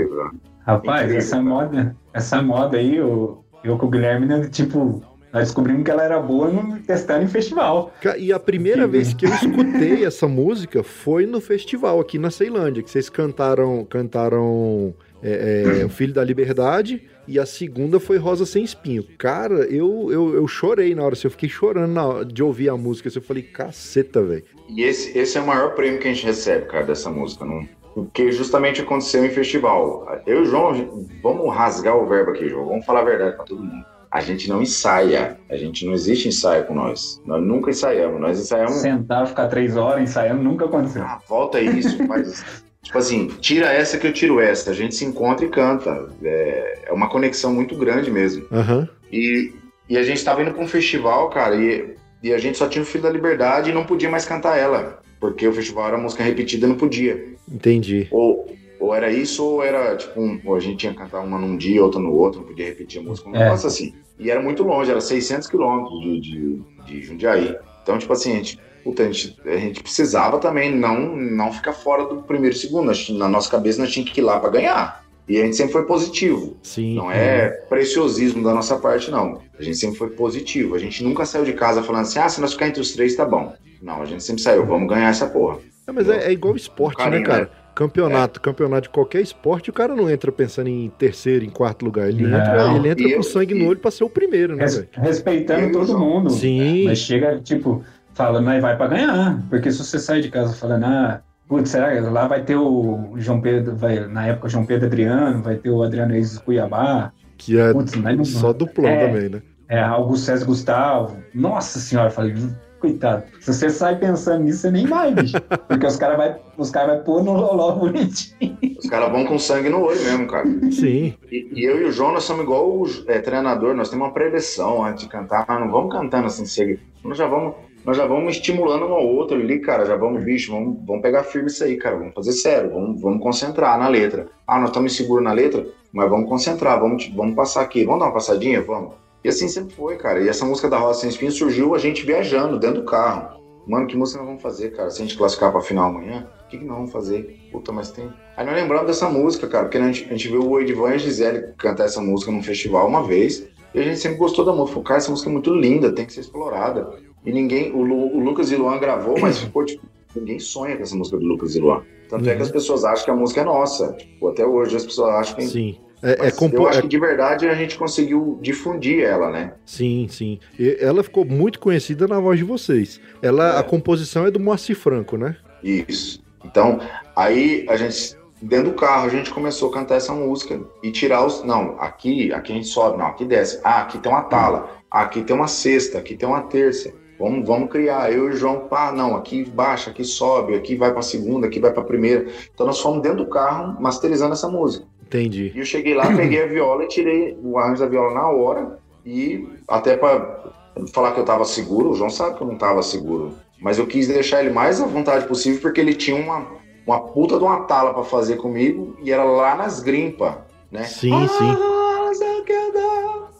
[0.65, 5.01] Rapaz, essa moda, essa moda aí, eu, eu com o Guilherme, né, tipo,
[5.31, 7.93] nós descobrimos que ela era boa no, testando em festival.
[8.17, 8.87] E a primeira que...
[8.87, 13.85] vez que eu escutei essa música foi no festival aqui na Ceilândia, que vocês cantaram,
[13.85, 19.03] cantaram é, é, O Filho da Liberdade e a segunda foi Rosa Sem Espinho.
[19.17, 22.77] Cara, eu, eu, eu chorei na hora, assim, eu fiquei chorando na, de ouvir a
[22.77, 23.09] música.
[23.09, 24.43] Assim, eu falei, caceta, velho.
[24.69, 27.45] E esse, esse é o maior prêmio que a gente recebe, cara, dessa música.
[27.45, 27.67] Não?
[27.93, 30.21] Porque justamente aconteceu em festival.
[30.25, 32.67] Eu e o João, vamos rasgar o verbo aqui, João.
[32.67, 33.83] Vamos falar a verdade pra todo mundo.
[34.11, 35.37] A gente não ensaia.
[35.49, 37.21] A gente não existe ensaio com nós.
[37.25, 38.21] Nós nunca ensaiamos.
[38.21, 38.75] Nós ensaiamos.
[38.75, 41.01] Sentar, ficar três horas ensaiando nunca aconteceu.
[41.01, 42.63] Ah, volta isso, faz.
[42.81, 44.71] Tipo assim, tira essa que eu tiro essa.
[44.71, 46.09] A gente se encontra e canta.
[46.23, 48.45] É, é uma conexão muito grande mesmo.
[48.51, 48.87] Uhum.
[49.11, 49.53] E,
[49.89, 52.81] e a gente tava indo pra um festival, cara, e, e a gente só tinha
[52.81, 55.01] o Filho da Liberdade e não podia mais cantar ela.
[55.19, 57.25] Porque o festival era música repetida e não podia.
[57.51, 58.07] Entendi.
[58.11, 61.39] Ou, ou era isso, ou era tipo, um, ou a gente tinha que cantar uma
[61.39, 63.39] num dia, outra no outro, não podia repetir a música, um é.
[63.39, 63.93] negócio assim.
[64.19, 67.55] E era muito longe, era 600 quilômetros de, de, de Jundiaí.
[67.83, 71.73] Então, tipo assim, a gente puta, a gente, a gente precisava também não, não ficar
[71.73, 72.89] fora do primeiro e segundo.
[73.17, 75.03] Na nossa cabeça nós tínhamos que ir lá para ganhar.
[75.27, 76.55] E a gente sempre foi positivo.
[76.63, 76.95] Sim.
[76.95, 79.41] Não é preciosismo da nossa parte, não.
[79.59, 80.73] A gente sempre foi positivo.
[80.73, 83.13] A gente nunca saiu de casa falando assim, ah, se nós ficar entre os três,
[83.13, 83.53] tá bom.
[83.81, 85.57] Não, a gente sempre saiu, vamos ganhar essa porra.
[85.85, 87.41] É, mas é, é, igual esporte, né, carinho, né, cara?
[87.41, 87.49] Né?
[87.75, 88.41] Campeonato, é.
[88.41, 92.07] campeonato de qualquer esporte, o cara não entra pensando em terceiro, em quarto lugar.
[92.07, 94.87] Ele não, entra, ele entra com sangue no olho pra ser o primeiro, né, Res,
[94.93, 96.29] Respeitando todo mundo.
[96.29, 96.85] Sim.
[96.85, 97.83] Mas chega, tipo,
[98.17, 99.41] fala, mas vai para ganhar.
[99.49, 103.13] Porque se você sai de casa falando, ah, putz, será que lá vai ter o
[103.15, 107.13] João Pedro, vai, na época João Pedro Adriano, vai ter o Adriano Reis Cuiabá.
[107.37, 109.41] Que é putz, não, só duplão é, também, né?
[109.69, 111.17] É, Augusto César Gustavo.
[111.33, 112.33] Nossa senhora, falei,
[112.79, 113.23] coitado.
[113.39, 115.37] Se você sai pensando nisso, você nem vai, bicho.
[115.67, 118.57] Porque os caras vai, os cara vai pôr no loló bonitinho.
[118.79, 120.45] Os caras vão com sangue no olho mesmo, cara.
[120.71, 121.13] Sim.
[121.31, 124.13] E, e eu e o João, nós somos igual o é, treinador, nós temos uma
[124.13, 126.79] preleção antes de cantar, mas não vamos cantando assim, segue.
[127.03, 127.55] Nós já vamos
[127.87, 129.85] nós já vamos estimulando um ao outro ali, cara.
[129.85, 131.95] Já vamos, bicho, vamos, vamos pegar firme isso aí, cara.
[131.95, 134.27] Vamos fazer sério, vamos, vamos concentrar na letra.
[134.45, 137.85] Ah, nós estamos seguros na letra, mas vamos concentrar, vamos, vamos passar aqui.
[137.85, 138.61] Vamos dar uma passadinha?
[138.61, 138.95] Vamos.
[139.23, 140.19] E assim sempre foi, cara.
[140.19, 143.39] E essa música da Rosa Sem Espinho surgiu a gente viajando dentro do carro.
[143.65, 144.89] Mano, que música nós vamos fazer, cara?
[144.89, 147.39] Se a gente classificar pra final amanhã, o que, que nós vamos fazer?
[147.53, 148.11] Puta, mas tem.
[148.35, 150.95] Aí nós lembramos dessa música, cara, porque a gente, a gente viu o Edvan e
[150.95, 153.47] a Gisele cantar essa música num festival uma vez.
[153.73, 154.73] E a gente sempre gostou da música.
[154.73, 157.06] Falou, cara, essa música é muito linda, tem que ser explorada.
[157.27, 157.73] E ninguém.
[157.73, 159.85] O, o Lucas e Luan gravou, mas ficou tipo.
[160.15, 161.83] Ninguém sonha com essa música do Lucas e Luan.
[162.09, 162.31] Tanto uhum.
[162.31, 162.53] é que as uhum.
[162.53, 163.93] pessoas acham que a música é nossa.
[163.93, 165.45] Tipo, até hoje as pessoas acham que.
[165.45, 165.77] Sim.
[166.01, 166.55] É, é compo...
[166.55, 169.53] Eu acho é que de verdade a gente conseguiu difundir ela, né?
[169.65, 170.39] Sim, sim.
[170.57, 173.01] E ela ficou muito conhecida na voz de vocês.
[173.21, 173.59] Ela, é.
[173.59, 175.35] A composição é do Moacir Franco, né?
[175.63, 176.23] Isso.
[176.45, 176.79] Então,
[177.15, 181.25] aí a gente, dentro do carro, a gente começou a cantar essa música e tirar
[181.25, 181.43] os.
[181.43, 183.59] Não, aqui, aqui a gente sobe, não, aqui desce.
[183.63, 184.69] Ah, aqui tem uma tala.
[184.89, 186.93] Ah, aqui tem uma sexta, aqui tem uma terça.
[187.19, 188.11] Vamos, vamos criar.
[188.11, 191.59] Eu e o João, pá, não, aqui baixa, aqui sobe, aqui vai para segunda, aqui
[191.59, 192.27] vai para primeira.
[192.53, 194.85] Então nós fomos dentro do carro masterizando essa música.
[195.03, 195.51] Entendi.
[195.55, 198.79] E eu cheguei lá, peguei a viola e tirei o arranjo da viola na hora.
[199.05, 200.53] E até para
[200.93, 203.33] falar que eu tava seguro, o João sabe que eu não tava seguro.
[203.59, 206.45] Mas eu quis deixar ele mais à vontade possível porque ele tinha uma,
[206.85, 210.35] uma puta de uma tala para fazer comigo e era lá nas grimpas,
[210.71, 210.83] né?
[210.83, 211.57] Sim, sim.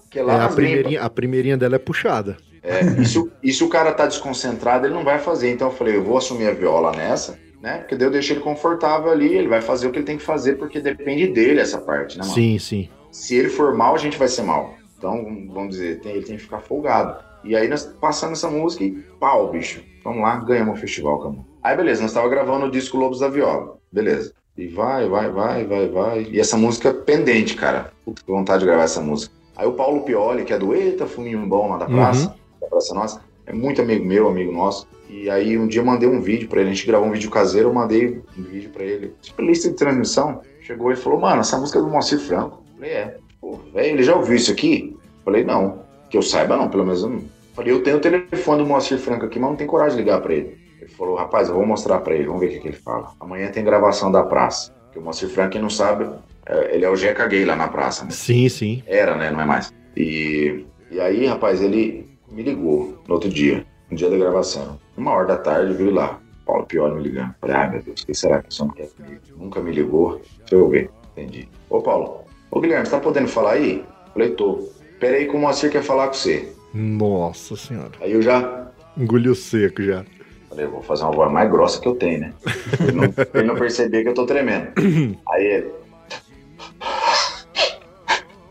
[0.10, 2.38] Que é é, a, primeirinha, a primeirinha dela é puxada.
[2.68, 5.52] É, e, se, o- e se o cara tá desconcentrado, ele não vai fazer.
[5.52, 7.78] Então eu falei, eu vou assumir a viola nessa, né?
[7.80, 10.24] Porque daí eu deixo ele confortável ali, ele vai fazer o que ele tem que
[10.24, 12.36] fazer, porque depende dele essa parte, né, mano?
[12.36, 12.90] Sim, sim.
[13.12, 14.74] Se ele for mal, a gente vai ser mal.
[14.98, 17.24] Então, vamos dizer, tem- ele tem que ficar folgado.
[17.44, 19.82] E aí nós passamos essa música e pau, bicho.
[20.04, 21.36] Vamos lá, ganhamos o festival, cara.
[21.64, 23.78] Aí beleza, nós tava gravando o disco Lobos da Viola.
[23.92, 24.34] Beleza.
[24.58, 26.28] E vai, vai, vai, vai, vai.
[26.32, 27.92] E essa música pendente, cara.
[28.04, 29.34] Puta vontade de gravar essa música.
[29.56, 32.94] Aí o Paulo Pioli, que é do Eita Fuminho Bom lá da praça, da Praça
[32.94, 34.88] Nossa, é muito amigo meu, amigo nosso.
[35.10, 37.30] E aí um dia eu mandei um vídeo pra ele, a gente gravou um vídeo
[37.30, 40.42] caseiro, eu mandei um vídeo pra ele, tipo lista de transmissão.
[40.62, 42.62] Chegou e falou, mano, essa música é do Moacir Franco.
[42.68, 43.18] Eu falei, é.
[43.40, 44.94] Pô, velho, ele já ouviu isso aqui?
[44.94, 45.86] Eu falei, não.
[46.10, 47.24] Que eu saiba não, pelo menos eu não.
[47.54, 50.22] Falei, eu tenho o telefone do Moacir Franco aqui, mas não tenho coragem de ligar
[50.22, 50.58] pra ele.
[50.82, 53.14] Ele falou, rapaz, eu vou mostrar pra ele, vamos ver o que, que ele fala.
[53.20, 54.74] Amanhã tem gravação da praça.
[54.84, 56.10] Porque o Moacir Franco, quem não sabe,
[56.46, 58.12] é, ele é o Jeca Gay lá na praça, né?
[58.12, 58.84] Sim, sim.
[58.86, 59.32] Era, né?
[59.32, 59.74] Não é mais.
[59.96, 64.80] E, e aí, rapaz, ele me ligou no outro dia, no dia da gravação.
[64.96, 66.20] Uma hora da tarde, eu vi lá.
[66.46, 67.36] Paulo Pioli me ligando.
[67.42, 69.22] Falei, ai meu Deus, o que será que homem quer comigo?
[69.38, 70.22] Nunca me ligou.
[70.40, 70.90] Deixa eu ver.
[71.12, 71.50] Entendi.
[71.70, 72.26] Ô, Paulo.
[72.50, 73.84] Ô, Guilherme, você tá podendo falar aí?
[74.14, 74.70] Falei, tô.
[75.00, 76.54] Pera aí que o Moacir quer falar com você.
[76.74, 77.92] Nossa senhora.
[78.00, 78.68] Aí eu já
[78.98, 80.04] Engoliu seco já.
[80.50, 82.34] Falei, eu vou fazer uma voz mais grossa que eu tenho, né?
[82.42, 84.72] Pra ele não, ele não perceber que eu tô tremendo.
[85.30, 85.72] Aí ele.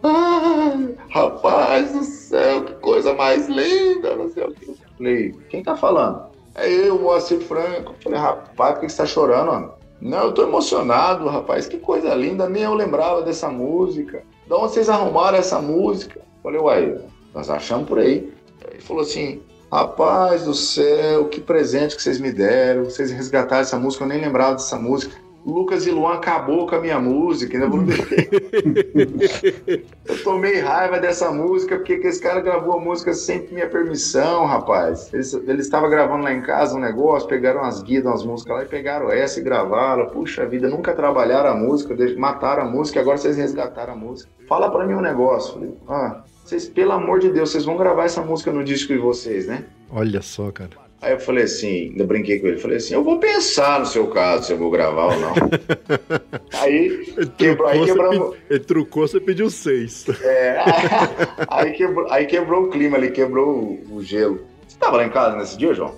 [0.04, 2.64] Ai, rapaz do céu,
[3.06, 4.74] coisa mais linda, não sei o que.
[4.96, 6.26] Falei, quem tá falando?
[6.54, 7.94] É eu, Moacir Franco.
[8.02, 9.74] Falei, rapaz, por que você tá chorando, mano?
[10.00, 11.66] Não, eu tô emocionado, rapaz.
[11.66, 14.22] Que coisa linda, nem eu lembrava dessa música.
[14.46, 16.20] De onde vocês arrumaram essa música?
[16.42, 16.98] Falei, uai,
[17.34, 18.32] nós achamos por aí.
[18.70, 22.84] Ele falou assim, rapaz do céu, que presente que vocês me deram.
[22.84, 25.14] Vocês resgataram essa música, eu nem lembrava dessa música.
[25.46, 27.80] Lucas e Luan acabou com a minha música, ainda vou
[30.04, 34.44] Eu tomei raiva dessa música porque que esse cara gravou a música sem minha permissão,
[34.44, 35.12] rapaz.
[35.14, 38.66] Eles, estavam gravando lá em casa um negócio, pegaram umas guias, umas músicas lá e
[38.66, 40.06] pegaram essa e gravaram.
[40.10, 44.28] Puxa vida, nunca trabalharam a música, de- mataram a música, agora vocês resgataram a música.
[44.48, 45.54] Fala pra mim um negócio.
[45.54, 48.98] Falei, ah, vocês, pelo amor de Deus, vocês vão gravar essa música no disco de
[48.98, 49.64] vocês, né?
[49.90, 50.85] Olha só, cara.
[51.02, 54.06] Aí eu falei assim, ainda brinquei com ele, falei assim, eu vou pensar no seu
[54.08, 55.32] caso, se eu vou gravar ou não.
[56.60, 60.06] aí, Quebrou, aí quebramos- pe- ele trucou, você pediu seis.
[60.22, 60.58] é,
[61.48, 63.48] aí, quebrou, aí quebrou o clima ali, quebrou
[63.90, 64.40] o, o gelo.
[64.66, 65.94] Você tava lá em casa nesse dia, João?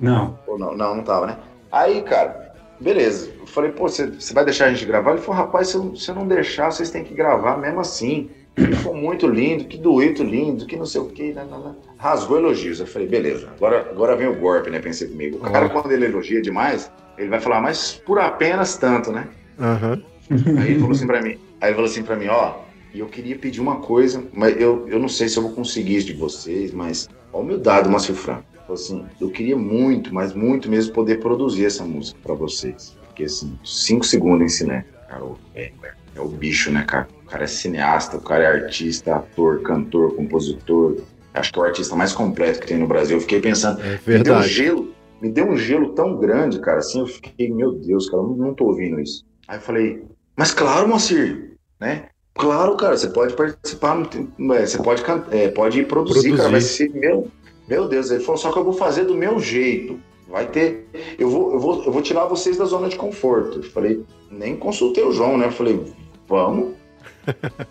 [0.00, 0.38] Não.
[0.46, 0.74] Ou não?
[0.76, 1.36] Não, não tava, né?
[1.70, 3.30] Aí, cara, beleza.
[3.38, 5.12] Eu falei, pô, você, você vai deixar a gente gravar?
[5.12, 8.30] Ele falou, rapaz, se eu, se eu não deixar, vocês têm que gravar mesmo assim.
[8.60, 11.34] Ficou muito lindo, que dueto lindo, que não sei o que.
[11.98, 12.80] Rasgou elogios.
[12.80, 14.78] Eu falei, beleza, agora, agora vem o golpe, né?
[14.80, 15.38] Pensei comigo.
[15.38, 19.28] O cara, quando ele elogia demais, ele vai falar, mas por apenas tanto, né?
[19.58, 20.02] Aham.
[20.58, 22.60] Aí ele falou assim pra mim, aí ele falou assim pra mim, ó,
[22.94, 25.96] e eu queria pedir uma coisa, mas eu, eu não sei se eu vou conseguir
[25.96, 28.44] isso de vocês, mas a humildade do Márcio Franco.
[28.70, 32.96] Assim, eu queria muito, mas muito mesmo poder produzir essa música pra vocês.
[33.08, 34.86] Porque assim, cinco segundos em silêncio.
[35.08, 35.72] Cara, o- é,
[36.14, 37.08] é o bicho, né, cara?
[37.30, 40.96] O cara é cineasta, o cara é artista, ator, cantor, compositor.
[41.32, 43.18] Acho que é o artista mais completo que tem no Brasil.
[43.18, 46.78] Eu fiquei pensando, É me deu um gelo, me deu um gelo tão grande, cara,
[46.78, 49.24] assim, eu fiquei, meu Deus, cara, eu não, não tô ouvindo isso.
[49.46, 50.02] Aí eu falei,
[50.34, 52.06] mas claro, Moacir, né?
[52.34, 54.02] Claro, cara, você pode participar,
[54.52, 57.28] é, você pode, é, pode produzir, cara, vai ser meu,
[57.68, 58.10] meu Deus.
[58.10, 60.00] Ele falou, só que eu vou fazer do meu jeito.
[60.28, 63.58] Vai ter, eu vou, eu vou, eu vou tirar vocês da zona de conforto.
[63.58, 65.46] Eu falei, nem consultei o João, né?
[65.46, 65.80] Eu falei,
[66.26, 66.79] vamos.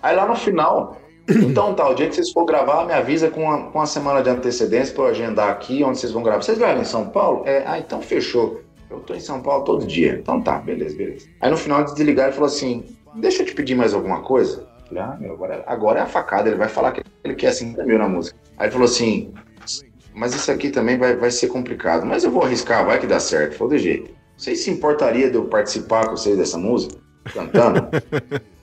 [0.01, 0.97] Aí lá no final,
[1.29, 4.21] então tá, o dia que vocês for gravar, me avisa com uma, com uma semana
[4.21, 6.41] de antecedência pra eu agendar aqui onde vocês vão gravar.
[6.41, 7.43] Vocês gravam em São Paulo?
[7.45, 8.61] É, ah, então fechou.
[8.89, 10.19] Eu tô em São Paulo todo dia.
[10.21, 11.27] Então tá, beleza, beleza.
[11.39, 12.83] Aí no final de desligar, ele falou assim:
[13.15, 14.67] deixa eu te pedir mais alguma coisa.
[14.81, 17.51] Eu Falei, ah, meu, agora, agora é a facada, ele vai falar que ele quer
[17.51, 18.35] 50 mil na música.
[18.57, 19.31] Aí ele falou assim:
[20.13, 22.05] mas isso aqui também vai, vai ser complicado.
[22.05, 23.55] Mas eu vou arriscar, vai que dá certo.
[23.55, 24.11] Falou jeito.
[24.35, 26.95] Vocês se importaria de eu participar com vocês dessa música?
[27.33, 27.87] Cantando?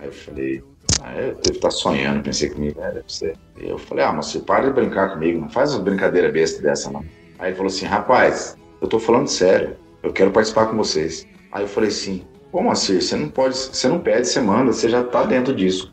[0.00, 0.62] Aí eu falei,
[1.02, 3.36] ah, eu devo estar sonhando, pensei comigo, é, deve ser.
[3.60, 6.62] E eu falei, ah, mas você para de brincar comigo, não faz uma brincadeira besta
[6.62, 7.04] dessa, não.
[7.38, 11.26] Aí ele falou assim, rapaz, eu tô falando sério, eu quero participar com vocês.
[11.50, 14.88] Aí eu falei assim, pô, Moacir, você não pode, você não pede, você manda, você
[14.88, 15.92] já tá dentro disso.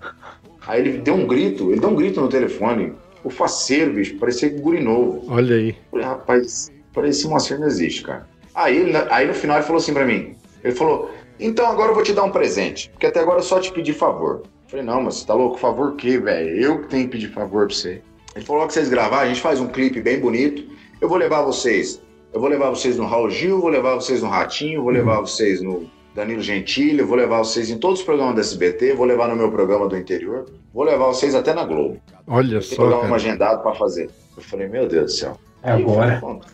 [0.68, 4.49] Aí ele deu um grito, ele deu um grito no telefone, o faceiro, bicho, parecia
[4.49, 5.23] que guri novo.
[5.27, 5.69] Olha aí.
[5.69, 8.27] Eu Falei, rapaz, parecia Moacir não existe, cara.
[8.53, 12.03] Aí, aí no final ele falou assim pra mim, ele falou, então agora eu vou
[12.03, 14.41] te dar um presente, porque até agora eu só te pedi favor.
[14.44, 15.57] Eu falei, não, mas você tá louco?
[15.57, 16.49] Favor o quê, velho?
[16.62, 18.02] Eu que tenho que pedir favor pra você.
[18.36, 20.64] Ele falou que vocês gravar, a gente faz um clipe bem bonito,
[20.99, 22.02] eu vou levar vocês,
[22.34, 25.62] eu vou levar vocês no Raul Gil, vou levar vocês no Ratinho, vou levar vocês
[25.62, 29.28] no, Danilo Gentili, eu vou levar vocês em todos os programas da SBT, vou levar
[29.28, 31.98] no meu programa do interior, vou levar vocês até na Globo.
[32.26, 33.16] Olha Tem só, programa cara.
[33.16, 34.10] agendado pra fazer.
[34.38, 35.38] Eu falei, meu Deus do céu.
[35.62, 36.20] É Aí eu agora.
[36.22, 36.48] falei, "Pronto,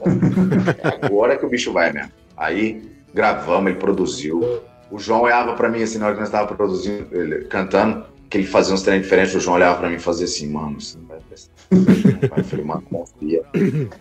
[0.83, 2.11] É agora que o bicho vai mesmo.
[2.35, 2.81] Aí
[3.13, 4.61] gravamos, ele produziu.
[4.91, 8.37] O João olhava pra mim assim, na hora que nós estávamos produzindo, ele, cantando, que
[8.37, 10.97] ele fazia uns treinos diferentes, o João olhava pra mim e fazia assim, mano, você
[10.97, 11.51] não vai prestar.
[12.37, 13.43] Eu falei, mano, confia.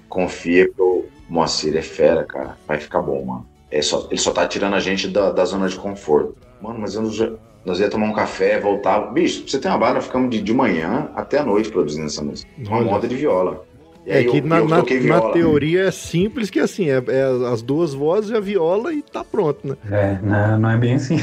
[0.08, 2.56] Confia que o Moacir é fera, cara.
[2.66, 3.46] Vai ficar bom, mano.
[3.70, 6.34] É só, ele só tá tirando a gente da, da zona de conforto.
[6.60, 7.30] Mano, mas eu, já-
[7.64, 9.10] nós ia tomar um café, voltava.
[9.12, 12.22] Bicho, você ter uma banda, nós ficamos de, de manhã até a noite produzindo essa
[12.22, 12.50] música.
[12.58, 13.64] Uma moda de viola.
[14.10, 17.22] É aí que eu, na, eu na- na teoria é simples que assim, é, é
[17.52, 19.76] as duas vozes e a viola e tá pronto, né?
[19.90, 21.16] É, não, não é bem assim.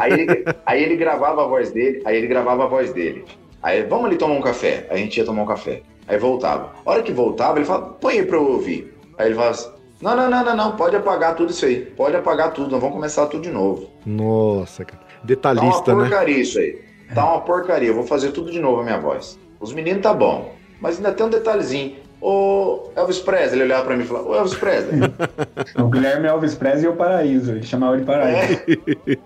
[0.00, 3.24] Aí ele, aí ele gravava a voz dele, aí ele gravava a voz dele.
[3.62, 4.86] Aí, vamos ali tomar um café.
[4.90, 5.82] Aí a gente ia tomar um café.
[6.06, 6.72] Aí voltava.
[6.84, 8.94] A hora que voltava, ele falava, põe aí pra eu ouvir.
[9.18, 9.70] Aí ele falava assim,
[10.00, 11.76] não, não, não, não, não, pode apagar tudo isso aí.
[11.80, 13.90] Pode apagar tudo, nós vamos começar tudo de novo.
[14.04, 15.00] Nossa, cara.
[15.00, 16.00] Tá uma Detalhista, né?
[16.02, 16.78] porcaria isso aí.
[17.14, 19.38] Tá uma porcaria, eu vou fazer tudo de novo a minha voz.
[19.58, 21.96] Os meninos tá bom, mas ainda tem um detalhezinho.
[22.20, 25.00] Ô Elvis Presley, ele olhava pra mim e falava, ô Elvis Presley,
[25.78, 27.52] O Guilherme Elvis Presley e o Paraíso.
[27.52, 28.60] Ele chamava de Paraíso.
[29.06, 29.16] é.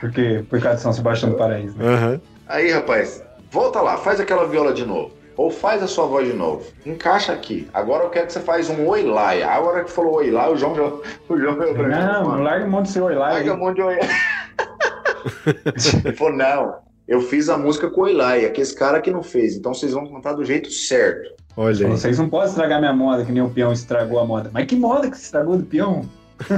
[0.00, 1.76] Porque, por causa de São Sebastião do Paraíso.
[1.76, 1.86] Né?
[1.86, 2.20] Aham.
[2.48, 5.12] Aí, rapaz, volta lá, faz aquela viola de novo.
[5.36, 6.66] Ou faz a sua voz de novo.
[6.84, 7.68] Encaixa aqui.
[7.72, 9.30] Agora eu quero que você faz um oi lá.
[9.32, 10.82] A hora que falou oi lá, o João já.
[10.82, 11.94] O João veio pra mim.
[11.94, 13.28] Não, larga um monte de seu oi lá.
[13.30, 13.98] larga um monte de oi.
[16.04, 16.74] Ele falou, não.
[17.10, 19.56] Eu fiz a música com o Eli, aquele cara que não fez.
[19.56, 21.34] Então vocês vão cantar do jeito certo.
[21.56, 21.90] Olha aí.
[21.90, 24.48] Vocês não podem estragar minha moda, que nem o peão estragou a moda.
[24.54, 26.08] Mas que moda que você estragou do peão?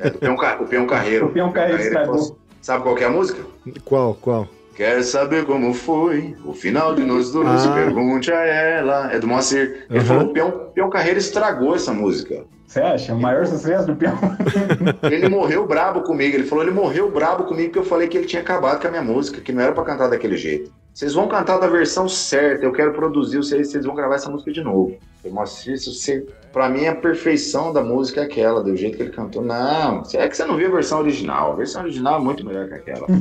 [0.00, 1.26] É, do Peão, o Peão Carreiro.
[1.26, 2.36] O peão carreiro Carreiro, ele falou estragou.
[2.36, 3.42] assim, Sabe qual que é a música?
[3.86, 4.46] Qual, qual?
[4.80, 7.66] Quer saber como foi o final de Nós Dois?
[7.66, 7.74] Ah.
[7.74, 9.12] Pergunte a ela.
[9.12, 9.84] É do Moacir.
[9.90, 10.04] Ele Uhum.
[10.06, 12.44] falou que o Peão, Peão Carreiro estragou essa música.
[12.66, 13.12] Você acha?
[13.12, 14.18] O maior sucesso do peão?
[15.04, 16.34] Ele morreu brabo comigo.
[16.34, 18.90] Ele falou, ele morreu brabo comigo porque eu falei que ele tinha acabado com a
[18.90, 20.72] minha música, que não era pra cantar daquele jeito.
[20.94, 24.50] Vocês vão cantar da versão certa, eu quero produzir, vocês, vocês vão gravar essa música
[24.50, 24.96] de novo.
[25.22, 29.02] Eu mostrei isso, você, pra mim a perfeição da música é aquela, do jeito que
[29.02, 29.42] ele cantou.
[29.44, 31.52] Não, é que você não viu a versão original.
[31.52, 33.06] A versão original é muito melhor que aquela.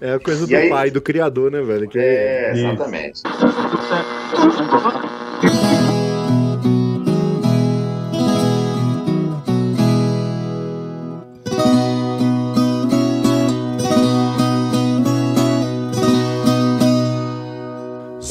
[0.00, 1.86] É a coisa E do aí- pai, do criador, né, velho?
[1.86, 2.66] Que É, Isso.
[2.66, 3.20] exatamente.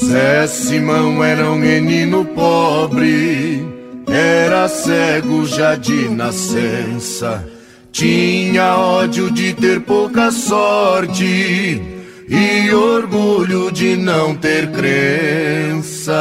[0.08, 3.66] Zé Simão era um menino pobre,
[4.08, 7.44] era cego já de nascença.
[7.92, 11.82] Tinha ódio de ter pouca sorte
[12.30, 16.14] e orgulho de não ter crença.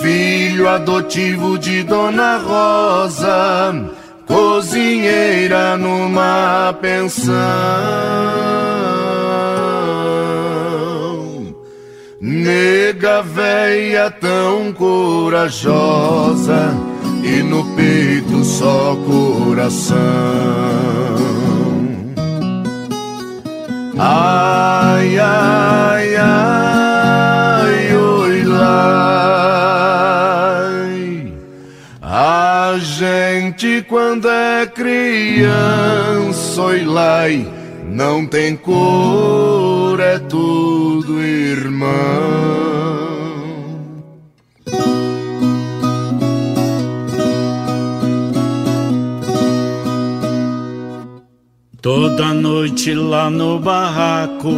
[0.00, 3.90] Filho adotivo de Dona Rosa,
[4.26, 7.34] cozinheira numa pensão.
[12.26, 16.74] Nega véia tão corajosa
[17.22, 19.98] e no peito só coração.
[23.98, 28.64] Ai, ai, ai, oi, lai.
[32.00, 37.46] A gente quando é criança, oi, lai,
[37.88, 41.90] não tem cor, é tudo irmão.
[51.80, 54.54] Toda noite lá no barraco,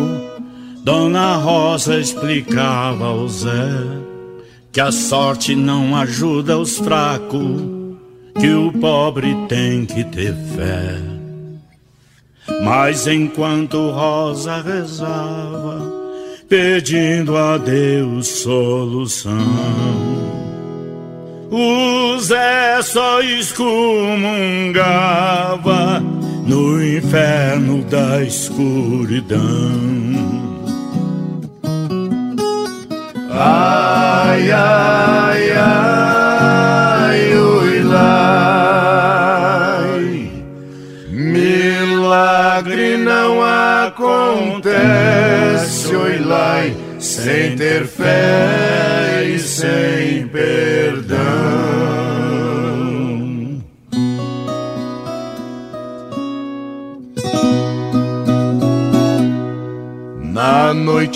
[0.84, 4.06] Dona Rosa explicava ao Zé
[4.76, 7.62] que a sorte não ajuda os fracos,
[8.38, 11.15] que o pobre tem que ter fé.
[12.62, 15.82] Mas enquanto Rosa rezava,
[16.48, 19.36] pedindo a Deus solução,
[21.50, 24.56] o Zé só excomungava
[26.46, 29.40] no inferno da escuridão.
[33.30, 36.15] Ai, ai, ai,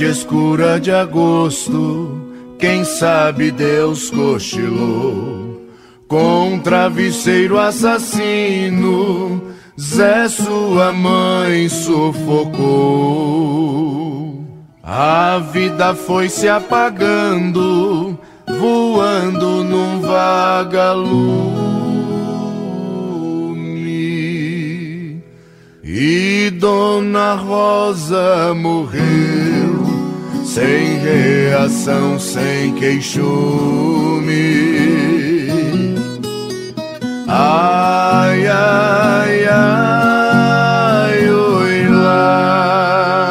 [0.01, 2.19] noite escura de agosto,
[2.59, 5.61] quem sabe Deus cochilou
[6.09, 9.43] com um travesseiro assassino
[9.79, 12.61] Zé, sua mãe sufocou.
[14.83, 18.19] A vida foi se apagando,
[18.59, 21.41] voando num vagalume.
[25.83, 29.90] E Dona Rosa morreu
[30.55, 33.21] sem reação, sem queixume.
[37.29, 43.31] Ai, ai, ai, oi, lai.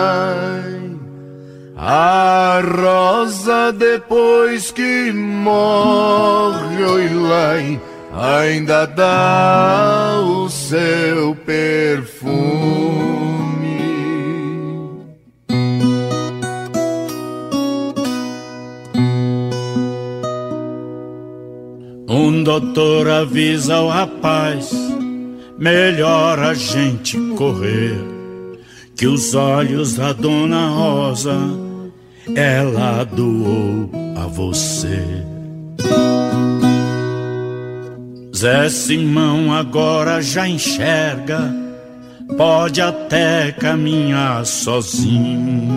[1.75, 7.81] A rosa depois que morre, oi, lai,
[8.13, 13.18] ainda dá o seu perfume.
[22.09, 24.71] Um doutor avisa ao rapaz:
[25.59, 28.03] melhor a gente correr.
[28.95, 31.37] Que os olhos da dona Rosa
[32.35, 34.99] ela doou a você.
[38.35, 41.53] Zé Simão agora já enxerga,
[42.37, 45.69] pode até caminhar sozinho,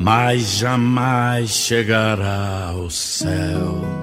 [0.00, 4.01] mas jamais chegará ao céu.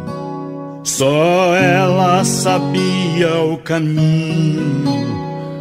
[0.83, 5.05] Só ela sabia o caminho,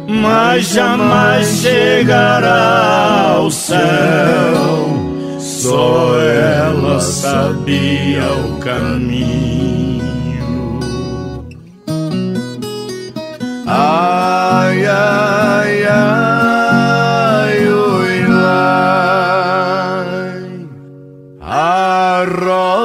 [0.07, 4.89] mas jamais chegará ao céu.
[5.37, 9.99] Só ela sabia o caminho.
[13.67, 16.38] Ai, ai, ai,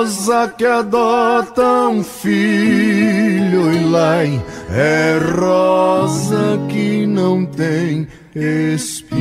[0.04, 9.14] rosa que adota um filho, oi, lai, é rosa que não tem espinho.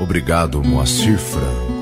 [0.00, 1.80] Obrigado, Moacir Franco.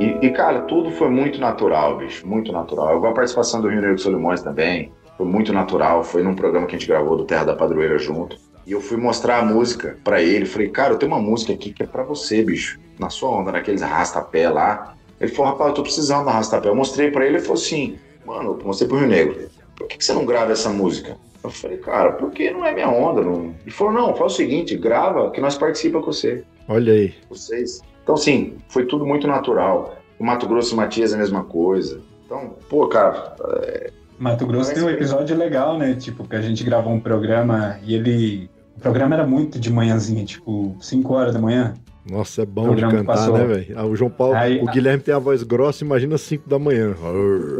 [0.00, 2.26] E, e, cara, tudo foi muito natural, bicho.
[2.26, 2.96] Muito natural.
[2.96, 4.90] Igual a participação do Rio Negro Solimões também.
[5.16, 6.04] Foi muito natural.
[6.04, 8.36] Foi num programa que a gente gravou do Terra da Padroeira junto.
[8.66, 10.44] E eu fui mostrar a música pra ele.
[10.44, 12.80] Falei, cara, eu tenho uma música aqui que é pra você, bicho.
[12.98, 14.94] Na sua onda, naqueles arrastapé lá.
[15.20, 16.68] Ele falou, rapaz, eu tô precisando do arrastapé.
[16.68, 19.48] Eu mostrei pra ele e falou assim, mano, eu mostrei pro Rio Negro.
[19.76, 21.16] Por que, que você não grava essa música?
[21.44, 23.22] Eu falei, cara, porque não é minha onda.
[23.22, 23.54] Não...
[23.62, 26.42] Ele falou, não, faz o seguinte, grava que nós participamos com você.
[26.68, 27.14] Olha aí.
[27.28, 27.80] Vocês.
[28.02, 29.96] Então, sim, foi tudo muito natural.
[30.18, 32.00] O Mato Grosso e Matias é a mesma coisa.
[32.24, 33.36] Então, pô, cara.
[33.62, 33.92] É...
[34.18, 35.94] Mato Grosso tem um episódio legal, né?
[35.94, 38.50] Tipo, que a gente gravou um programa e ele.
[38.76, 41.74] O programa era muito de manhãzinha, tipo, 5 horas da manhã.
[42.08, 43.86] Nossa, é bom de cantar, né, velho?
[43.90, 46.94] O João Paulo, aí, o Guilherme tem a voz grossa, imagina 5 da manhã.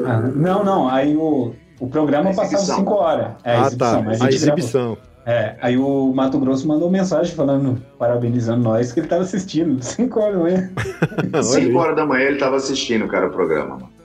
[0.06, 3.32] Ah, não, não, aí o, o programa passava 5 horas.
[3.42, 4.94] É, ah, tá, a, a exibição.
[4.94, 5.16] Gravou.
[5.26, 10.20] É, aí o Mato Grosso mandou mensagem falando, parabenizando nós, que ele tava assistindo, 5
[10.20, 10.70] horas da manhã.
[11.42, 13.96] 5 horas da manhã ele tava assistindo, cara, o programa, mano.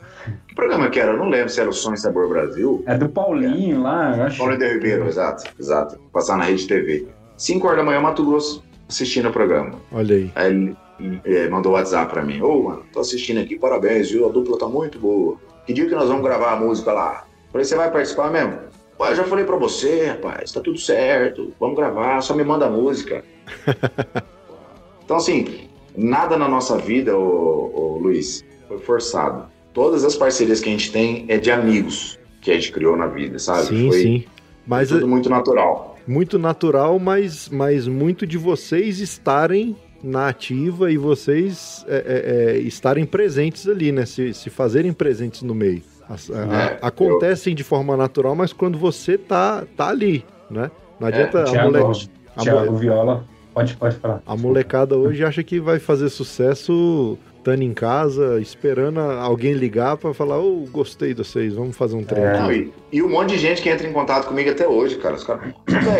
[0.47, 1.11] Que programa que era?
[1.11, 2.83] Eu não lembro se era o Sonho Sabor Brasil.
[2.85, 3.79] É do Paulinho é.
[3.79, 4.37] lá, eu acho.
[4.37, 5.99] Paulinho de Ribeiro, exato, exato.
[6.11, 7.07] Passar na Rede TV.
[7.37, 9.79] 5 horas da manhã, Mato Grosso assistindo o programa.
[9.91, 10.31] Olha aí.
[10.35, 12.41] Aí ele é, mandou WhatsApp pra mim.
[12.41, 14.27] Ô, oh, mano, tô assistindo aqui, parabéns, viu?
[14.27, 15.37] A dupla tá muito boa.
[15.65, 17.25] Que dia que nós vamos gravar a música lá?
[17.51, 18.59] Falei, você vai participar mesmo?
[18.97, 22.67] Pô, eu já falei pra você, rapaz, tá tudo certo, vamos gravar, só me manda
[22.67, 23.23] a música.
[25.03, 29.45] então, assim, nada na nossa vida, ô, ô, Luiz, foi forçado.
[29.73, 33.07] Todas as parcerias que a gente tem é de amigos que a gente criou na
[33.07, 33.67] vida, sabe?
[33.67, 34.23] Sim, foi, sim.
[34.65, 35.97] Mas foi tudo muito natural.
[36.07, 42.57] Muito natural, mas, mas muito de vocês estarem na ativa e vocês é, é, é,
[42.59, 44.05] estarem presentes ali, né?
[44.05, 45.83] Se, se fazerem presentes no meio.
[46.09, 46.33] As, é,
[46.81, 47.57] a, acontecem eu...
[47.57, 50.71] de forma natural, mas quando você tá, tá ali, né?
[50.99, 52.09] Não adianta é, Thiago, a moleque.
[52.39, 54.21] Thiago Viola, pode, pode falar.
[54.25, 60.13] A molecada hoje acha que vai fazer sucesso estando em casa, esperando alguém ligar para
[60.13, 62.51] falar, ô, oh, gostei de vocês, vamos fazer um treino.
[62.51, 62.55] É.
[62.55, 65.15] E, e, um monte de gente que entra em contato comigo até hoje, cara.
[65.15, 65.53] Os caras,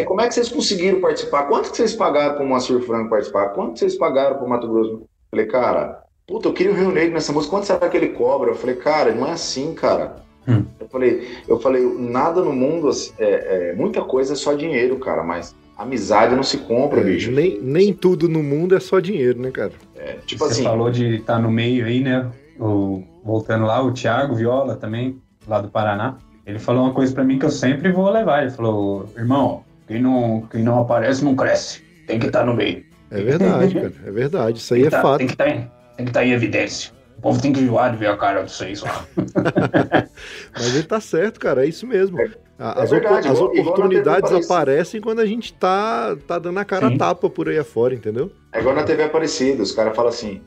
[0.06, 1.44] como é que vocês conseguiram participar?
[1.44, 3.50] Quanto que vocês pagaram para o Moacir Franco participar?
[3.50, 5.04] Quanto que vocês pagaram para o Mato Grosso?
[5.32, 8.52] Falei, cara, puta, eu queria o Rio Negro nessa música, quanto será que ele cobra?
[8.52, 10.18] Eu falei, cara, não é assim, cara.
[10.48, 10.64] Hum.
[10.80, 15.24] Eu falei, eu falei, nada no mundo, é, é, muita coisa é só dinheiro, cara,
[15.24, 17.32] mas amizade não se compra, é, bicho.
[17.32, 19.72] Nem, nem tudo no mundo é só dinheiro, né, cara?
[19.96, 22.30] É, tipo Você assim, falou de estar tá no meio aí, né?
[22.60, 26.18] O, voltando lá, o Thiago Viola também, lá do Paraná.
[26.46, 28.42] Ele falou uma coisa para mim que eu sempre vou levar.
[28.42, 31.84] Ele falou, irmão, quem não, quem não aparece não cresce.
[32.08, 32.84] Tem que estar tá no meio.
[33.10, 33.94] É verdade, cara.
[34.06, 34.58] É verdade.
[34.58, 35.18] Isso aí é tá- fato.
[35.20, 36.92] Tem que estar em, tem que tá em evidência.
[37.18, 39.06] O povo tem que enjoar de ver a cara de vocês lá.
[40.54, 41.66] Mas ele tá certo, cara.
[41.66, 42.20] É isso mesmo.
[42.20, 42.30] A-
[42.64, 44.54] As, verdade, opo- as igual- igual oportunidades Aparecida.
[44.54, 46.98] aparecem quando a gente tá, tá dando a cara a Sim.
[46.98, 48.30] tapa por aí afora, entendeu?
[48.54, 50.42] É igual na TV Aparecida, os caras falam assim,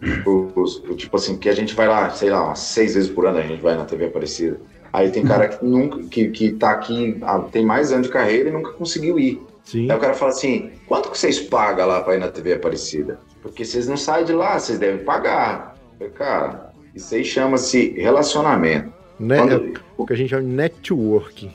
[0.55, 3.27] os- o tipo assim, que a gente vai lá, sei lá, umas seis vezes por
[3.27, 4.61] ano a gente vai na TV Aparecida.
[4.93, 7.21] Aí tem cara que nunca, que, que tá aqui,
[7.51, 9.43] tem mais anos de carreira e nunca conseguiu ir.
[9.65, 9.91] Sim.
[9.91, 13.19] Aí o cara fala assim, quanto que vocês pagam lá pra ir na TV Aparecida?
[13.43, 15.75] Porque vocês não saem de lá, vocês devem pagar.
[15.99, 18.93] Eu cara, isso aí chama-se relacionamento.
[19.19, 19.39] Né?
[19.39, 21.51] Quando- É o que a gente chama de networking.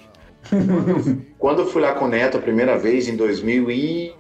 [1.38, 4.14] Quando eu fui lá com o Neto a primeira vez, em 2011,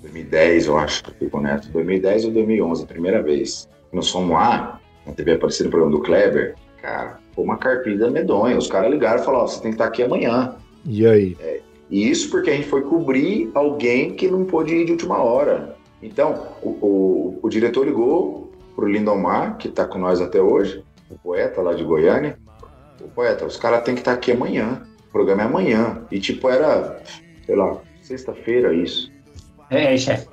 [0.00, 1.68] 2010, eu acho que fui com o Neto.
[1.68, 3.68] 2010 ou 2011, a primeira vez.
[3.92, 6.54] Nós fomos lá, na TV Aparecida, no programa do Kleber.
[6.80, 8.56] Cara, foi uma carpida medonha.
[8.56, 10.54] Os caras ligaram e falaram: ó, você tem que estar aqui amanhã.
[10.84, 11.36] E aí?
[11.88, 15.76] E isso porque a gente foi cobrir alguém que não pôde ir de última hora.
[16.02, 21.18] Então, o, o, o diretor ligou pro Lindomar, que tá com nós até hoje, o
[21.18, 22.38] poeta lá de Goiânia.
[23.00, 24.82] O poeta, os caras têm que estar aqui amanhã.
[25.12, 26.02] O programa é amanhã.
[26.10, 27.02] E tipo, era,
[27.44, 29.12] sei lá, sexta-feira isso.
[29.68, 30.26] É, chefe.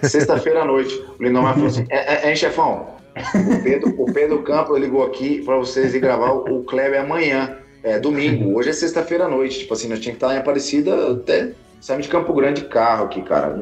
[0.02, 0.94] Sexta-feira à noite.
[1.18, 2.86] O Lindomar falou assim: é, é, é, chefão,
[3.34, 7.58] o Pedro, o Pedro Campos ligou aqui para vocês ir gravar o, o Kleber amanhã.
[7.82, 9.60] É domingo, hoje é sexta-feira à noite.
[9.60, 11.52] Tipo assim, nós tínhamos que estar em Aparecida até.
[11.80, 13.58] Saímos de Campo Grande de carro aqui, cara.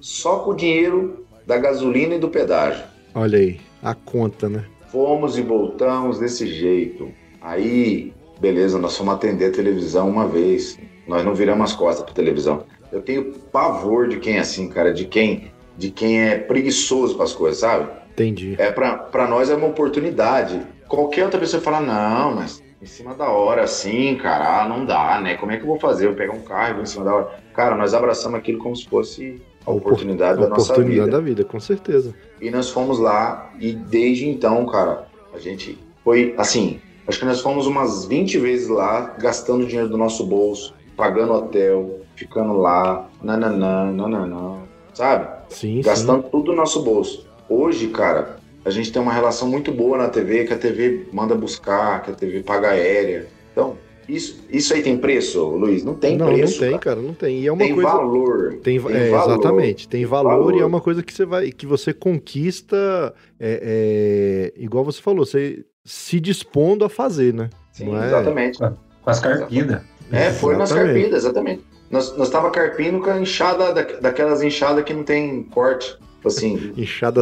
[0.00, 2.82] Só com o dinheiro da gasolina e do pedágio.
[3.14, 4.64] Olha aí, a conta, né?
[4.90, 7.12] Fomos e voltamos desse jeito.
[7.40, 8.12] Aí,
[8.44, 10.78] beleza, nós fomos atender a televisão uma vez.
[11.08, 12.64] Nós não viramos as costas pra televisão.
[12.92, 17.24] Eu tenho pavor de quem é assim, cara, de quem, de quem é preguiçoso para
[17.24, 17.88] as coisas, sabe?
[18.12, 18.54] Entendi.
[18.58, 20.60] É pra, pra nós é uma oportunidade.
[20.86, 25.20] Qualquer outra pessoa fala, não, mas em cima da hora, assim, cara, ah, não dá,
[25.22, 25.36] né?
[25.36, 26.04] Como é que eu vou fazer?
[26.04, 27.30] Eu vou pegar um carro e vou em cima da hora.
[27.54, 31.16] Cara, nós abraçamos aquilo como se fosse a opor- oportunidade A da nossa oportunidade vida.
[31.18, 32.14] da vida, com certeza.
[32.40, 37.40] E nós fomos lá e desde então, cara, a gente foi assim, acho que nós
[37.40, 43.90] fomos umas 20 vezes lá, gastando dinheiro do nosso bolso, pagando hotel, ficando lá, nananã,
[43.92, 44.58] nananã,
[44.92, 45.28] sabe?
[45.48, 47.26] Sim, Gastando tudo do nosso bolso.
[47.48, 51.34] Hoje, cara, a gente tem uma relação muito boa na TV, que a TV manda
[51.34, 53.26] buscar, que a TV paga aérea.
[53.52, 53.76] Então,
[54.08, 55.84] isso, isso aí tem preço, Luiz?
[55.84, 55.98] Não sim.
[56.00, 56.54] tem não, preço.
[56.54, 56.96] não tem, cara.
[56.96, 57.40] cara, não tem.
[57.40, 57.88] E é uma Tem coisa.
[57.90, 58.50] valor.
[58.62, 59.32] Tem, Tem é, valor.
[59.32, 60.54] exatamente, tem valor, valor.
[60.56, 65.24] e é uma coisa que você vai, que você conquista, é, é, igual você falou,
[65.24, 67.50] você se dispondo a fazer, né?
[67.72, 68.06] Sim, é?
[68.06, 68.58] exatamente.
[68.58, 69.82] Com as carpidas.
[70.10, 71.64] É, foi nas carpidas, exatamente.
[71.90, 75.96] Nós, nós tava carpindo com a enxada, da, daquelas enxadas que não tem corte.
[76.16, 76.72] Tipo Assim,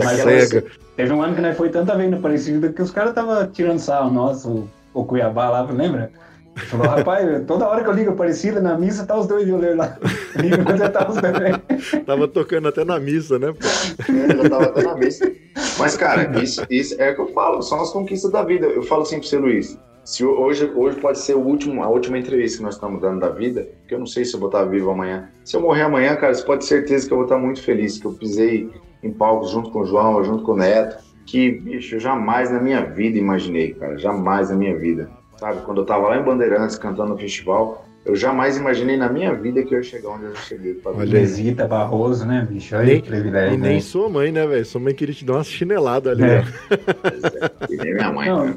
[0.04, 0.64] Mas cega.
[0.96, 3.78] Teve um ano que nós foi tanta vez no Parecido que os caras estavam tirando
[3.78, 6.12] sarro nosso, o, o Cuiabá lá, lembra?
[6.54, 9.96] Falou, rapaz, toda hora que eu ligo Aparecida na missa, tá os dois violeiros lá.
[10.36, 12.04] Liga quando tá os dois.
[12.04, 13.52] Tava tocando até na missa, né?
[13.52, 14.48] pô?
[14.48, 15.32] tava até na mesa.
[15.78, 18.66] Mas, cara, isso, isso é o que eu falo, são as conquistas da vida.
[18.66, 19.78] Eu falo assim pra você, Luiz.
[20.04, 23.28] Se hoje, hoje pode ser o último, a última entrevista que nós estamos dando da
[23.28, 25.30] vida, porque eu não sei se eu vou estar vivo amanhã.
[25.44, 27.98] Se eu morrer amanhã, cara, você pode ter certeza que eu vou estar muito feliz,
[27.98, 28.68] que eu pisei
[29.02, 32.60] em palcos junto com o João, junto com o Neto, que, bicho, eu jamais na
[32.60, 35.08] minha vida imaginei, cara, jamais na minha vida.
[35.42, 39.34] Sabe, quando eu tava lá em Bandeirantes cantando no festival, eu jamais imaginei na minha
[39.34, 40.80] vida que eu ia chegar onde eu cheguei.
[41.04, 42.76] Mesita, Barroso, né, bicho?
[42.76, 43.54] Olha Nem- que privilégio.
[43.54, 43.80] E nem né?
[43.80, 44.64] sua mãe, né, velho?
[44.64, 46.44] Sua mãe queria te dar uma chinelada ali, É.
[46.44, 47.66] ó.
[47.68, 48.54] E nem minha mãe, Não, né?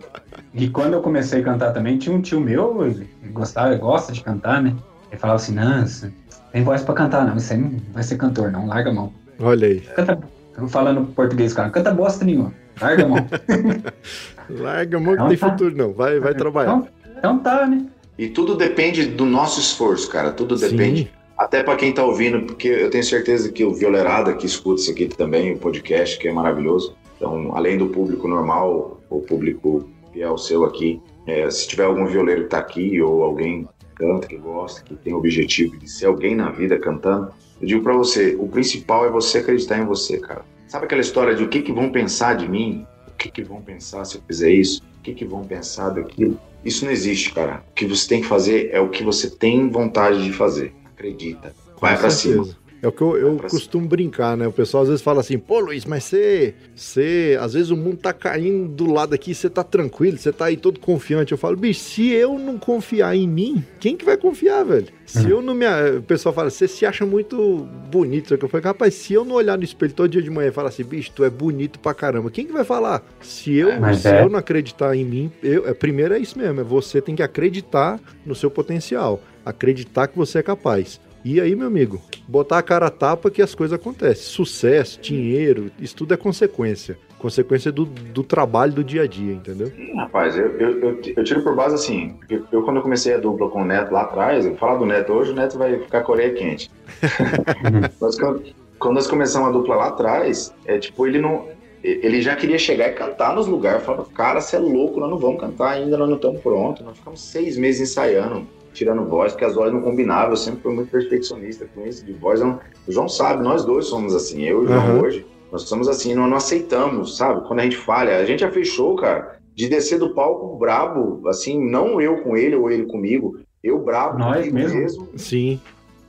[0.53, 4.13] E quando eu comecei a cantar também, tinha um tio meu, ele gostava, ele gosta
[4.13, 4.75] de cantar, né?
[5.11, 6.13] Ele falava assim, Nancy,
[6.51, 9.11] tem voz pra cantar, não, isso aí não vai ser cantor, não, larga a mão.
[9.39, 9.79] Olha aí.
[9.79, 10.19] Canta,
[10.67, 13.27] falando português, cara, canta bosta nenhuma, larga a mão.
[14.49, 15.49] Larga a mão que Não tem tá.
[15.49, 15.93] futuro, não.
[15.93, 16.77] Vai, vai trabalhar.
[16.77, 17.85] Então, então tá, né?
[18.17, 20.31] E tudo depende do nosso esforço, cara.
[20.31, 21.03] Tudo depende.
[21.03, 24.81] Sim, Até pra quem tá ouvindo, porque eu tenho certeza que o Violerada que escuta
[24.81, 26.95] isso aqui também, o podcast, que é maravilhoso.
[27.17, 32.43] Então, além do público normal, o público fiel seu aqui, é, se tiver algum violeiro
[32.43, 36.05] que tá aqui ou alguém que canta, que gosta, que tem o objetivo de ser
[36.05, 37.31] alguém na vida cantando,
[37.61, 40.43] eu digo pra você, o principal é você acreditar em você, cara.
[40.67, 42.85] Sabe aquela história de o que que vão pensar de mim?
[43.15, 44.81] O que que vão pensar se eu fizer isso?
[44.99, 46.37] O que que vão pensar daquilo?
[46.65, 47.63] Isso não existe, cara.
[47.71, 50.73] O que você tem que fazer é o que você tem vontade de fazer.
[50.83, 51.55] Acredita.
[51.79, 52.43] Vai certeza.
[52.43, 52.64] cima.
[52.85, 54.47] É o que eu, eu costumo brincar, né?
[54.47, 57.97] O pessoal às vezes fala assim, pô, Luiz, mas você, você, às vezes o mundo
[57.97, 61.31] tá caindo do lado aqui, você tá tranquilo, você tá aí todo confiante.
[61.31, 64.85] Eu falo, bicho, se eu não confiar em mim, quem que vai confiar, velho?
[65.03, 65.65] Se eu não me.
[65.97, 68.29] O pessoal fala, você se acha muito bonito.
[68.29, 70.49] Só que eu falei, rapaz, se eu não olhar no espelho todo dia de manhã
[70.49, 73.03] e falar assim, bicho, tu é bonito pra caramba, quem que vai falar?
[73.19, 74.21] Se eu, É, se é.
[74.21, 77.23] eu não acreditar em mim, eu, é, primeiro é isso mesmo, é você tem que
[77.23, 80.99] acreditar no seu potencial, acreditar que você é capaz.
[81.25, 84.23] E aí, meu amigo, botar a cara a tapa que as coisas acontecem.
[84.25, 86.99] Sucesso, dinheiro, isso tudo é consequência.
[87.17, 89.71] Consequência do, do trabalho do dia a dia, entendeu?
[89.95, 92.13] Rapaz, eu, eu, eu, eu tiro por base assim.
[92.29, 94.85] Eu, eu, quando eu comecei a dupla com o Neto lá atrás, eu falar do
[94.85, 96.69] Neto hoje, o Neto vai ficar Coreia quente.
[97.99, 98.43] Mas quando,
[98.77, 101.47] quando nós começamos a dupla lá atrás, é tipo, ele não.
[101.83, 103.83] Ele já queria chegar e cantar nos lugares.
[103.83, 106.85] Falava, cara, você é louco, nós não vamos cantar ainda, nós não estamos prontos.
[106.85, 110.31] Nós ficamos seis meses ensaiando tirando voz, porque as vozes não combinavam.
[110.31, 112.41] Eu sempre fui muito perfeccionista com isso de voz.
[112.41, 114.43] o João sabe, nós dois somos assim.
[114.43, 115.01] Eu e o João uhum.
[115.01, 117.47] hoje, nós somos assim, nós não aceitamos, sabe?
[117.47, 121.59] Quando a gente falha, a gente já fechou, cara, de descer do palco brabo, assim,
[121.59, 124.19] não eu com ele ou ele comigo, eu brabo.
[124.19, 124.79] Nós mesmo?
[124.79, 125.09] mesmo.
[125.15, 125.59] Sim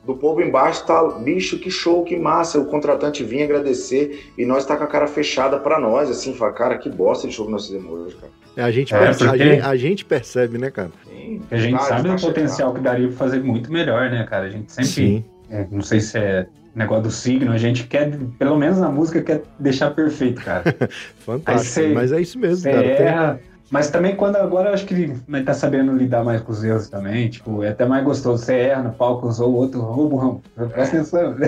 [0.07, 2.59] do povo embaixo tá, bicho, que show, que massa.
[2.61, 6.53] O contratante vinha agradecer e nós tá com a cara fechada para nós, assim, fala,
[6.53, 8.33] cara, que bosta de show que nós fizemos hoje, cara.
[8.57, 9.43] É, a, gente é, percebe, porque...
[9.43, 10.91] a, gente, a, gente, percebe, né, cara?
[11.05, 14.47] Sim, a gente sabe o potencial que daria pra fazer muito melhor, né, cara?
[14.47, 14.91] A gente sempre.
[14.91, 15.25] Sim.
[15.51, 19.23] É, não sei se é negócio do signo, a gente quer, pelo menos na música,
[19.23, 20.63] quer deixar perfeito, cara.
[21.21, 22.87] Fantástico, cê, mas é isso mesmo, cara.
[22.87, 23.56] Erra, tem...
[23.71, 26.89] Mas também quando agora eu acho que ele tá sabendo lidar mais com os erros
[26.89, 28.45] também, tipo, é até mais gostoso.
[28.45, 31.35] Você erra no palco, usou o outro, ô burrão, presta atenção.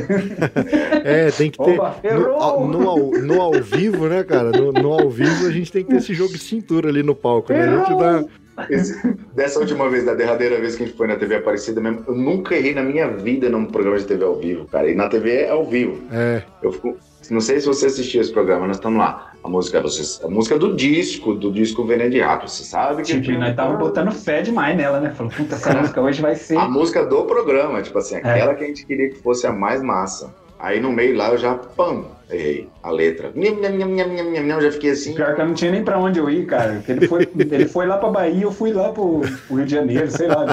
[1.04, 1.78] É, tem que ter.
[1.78, 4.50] Opa, no, no, ao, no, ao, vivo, né, cara?
[4.50, 7.14] No, no, ao vivo a gente tem que ter esse jogo de cintura ali no
[7.14, 7.60] palco, né?
[7.60, 8.24] A gente dá.
[8.68, 12.02] Esse, dessa última vez, da derradeira vez que a gente foi na TV Aparecida mesmo,
[12.08, 14.90] eu nunca errei na minha vida num programa de TV ao vivo, cara.
[14.90, 16.02] E na TV é ao vivo.
[16.12, 16.42] É.
[16.62, 16.96] Eu fico,
[17.30, 19.32] não sei se você assistiu esse programa, nós estamos lá.
[19.42, 23.20] A música, você, a música do disco, do disco Veneno de Rato, você sabe que.
[23.20, 25.10] Tipo, nós tava botando fé demais nela, né?
[25.14, 26.56] Falou, puta, essa música hoje vai ser.
[26.56, 28.54] A música do programa, tipo assim, aquela é.
[28.54, 30.34] que a gente queria que fosse a mais massa.
[30.58, 33.32] Aí no meio lá eu já, pam, errei a letra.
[33.34, 35.14] Nham, já fiquei assim.
[35.14, 36.82] Pior que eu não tinha nem pra onde eu ir, cara.
[36.88, 40.10] Ele foi, ele foi lá pra Bahia, eu fui lá pro, pro Rio de Janeiro,
[40.10, 40.46] sei lá.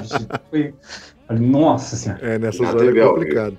[0.52, 0.74] Foi...
[1.32, 2.20] Nossa senhora.
[2.22, 3.58] É, nessas horas é complicado.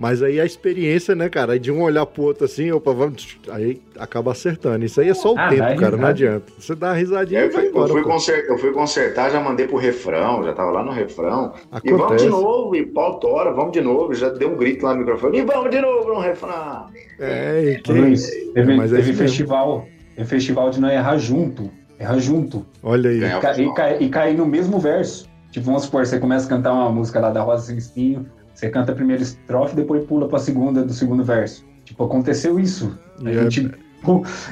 [0.00, 1.60] Mas aí a experiência, né, cara?
[1.60, 3.36] De um olhar pro outro assim, opa, vamos.
[3.50, 4.82] Aí acaba acertando.
[4.82, 6.50] Isso aí é só o ah, tempo, cara, não adianta.
[6.58, 7.90] Você dá uma risadinha é, e vai embora.
[7.90, 11.52] Eu fui, consertar, eu fui consertar, já mandei pro refrão, já tava lá no refrão.
[11.70, 11.86] Acontece.
[11.86, 14.14] E vamos de novo, e pau tora, vamos de novo.
[14.14, 16.86] Já deu um grito lá no microfone, e vamos de novo no refrão.
[17.18, 17.92] É, e que...
[17.92, 19.86] Luiz, teve, Mas é teve festival,
[20.16, 21.70] teve festival de não errar junto.
[22.00, 22.64] Errar junto.
[22.82, 23.22] Olha aí.
[23.22, 25.28] E, ca, e, ca, e cair no mesmo verso.
[25.50, 28.24] Tipo, vamos supor, você começa a cantar uma música lá da Rosa Sem Espinho,
[28.60, 31.64] você canta a primeira estrofe, depois pula pra segunda do segundo verso.
[31.82, 32.98] Tipo, aconteceu isso.
[33.24, 33.48] A yeah.
[33.48, 33.74] gente.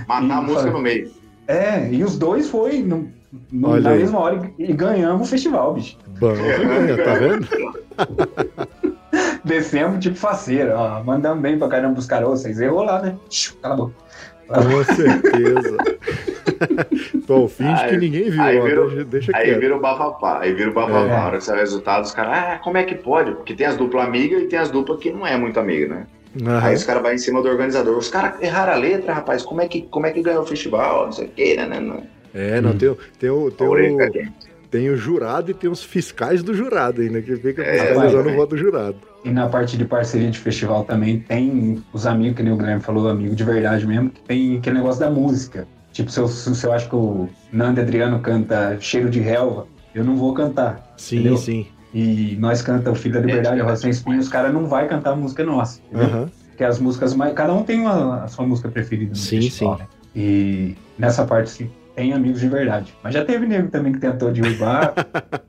[0.07, 1.11] Matar a música no meio.
[1.47, 3.09] É, e os dois foi no,
[3.53, 3.99] no, na aí.
[3.99, 5.99] mesma hora e, e ganhamos o festival, bicho.
[6.19, 6.33] Bom,
[7.05, 7.49] tá vendo?
[9.45, 13.17] Descemos tipo faceira, ó, mandamos bem pra caramba os caras, vocês errou lá, né?
[13.63, 13.95] Cala a boca.
[14.49, 15.77] Com certeza.
[17.27, 20.53] Pô, finge aí, que ninguém viu, aí ó, vira, deixa Aí vira o bafafá, aí
[20.53, 21.07] vira o bafafá.
[21.07, 21.17] É.
[21.17, 23.33] A hora que sai o resultado, os caras, ah, como é que pode?
[23.33, 26.07] Porque tem as duplas amigas e tem as duplas que não é muito amiga, né?
[26.41, 26.59] Uhum.
[26.59, 27.97] Aí os caras vão em cima do organizador.
[27.97, 29.43] Os caras erraram a letra, rapaz.
[29.43, 31.07] Como é que, como é que ganhou o festival?
[31.07, 31.67] Não sei o que, né?
[31.67, 32.03] né, né?
[32.35, 32.79] É, não, hum.
[32.79, 33.99] tem, tem, o, tem, o,
[34.71, 38.35] tem o jurado e tem os fiscais do jurado ainda, que fica é, fiscalizando o
[38.35, 38.97] voto do jurado.
[39.25, 42.83] E na parte de parceria de festival também tem os amigos, que nem o Guilherme
[42.83, 45.67] falou, amigo de verdade mesmo, que tem aquele negócio da música.
[45.99, 50.05] Tipo, se eu, se eu acho que o Nando Adriano canta Cheiro de Relva, eu
[50.05, 50.95] não vou cantar.
[50.97, 51.37] Sim, entendeu?
[51.37, 51.67] sim.
[51.93, 55.15] E nós canta o Filho da Liberdade, Rosa Sem Espinhos, os caras não vai cantar
[55.15, 55.81] a música nossa.
[55.93, 56.29] Uhum.
[56.51, 57.35] Porque as músicas mais.
[57.35, 59.83] Cada um tem uma, a sua música preferida no sim, festival, sim.
[59.83, 59.89] Né?
[60.15, 62.95] E nessa parte sim, tem amigos de verdade.
[63.03, 64.95] Mas já teve nego também que tentou derrubar.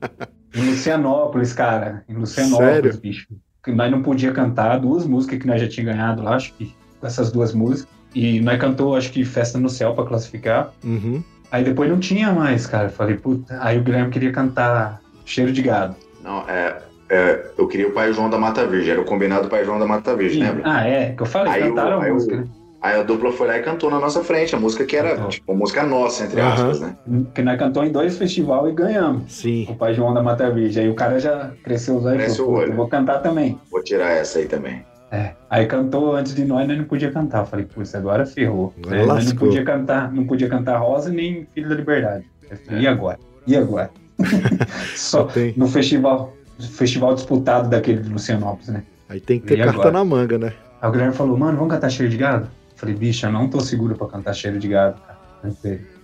[0.52, 2.02] em Lucianópolis, cara.
[2.08, 3.00] Em Lucianópolis, Sério?
[3.00, 3.28] bicho.
[3.62, 6.74] Que nós não podia cantar duas músicas que nós já tínhamos ganhado lá, acho que
[7.00, 7.99] essas duas músicas.
[8.14, 10.72] E nós cantou, acho que Festa no Céu para classificar.
[10.84, 11.22] Uhum.
[11.50, 12.88] Aí depois não tinha mais, cara.
[12.88, 13.58] Falei, puta.
[13.60, 15.96] Aí o Guilherme queria cantar Cheiro de Gado.
[16.22, 16.78] Não, é.
[17.08, 18.92] é eu queria o Pai João da Mata Virgem.
[18.92, 20.62] Era o combinado Pai João da Mata Virgem, lembra?
[20.64, 21.12] Ah, é.
[21.12, 22.46] Que eu falei, aí cantaram a música, o, né?
[22.82, 25.52] Aí a dupla foi lá e cantou na nossa frente, a música que era, tipo,
[25.52, 26.48] a música nossa, entre uhum.
[26.48, 26.96] aspas, né?
[27.34, 29.30] Que nós cantou em dois festivais e ganhamos.
[29.30, 29.66] Sim.
[29.68, 30.84] O Pai João da Mata Virgem.
[30.84, 33.60] Aí o cara já cresceu os olhos e falou, eu vou cantar também.
[33.70, 34.82] Vou tirar essa aí também.
[35.10, 35.32] É.
[35.48, 37.40] Aí cantou antes de nós, nós não podia cantar.
[37.40, 38.72] Eu falei, putz, agora ferrou.
[38.84, 42.24] Agora nós não podia cantar, não podia cantar Rosa nem Filho da Liberdade.
[42.64, 42.82] Falei, é.
[42.82, 43.18] E agora?
[43.46, 43.90] E agora?
[44.94, 48.84] Só no festival, festival disputado daquele de Lucianópolis, né?
[49.08, 49.90] Aí tem que ter e carta agora?
[49.90, 50.52] na manga, né?
[50.80, 52.44] Aí o Guilherme falou, mano, vamos cantar cheiro de gado?
[52.44, 55.18] Eu falei, bicha, não tô seguro pra cantar cheiro de gado, cara.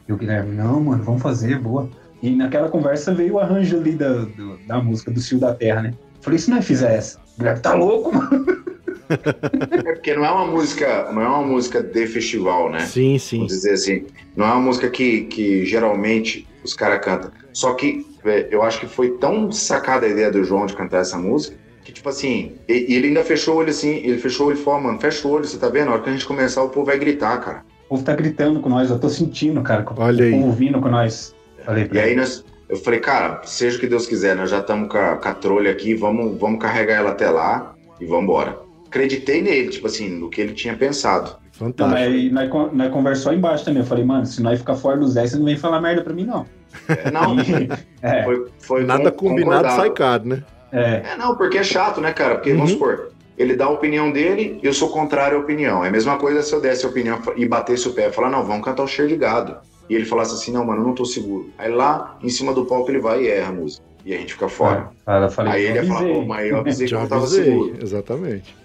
[0.08, 1.88] E o Guilherme, não, mano, vamos fazer, boa.
[2.22, 5.82] E naquela conversa veio o arranjo ali da, do, da música do Cio da Terra,
[5.82, 5.90] né?
[5.90, 7.18] Eu falei, se nós fizer essa?
[7.18, 8.55] O Guilherme, tá louco, mano?
[9.10, 12.80] É porque não é uma música, não é uma música de festival, né?
[12.80, 13.38] Sim, sim.
[13.38, 14.06] Vamos dizer assim,
[14.36, 17.30] não é uma música que, que geralmente os caras cantam.
[17.52, 21.00] Só que é, eu acho que foi tão sacada a ideia do João de cantar
[21.02, 24.46] essa música Que tipo assim, e, e ele ainda fechou o olho assim, ele fechou
[24.46, 25.86] o olho e falou, mano, fecha o olho, você tá vendo?
[25.86, 27.62] Na hora que a gente começar, o povo vai gritar, cara.
[27.86, 29.84] O povo tá gritando com nós, eu tô sentindo, cara.
[29.84, 30.32] com Olha o aí.
[30.32, 31.32] povo vindo com nós.
[31.64, 34.88] Falei E aí nós, eu falei, cara, seja o que Deus quiser, nós já estamos
[34.88, 38.65] com, a- com a trolha aqui, vamos, vamos carregar ela até lá e vamos embora.
[38.88, 41.36] Acreditei nele, tipo assim, no que ele tinha pensado.
[41.60, 41.98] Não, Fantástico.
[42.00, 43.80] aí nós, nós conversou embaixo também.
[43.82, 46.12] Eu falei, mano, se nós ficar fora dos 10, você não vem falar merda pra
[46.12, 46.46] mim, não.
[46.88, 47.34] É, não,
[48.02, 49.76] É, foi, foi Nada con- combinado concordado.
[49.76, 50.42] sai caro, né?
[50.72, 51.02] é.
[51.12, 52.34] É, não, porque é chato, né, cara?
[52.36, 52.76] Porque, vamos Uhum.
[52.78, 55.84] supor, ele dá a opinião dele e eu sou contrário à opinião.
[55.84, 58.30] É a mesma coisa se eu desse a opinião e batesse o pé e falar,
[58.30, 59.56] não, vamos cantar o cheiro de gado.
[59.88, 61.50] E ele falasse assim, não, mano, eu não tô seguro.
[61.56, 63.82] Aí lá, em cima do palco, ele vai e erra a música.
[64.06, 64.90] E a gente fica fora.
[65.04, 66.14] Fala, falei, Aí ele ia eu falar, avisei.
[66.14, 67.74] pô, mas eu avisei que eu não seguro.
[67.82, 68.56] exatamente.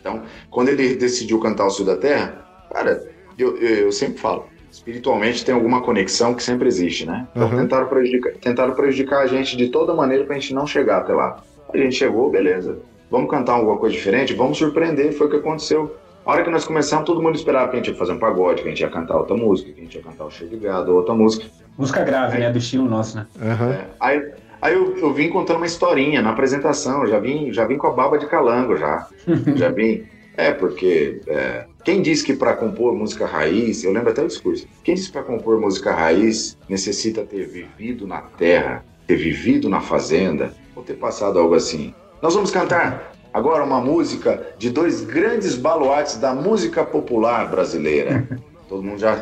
[0.51, 3.03] Quando ele decidiu cantar o Sul da Terra, cara,
[3.39, 7.27] eu, eu, eu sempre falo, espiritualmente tem alguma conexão que sempre existe, né?
[7.35, 7.57] Então Uhum.
[7.57, 11.41] tentaram, prejudicar, tentaram prejudicar a gente de toda maneira pra gente não chegar até lá.
[11.73, 12.77] A gente chegou, beleza.
[13.09, 14.35] Vamos cantar alguma coisa diferente?
[14.35, 15.95] Vamos surpreender, foi o que aconteceu.
[16.23, 18.61] A hora que nós começamos, todo mundo esperava que a gente ia fazer um pagode,
[18.61, 20.57] que a gente ia cantar outra música, que a gente ia cantar o Cheio de
[20.57, 21.45] Gado, outra música.
[21.75, 22.51] Música grave, né?
[22.51, 23.25] Do estilo nosso, né?
[23.41, 23.71] Aham.
[23.71, 23.85] É.
[23.99, 24.31] Aí,
[24.61, 27.91] aí eu, eu vim contando uma historinha na apresentação, já vim, já vim com a
[27.91, 29.07] baba de calango já.
[29.55, 30.05] já vim.
[30.37, 34.65] É, porque é, quem disse que para compor música raiz, eu lembro até o discurso,
[34.83, 39.81] quem disse que para compor música raiz necessita ter vivido na terra, ter vivido na
[39.81, 41.93] fazenda, ou ter passado algo assim?
[42.21, 48.27] Nós vamos cantar agora uma música de dois grandes baluartes da música popular brasileira.
[48.69, 49.15] Todo mundo já.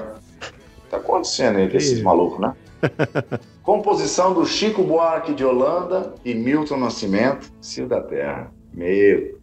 [0.90, 2.54] Tá acontecendo aí com esses malucos, né?
[3.70, 8.52] Composição do Chico Buarque de Holanda e Milton Nascimento, Cio da Terra.
[8.74, 9.38] Meu.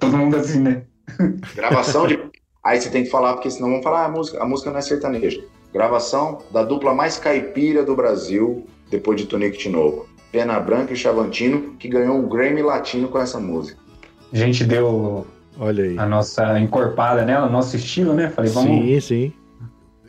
[0.00, 0.82] Todo mundo assim, né?
[1.54, 2.18] Gravação de.
[2.64, 4.78] Aí você tem que falar, porque senão vão falar, ah, a música, a música não
[4.78, 5.40] é sertaneja.
[5.72, 10.08] Gravação da dupla mais caipira do Brasil, depois de Tonico Tinoco.
[10.32, 13.78] Pena Branca e Chavantino, que ganhou um Grammy Latino com essa música.
[14.32, 15.24] A gente deu
[15.60, 15.96] Olha aí.
[15.96, 18.30] a nossa encorpada nela, nosso estilo, né?
[18.30, 18.84] Falei, vamos.
[18.84, 19.32] Sim, sim.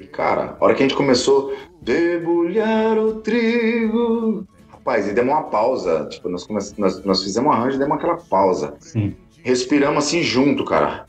[0.08, 4.48] E, cara, a hora que a gente começou, debulhar o trigo.
[4.70, 6.06] Rapaz, e demos uma pausa.
[6.10, 6.60] Tipo, nós, come...
[6.78, 8.76] nós, nós fizemos um arranjo e demos aquela pausa.
[8.80, 9.14] Sim.
[9.44, 11.06] Respiramos assim junto, cara.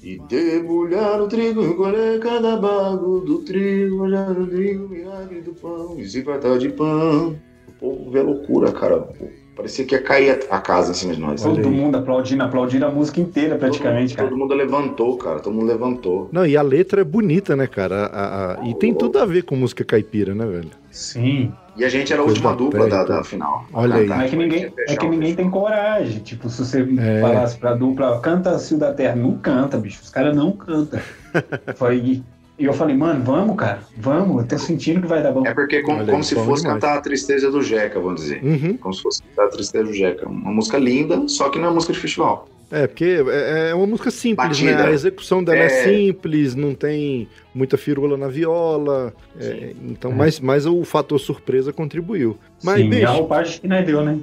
[0.00, 5.98] E debulhar o trigo, colher cada bago do trigo, olhar o trigo, milagre do pão,
[5.98, 7.38] e se fartar de pão.
[7.68, 9.08] O povo vê loucura, cara.
[9.56, 11.40] Parecia que ia cair a casa em cima de nós.
[11.42, 14.28] Todo mundo aplaudindo, aplaudindo a música inteira praticamente, todo, cara.
[14.28, 15.38] Todo mundo levantou, cara.
[15.40, 16.28] Todo mundo levantou.
[16.32, 18.06] Não, e a letra é bonita, né, cara?
[18.06, 20.70] A- a- e tem tudo a ver com música caipira, né, velho?
[20.90, 21.52] Sim.
[21.76, 23.16] E a gente era a última dupla da, então.
[23.16, 23.64] da final.
[23.72, 24.10] Olha aí.
[24.10, 26.20] É que ninguém, é que ninguém tem coragem.
[26.20, 27.20] Tipo, se você É.
[27.20, 30.00] falasse pra dupla, canta Cio da Terra, não canta, bicho.
[30.02, 31.00] Os caras não cantam.
[31.76, 32.22] Foi,
[32.58, 34.42] e eu falei, mano, vamos, cara, vamos.
[34.42, 35.44] Eu tô sentindo que vai dar bom.
[35.46, 36.80] É porque como, Olha como se fosse demais.
[36.80, 38.42] cantar a tristeza do Jeca, vamos dizer.
[38.44, 38.76] Uhum.
[38.76, 40.28] Como se fosse cantar a tristeza do Jeca.
[40.28, 42.48] Uma música linda, só que não é música de festival.
[42.70, 44.72] É, porque é, é uma música simples, né?
[44.72, 44.88] Batida.
[44.88, 45.66] A execução dela é...
[45.66, 45.84] É.
[45.84, 49.12] simples, não tem muita firula na viola.
[49.38, 52.36] é, então, mas, mas o fator surpresa contribuiu.
[52.62, 53.12] Mas, sim, e a bicho.
[53.12, 54.18] roupagem que nós deu, né?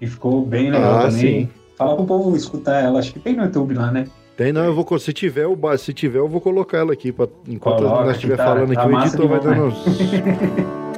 [0.00, 1.20] E ficou bem legal Ah, também.
[1.44, 1.48] sim.
[1.76, 4.04] Fala pro povo escutar ela, acho que tem no YouTube lá, né?
[4.36, 4.98] Tem, não, eu vou.
[4.98, 7.12] Se tiver, o ba- se tiver, eu vou colocar ela aqui.
[7.12, 9.74] Pra, enquanto Coloca, nós estiver que tá- falando tá aqui, o editor vai dando.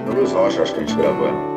[0.06, 1.27] Douglas Rocha, acho que a gente gravou.
[1.27, 1.55] ela.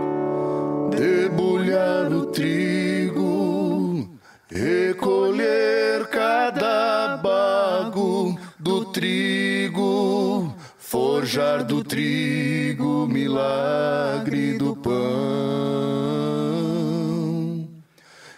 [0.90, 4.10] Debulhar o trigo,
[4.50, 14.94] recolher cada bago do trigo, forjar do trigo milagre do pão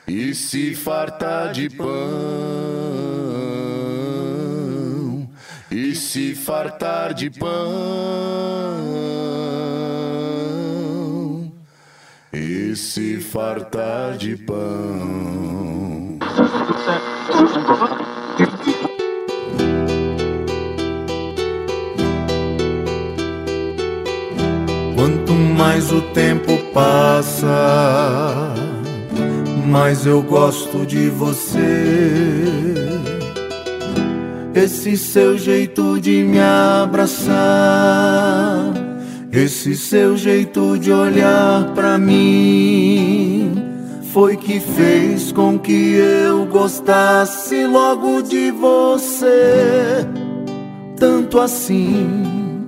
[0.08, 1.88] e se fartar de pão
[5.72, 7.50] e se fartar de pão
[12.34, 16.18] e se fartar de pão.
[24.96, 27.48] Quanto mais o tempo passa,
[29.66, 32.79] mais eu gosto de você.
[34.62, 37.34] Esse seu jeito de me abraçar,
[39.32, 43.54] esse seu jeito de olhar pra mim,
[44.12, 50.06] foi que fez com que eu gostasse logo de você.
[50.98, 52.68] Tanto assim,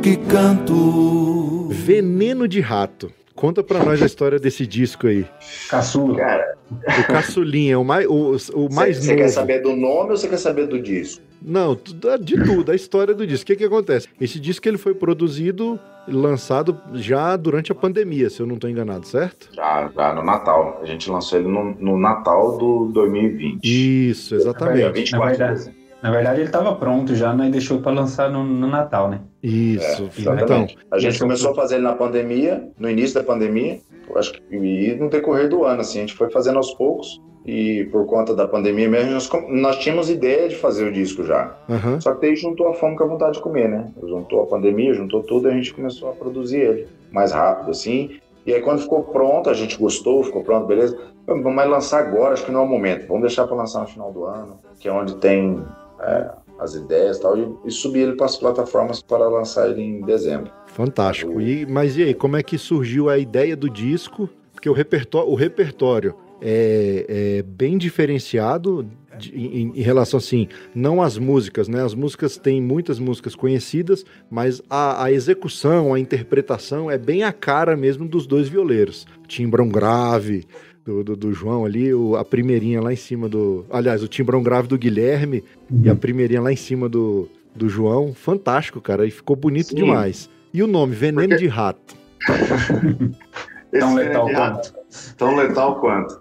[0.02, 1.68] que canto.
[1.70, 3.10] Veneno de Rato.
[3.35, 5.24] Conta pra nós a história desse disco aí.
[5.70, 6.18] Caçula.
[6.18, 9.18] Cara, O caçulinha, o mais, o, o mais Você novo.
[9.22, 11.22] quer saber do nome ou você quer saber do disco?
[11.42, 13.44] Não, tudo- de tudo, a história do disco.
[13.44, 14.09] O que que acontece?
[14.20, 18.68] Esse disco ele foi produzido e lançado já durante a pandemia, se eu não estou
[18.68, 19.48] enganado, certo?
[19.55, 20.80] Já, já no Natal.
[20.82, 23.60] A gente lançou ele no, no Natal do 2020.
[23.64, 24.92] Isso, Dia exatamente.
[24.92, 27.48] 24 Na de verdade, na verdade ele estava pronto já, né?
[27.48, 29.20] E deixou para lançar no, no Natal, né?
[29.42, 30.10] Isso.
[30.18, 33.78] É, então, a gente começou a fazer ele na pandemia, no início da pandemia,
[34.16, 37.20] acho que e no decorrer do ano, assim, a gente foi fazendo aos poucos.
[37.47, 41.57] E por conta da pandemia mesmo, nós, nós tínhamos ideia de fazer o disco já.
[41.69, 41.99] aham.
[41.99, 43.91] Só que daí juntou a fome com a vontade de comer, né?
[44.03, 48.20] Juntou a pandemia, juntou tudo e a gente começou a produzir ele mais rápido, assim.
[48.45, 50.99] E aí quando ficou pronto, a gente gostou, ficou pronto, beleza.
[51.27, 53.07] Vamos lançar agora, acho que não é o momento.
[53.07, 55.62] Vamos deixar para lançar no final do ano, que é onde tem
[56.01, 59.82] é, as ideias e tal, e, e subir ele para as plataformas para lançar ele
[59.82, 60.53] em dezembro.
[60.72, 61.40] Fantástico.
[61.40, 64.28] E, mas e aí, como é que surgiu a ideia do disco?
[64.52, 68.86] Porque o repertório, o repertório é, é bem diferenciado
[69.18, 71.82] de- em, em relação assim, não às músicas, né?
[71.82, 77.32] As músicas têm muitas músicas conhecidas, mas a, a execução, a interpretação é bem a
[77.32, 79.06] cara mesmo dos dois violeiros.
[79.26, 80.44] Timbrão grave
[80.84, 83.64] do, do, do João ali, o- a primeirinha lá em cima do.
[83.70, 85.42] Aliás, o timbrão grave do Guilherme
[85.82, 88.14] e a primeirinha lá em cima do, do João.
[88.14, 89.06] Fantástico, cara.
[89.06, 89.76] E ficou bonito Sim.
[89.76, 90.30] demais.
[90.52, 91.94] E o nome, Veneno Porque- de Rato.
[93.72, 94.74] Tão Esse letal de quanto.
[95.16, 96.20] Tão letal quanto.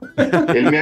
[0.56, 0.77] Ele me,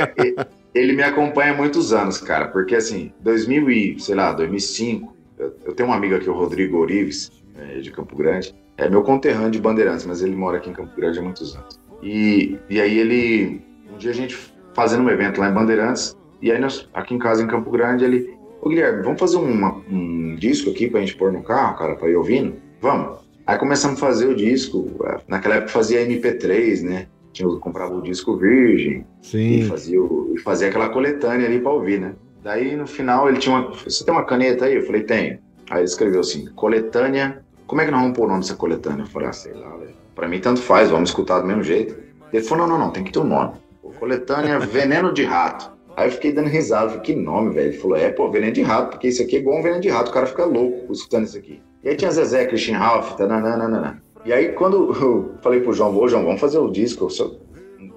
[0.76, 5.56] ele me acompanha há muitos anos, cara, porque assim, 2000 e, sei lá, 2005, eu,
[5.66, 9.50] eu tenho um amigo aqui, o Rodrigo Orives, é, de Campo Grande, é meu conterrâneo
[9.52, 11.80] de Bandeirantes, mas ele mora aqui em Campo Grande há muitos anos.
[12.04, 13.62] E, e aí ele,
[13.94, 14.38] um dia a gente
[14.74, 18.04] fazendo um evento lá em Bandeirantes, e aí nós, aqui em casa em Campo Grande,
[18.04, 21.96] ele, ô Guilherme, vamos fazer uma- um disco aqui pra gente pôr no carro, cara,
[21.96, 22.56] pra ir ouvindo?
[22.82, 23.26] Vamos.
[23.48, 27.08] Aí começamos a fazer o disco, é, naquela época fazia MP3, né?
[27.40, 29.62] Eu comprava o disco virgem, e Sim.
[29.64, 32.14] fazia, o- e fazia aquela coletânea ali pra ouvir, né?
[32.44, 33.72] Daí no final ele tinha uma.
[33.72, 34.76] Você tem uma caneta aí?
[34.76, 35.40] Eu falei, tenho.
[35.70, 37.42] Aí ele escreveu assim: coletânea.
[37.68, 39.04] Como é que nós vamos pôr o nome dessa coletânea?
[39.04, 39.94] Eu falei, ah, sei lá, velho.
[40.16, 41.96] Pra mim tanto faz, vamos escutar do mesmo jeito.
[42.34, 43.54] Ele falou: não, não, não, tem que ter um nome.
[43.82, 45.72] Pô, coletânea Veneno de Rato.
[45.96, 47.70] Aí eu fiquei dando risada, falei, que nome, velho?
[47.70, 49.90] Ele falou, é, pô, veneno de rato, porque isso aqui é igual um veneno de
[49.90, 51.60] rato, o cara fica louco escutando isso aqui.
[51.88, 54.04] E aí tinha Zezé, Christian Ralph, tananana.
[54.26, 57.08] E aí quando eu falei pro João, ô João, vamos fazer o disco,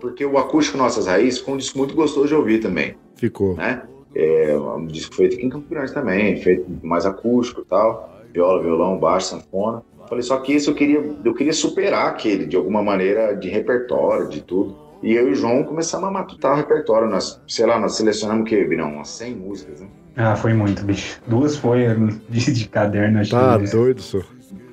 [0.00, 3.56] porque o acústico Nossas Raízes ficou um disco muito gostoso de ouvir também, Ficou.
[3.56, 3.82] né?
[4.14, 8.62] É um disco feito aqui em Campo Grande também, feito mais acústico e tal, viola,
[8.62, 9.82] violão, baixo, sanfona.
[10.08, 14.28] Falei, só que isso eu queria, eu queria superar aquele, de alguma maneira, de repertório,
[14.28, 14.76] de tudo.
[15.02, 17.08] E eu e o João começamos a matutar o repertório.
[17.08, 18.94] Nós, sei lá, nós selecionamos o quê, Virão?
[18.94, 19.88] Umas 100 músicas, né?
[20.16, 21.20] Ah, foi muito, bicho.
[21.26, 21.86] Duas foi
[22.28, 23.70] de, de caderno, acho Tá que.
[23.70, 24.26] doido, senhor.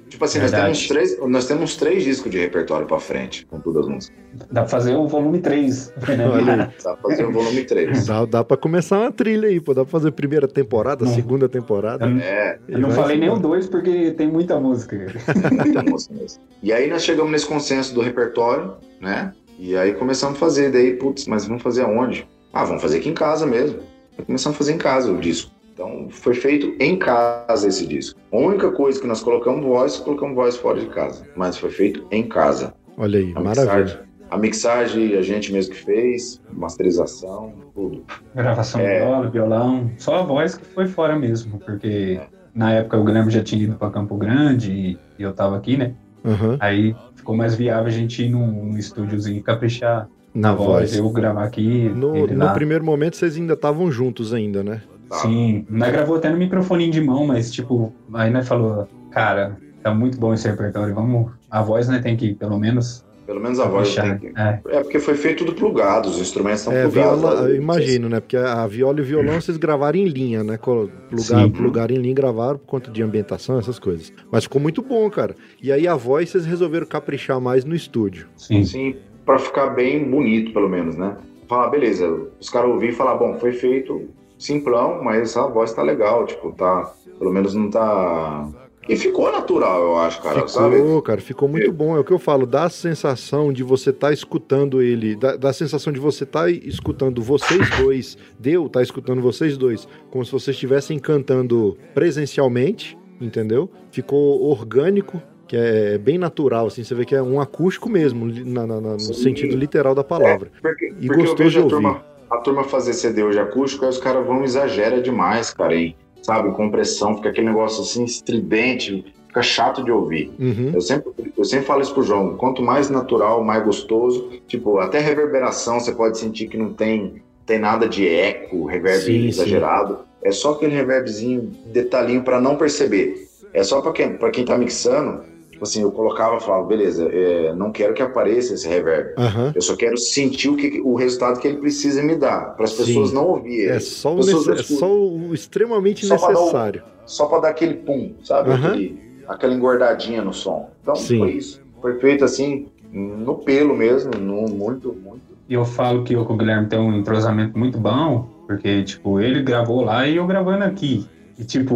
[0.09, 3.83] Tipo assim, nós temos, três, nós temos três discos de repertório pra frente, com todas
[3.85, 4.17] as músicas.
[4.49, 5.93] Dá pra fazer o volume 3.
[6.07, 6.71] Né?
[6.83, 8.05] Dá pra fazer o volume 3.
[8.07, 9.73] Dá, dá pra começar uma trilha aí, pô.
[9.73, 11.13] Dá pra fazer primeira temporada, Não.
[11.13, 12.07] segunda temporada.
[12.21, 13.49] É, eu não falei nem o embora.
[13.55, 14.95] 2 porque tem muita música.
[15.51, 16.41] muita música mesmo.
[16.63, 19.33] E aí nós chegamos nesse consenso do repertório, né?
[19.59, 22.27] E aí começamos a fazer, daí, putz, mas vamos fazer aonde?
[22.53, 23.79] Ah, vamos fazer aqui em casa mesmo.
[24.25, 25.51] Começamos a fazer em casa o disco.
[25.73, 28.19] Então foi feito em casa esse disco.
[28.31, 31.25] A única coisa que nós colocamos voz, colocamos voz fora de casa.
[31.35, 32.73] Mas foi feito em casa.
[32.97, 33.75] Olha aí, A maravilha.
[33.83, 33.99] mixagem,
[34.31, 38.03] a mixagem a gente mesmo que fez, masterização, tudo.
[38.33, 38.99] Gravação É.
[38.99, 39.91] de viola, violão.
[39.97, 42.19] Só a voz que foi fora mesmo, porque
[42.55, 45.77] na época o Guilherme já tinha ido pra Campo Grande e, e eu tava aqui,
[45.77, 45.93] né?
[46.25, 46.57] Aham.
[46.59, 50.67] Aí ficou mais viável a gente ir num, num estúdiozinho e caprichar Na voz.
[50.91, 50.95] voz.
[50.97, 52.53] Eu gravar aqui, No, ele no lá.
[52.53, 54.81] primeiro momento vocês ainda estavam juntos ainda, né?
[55.11, 59.93] Sim, nós gravou até no microfone de mão, mas tipo, aí nós falou, cara, tá
[59.93, 63.65] muito bom esse repertório, vamos, a voz né, tem que pelo menos Pelo menos a
[63.67, 64.27] voz tem que...
[64.37, 67.19] É, É porque foi feito tudo plugado, os instrumentos estão É, plugados.
[67.19, 67.49] viola, lá.
[67.49, 68.21] eu imagino, né?
[68.21, 70.57] Porque a viola e o violão vocês gravaram em linha, né?
[70.57, 71.49] Plugar, Sim.
[71.49, 74.13] plugaram em linha e gravaram por conta de ambientação, essas coisas.
[74.31, 75.35] Mas ficou muito bom, cara.
[75.61, 78.27] E aí a voz vocês resolveram caprichar mais no estúdio.
[78.37, 78.63] sim.
[78.63, 78.95] Sim,
[79.27, 81.15] pra ficar bem bonito, pelo menos, né?
[81.47, 84.09] Falar, beleza, os caras ouvir e falar, bom, foi feito
[84.39, 86.91] simplão, mas a voz tá legal, tipo, tá.
[87.19, 88.47] Pelo menos não tá.
[88.89, 90.77] E ficou natural, eu acho, cara, ficou, sabe?
[91.03, 91.95] cara, ficou muito Eu- bom.
[91.97, 95.49] É o que eu falo, dá a sensação de você estar escutando ele, dá, dá
[95.49, 100.31] a sensação de você estar escutando vocês dois, deu, tá escutando vocês dois, como se
[100.31, 107.21] vocês estivessem cantando presencialmente, entendeu?Ficou orgânico, que é bem natural, assim, você vê que é
[107.21, 109.13] um acústico mesmo, na- na- no Sim.
[109.13, 110.51] sentido literal da palavra.
[110.61, 111.69] Porque, E porque gostoso de a ouvir.
[111.75, 115.95] turma, a turma fazer CD hoje acústico, aí os caras vão exagera demais, cara, em,
[116.21, 119.05] sabe, compressão, fica aquele negócio assim, estridente.
[119.27, 120.31] fica chato de ouvir.
[120.39, 120.71] Uhum.
[120.73, 124.99] Eu sempre, eu sempre falo isso pro João, quanto mais natural, mais gostoso, tipo, até
[124.99, 129.99] reverberação você pode sentir que não tem, tem nada de eco, reverb Sim, exagerado.
[130.23, 133.27] É só aquele reverbzinho, detalhinho para não perceber.
[133.53, 135.21] É só para quem, pra quem tá mixando,
[135.57, 139.13] tipo assim, eu colocava e falava, beleza, é, não quero que apareça esse reverb.
[139.17, 139.51] Aham.
[139.55, 142.71] Eu só quero sentir o, que, o resultado que ele precisa me dar, para as
[142.71, 142.85] Sim.
[142.85, 143.69] pessoas não ouvirem.
[143.69, 146.83] É só o, nece- é só o extremamente Só pra dar um- necessário.
[147.05, 148.51] só para dar aquele pum, sabe?
[148.51, 148.67] Aham.
[148.69, 150.69] Aquele- aquela engordadinha no som.
[150.83, 151.17] Então Sim.
[151.19, 151.59] foi isso.
[151.81, 155.21] Foi feito assim, no pelo mesmo, no, muito, muito.
[155.49, 159.19] E eu falo que eu com o Guilherme tem um entrosamento muito bom, porque, tipo,
[159.19, 161.07] ele gravou lá e eu gravando aqui.
[161.39, 161.75] E, tipo,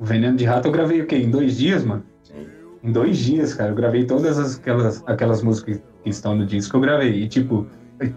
[0.00, 1.16] o Veneno de Rato eu gravei o quê?
[1.16, 2.04] Em dois dias, mano?
[2.82, 3.70] Em dois dias, cara.
[3.70, 7.12] Eu gravei todas as- aquelas, aquelas músicas que estão no disco que eu gravei.
[7.22, 7.66] E, tipo,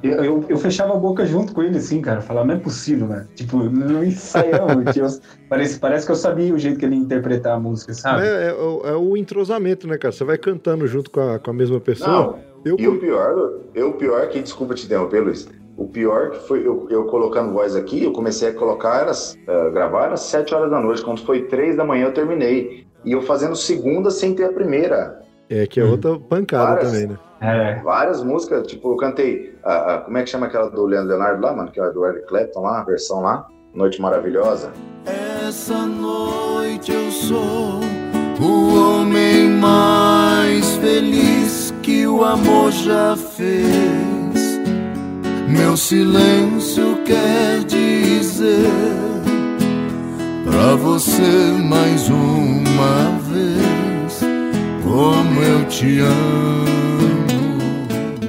[0.01, 2.21] eu, eu, eu fechava a boca junto com ele, assim, cara.
[2.21, 3.27] Falava, não é possível, né?
[3.35, 5.19] Tipo, não ensaiamos.
[5.47, 8.23] parece, parece que eu sabia o jeito que ele ia interpretar a música, sabe?
[8.25, 10.11] É, é o- é o entrosamento, né, cara?
[10.11, 12.09] Você vai cantando junto com a, com a mesma pessoa.
[12.09, 13.35] Não, eu, e o pior,
[13.75, 15.47] eu, o pior que, desculpa te interromper, Luiz.
[15.77, 19.69] O pior que foi eu, eu colocando voz aqui, eu comecei a colocar, eras, eh,
[19.71, 21.03] gravar às 7 horas da noite.
[21.03, 22.85] Quando foi 3 da manhã, eu terminei.
[23.05, 25.21] E eu fazendo segunda sem ter a primeira.
[25.49, 26.91] É, que é outra pancada Várias.
[26.91, 27.17] também, né?
[27.41, 27.75] É.
[27.83, 29.53] Várias músicas, tipo, eu cantei.
[29.63, 31.71] a- a- como é que chama aquela do Leandro Leonardo lá, mano?
[31.71, 33.47] Que é do Eric Clapton lá, a versão lá.
[33.73, 34.71] Noite Maravilhosa.
[35.05, 37.79] Essa noite eu sou
[38.39, 44.59] o homem mais feliz que o amor já fez.
[45.47, 48.65] Meu silêncio quer dizer
[50.55, 51.21] pra você
[51.69, 54.21] mais uma vez
[54.83, 57.35] como eu te amo.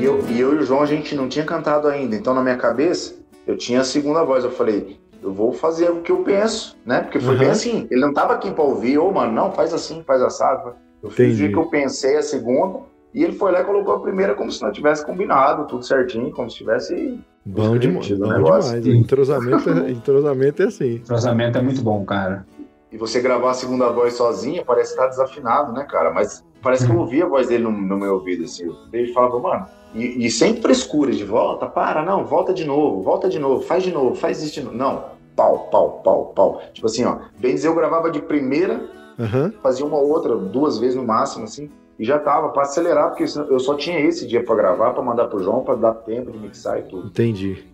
[0.00, 2.16] E eu, e eu e o João, a gente não tinha cantado ainda.
[2.16, 3.14] Então, na minha cabeça,
[3.46, 4.42] eu tinha a segunda voz.
[4.42, 7.00] Eu falei, eu vou fazer o que eu penso, né?
[7.02, 7.38] Porque foi Uhum.
[7.40, 7.86] bem assim.
[7.90, 10.72] Ele não tava aqui pra ouvir, ô, mano, não, faz assim, faz assado.
[11.00, 11.52] Eu fiz o Entendi.
[11.52, 12.80] que eu pensei a segunda.
[13.14, 16.30] E ele foi lá e colocou a primeira como se não tivesse combinado, tudo certinho,
[16.32, 17.20] como se tivesse.
[17.46, 18.86] Bom, demais, divertido bom demais.
[18.86, 20.94] Entrosamento, é- entrosamento é assim.
[20.96, 22.44] entrosamento é muito bom, cara.
[22.90, 26.12] E você gravar a segunda voz sozinha, parece que tá desafinado, né, cara?
[26.12, 28.68] Mas parece que eu ouvia a voz dele no, no meu ouvido, assim.
[28.92, 33.28] Ele falava, mano, e, e sem frescura de volta, para, não, volta de novo, volta
[33.28, 34.76] de novo, faz de novo, faz isso de novo.
[34.76, 35.04] Não,
[35.36, 36.62] pau, pau, pau, pau.
[36.72, 38.84] Tipo assim, ó, bem dizer, eu gravava de primeira,
[39.20, 39.52] Aham.
[39.62, 43.58] fazia uma outra, duas vezes no máximo, assim, e já tava pra acelerar, porque eu
[43.58, 46.78] só tinha esse dia pra gravar, pra mandar pro João, pra dar tempo de mixar
[46.78, 47.06] e tudo.
[47.08, 47.64] Entendi.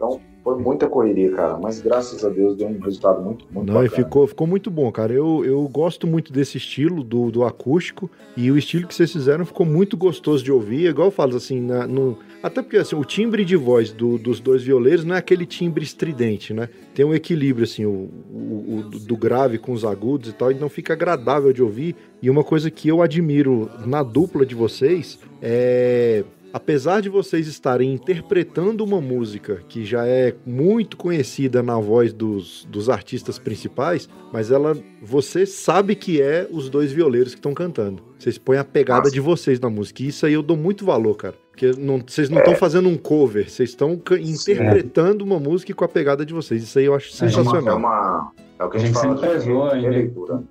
[0.44, 3.88] Foi muita correria, cara, mas graças a Deus deu um resultado muito, muito Não, e
[3.88, 4.04] bacana.
[4.04, 5.12] ficou, ficou muito bom, cara.
[5.12, 9.44] Eu, eu gosto muito desse estilo do, do acústico e o estilo que vocês fizeram
[9.46, 10.88] ficou muito gostoso de ouvir.
[10.88, 14.40] Igual eu falo assim, na- no- até porque assim, o timbre de voz do- dos
[14.40, 16.68] dois violeiros não é aquele timbre estridente, né?
[16.92, 20.68] Tem um equilíbrio, assim, o, o- o do grave com os agudos e tal, então
[20.68, 21.94] fica agradável de ouvir.
[22.22, 26.24] E uma coisa que eu admiro na dupla de vocês é
[26.54, 32.66] apesar de vocês estarem interpretando uma música que já é muito conhecida na voz dos,
[32.70, 38.02] dos artistas principais, mas ela você sabe que é os dois violeiros que estão cantando.
[38.18, 39.10] Vocês põem a pegada Nossa.
[39.12, 40.02] de vocês na música.
[40.02, 41.34] E isso aí eu dou muito valor, cara.
[41.50, 45.88] Porque não- vocês não estão fazendo um cover, vocês estão interpretando uma música com a
[45.88, 46.62] pegada de vocês.
[46.62, 47.76] Isso aí eu acho É uma- É, sensacional.
[47.78, 49.88] uma, é o que a A gente gente fala sempre prezou de ainda.
[49.90, 50.42] releitura.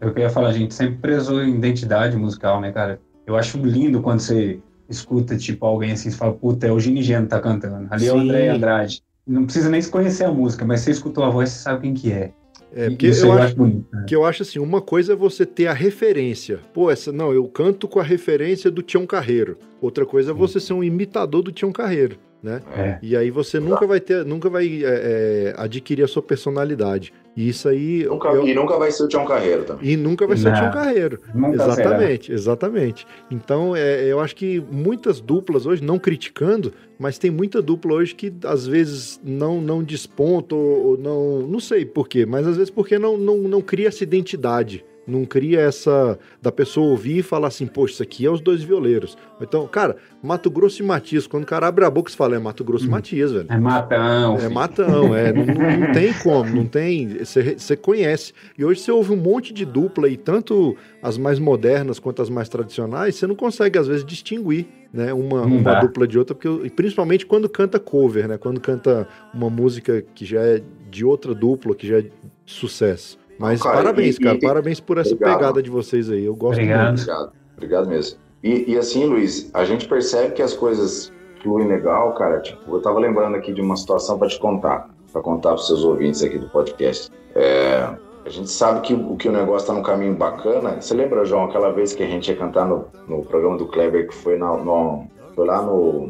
[0.00, 3.00] E eu queria falar, a gente sempre prezou em identidade musical, né, cara?
[3.26, 7.02] Eu acho lindo quando você escuta, tipo, alguém assim e fala, puta, é o Gini
[7.02, 7.86] Geno que tá cantando.
[7.90, 8.24] Ali é o Sim.
[8.24, 9.02] André Andrade.
[9.26, 11.94] Não precisa nem se conhecer a música, mas você escutou a voz, você sabe quem
[11.94, 12.32] que é.
[12.74, 13.86] É, porque eu aí acho, bonito.
[13.92, 14.04] né?
[14.06, 16.60] que eu acho assim, uma coisa é você ter a referência.
[16.72, 19.58] Pô, essa não, eu canto com a referência do Tião Carreiro.
[19.80, 22.60] Outra coisa é você ser um imitador do Tião Carreiro, né?
[22.76, 22.98] É.
[23.02, 27.12] E aí você nunca vai ter, nunca vai é, é, adquirir a sua personalidade.
[27.38, 29.90] E isso aí Nunca, eu- E nunca vai ser o Tião Carreiro também.
[29.92, 30.58] e nunca vai ser o Não.
[30.58, 31.20] Tião Carreiro.
[31.32, 31.72] Nunca será.
[31.72, 33.06] Exatamente, exatamente.
[33.30, 38.12] Então, é, eu acho que muitas duplas hoje, não criticando, mas tem muita dupla hoje
[38.14, 41.46] que às vezes não, não desponta ou, ou não.
[41.46, 44.84] Não sei por quê, mas às vezes porque não, não, não cria essa identidade.
[45.08, 46.18] Não cria essa.
[46.42, 49.16] da pessoa ouvir e falar assim, poxa, isso aqui é os dois violeiros.
[49.40, 52.38] Então, cara, Mato Grosso e Matias, quando o cara abre a boca e fala, é
[52.38, 52.90] Mato Grosso e Hum.
[52.90, 53.46] Matias, velho.
[53.48, 54.34] É matão.
[54.36, 54.52] É filho.
[54.54, 55.32] matão, é.
[55.32, 57.18] Não, não- tem como, não tem.
[57.24, 58.32] Você conhece.
[58.58, 62.28] E hoje você ouve um monte de dupla, e tanto as mais modernas quanto as
[62.28, 66.70] mais tradicionais, você não consegue, às vezes, distinguir né, uma, uma dupla de outra, porque,
[66.70, 68.38] principalmente quando canta cover, né?
[68.38, 72.04] Quando canta uma música que já é de outra dupla, que já é
[72.46, 73.18] sucesso.
[73.38, 74.36] Mas Cara, parabéns, e- cara.
[74.36, 75.38] e- parabéns por essa Obrigado.
[75.38, 76.24] pegada de vocês aí.
[76.24, 76.86] Eu gosto Obrigado.
[76.88, 77.00] muito.
[77.02, 77.32] Obrigado.
[77.56, 78.18] Obrigado mesmo.
[78.42, 81.12] E, e assim, Luiz, a gente percebe que as coisas
[81.42, 82.40] fluem legal, cara.
[82.40, 85.84] Tipo, eu tava lembrando aqui de uma situação para te contar, para contar para seus
[85.84, 87.10] ouvintes aqui do podcast.
[87.34, 87.88] É,
[88.24, 90.80] a gente sabe que o que o negócio tá num caminho bacana.
[90.80, 94.08] Você lembra, João, aquela vez que a gente ia cantar no, no programa do Kleber,
[94.08, 96.08] que foi, na, no, foi lá no,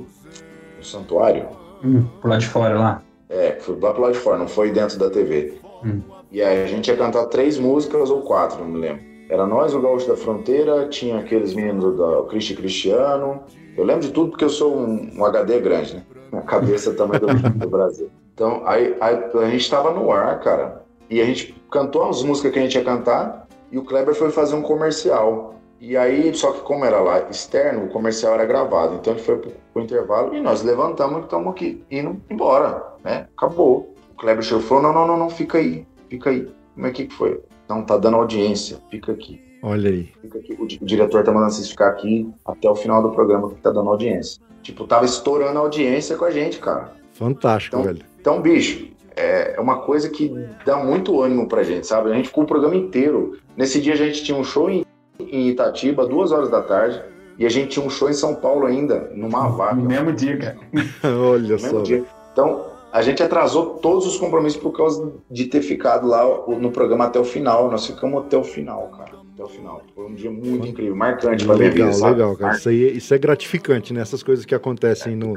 [0.79, 1.47] no santuário?
[1.85, 3.03] Hum, por lá de fora lá.
[3.29, 5.55] É, foi lá pro lado de fora, não foi dentro da TV.
[5.85, 6.01] Hum.
[6.31, 9.03] E aí a gente ia cantar três músicas ou quatro, não me lembro.
[9.29, 13.43] Era nós, o Gaúcho da Fronteira, tinha aqueles meninos do Cristi Cristiano.
[13.77, 16.03] Eu lembro de tudo porque eu sou um, um HD grande, né?
[16.33, 18.11] Minha cabeça também do, do Brasil.
[18.35, 20.83] Então, aí, aí a gente tava no ar, cara.
[21.11, 23.47] E a gente cantou as músicas que a gente ia cantar.
[23.71, 25.55] E o Kleber foi fazer um comercial.
[25.81, 28.97] E aí, só que como era lá externo, o comercial era gravado.
[28.97, 33.29] Então ele foi pro, pro intervalo e nós levantamos e estamos aqui indo embora, né?
[33.37, 33.95] Acabou.
[34.13, 36.49] O Kleber chegou e falou: não, não, não, não, fica aí, fica aí.
[36.75, 37.41] Como é que foi?
[37.69, 39.41] Não, tá dando audiência, fica aqui.
[39.63, 40.09] Olha aí.
[40.23, 40.53] Fica aqui.
[40.55, 43.71] O, o diretor tá mandando vocês ficar aqui até o final do programa que tá
[43.71, 44.41] dando audiência.
[44.63, 46.93] Tipo, tava estourando a audiência com a gente, cara.
[47.13, 48.05] Fantástico, Então- velho.
[48.21, 50.33] Então, bicho, é é uma coisa que
[50.65, 52.11] dá muito ânimo pra gente, sabe?
[52.11, 53.37] A gente ficou o programa inteiro.
[53.57, 54.85] Nesse dia a gente tinha um show em,
[55.19, 57.03] em Itatiba, duas horas da tarde,
[57.37, 59.75] e a gente tinha um show em São Paulo ainda, numa vaca.
[59.75, 60.59] No mesmo dia, cara.
[61.21, 61.67] Olha no só.
[61.67, 62.05] mesmo dia.
[62.33, 67.05] Então, a gente atrasou todos os compromissos por causa de ter ficado lá no programa
[67.07, 67.71] até o final.
[67.71, 69.19] Nós ficamos até o final, cara.
[69.35, 69.83] Até o final.
[69.95, 72.13] Foi um dia muito incrível, marcante pra minha Legal, vida, sabe?
[72.15, 72.57] legal, cara.
[72.57, 74.01] Isso, aí, isso é gratificante, né?
[74.01, 75.35] Essas coisas que acontecem no,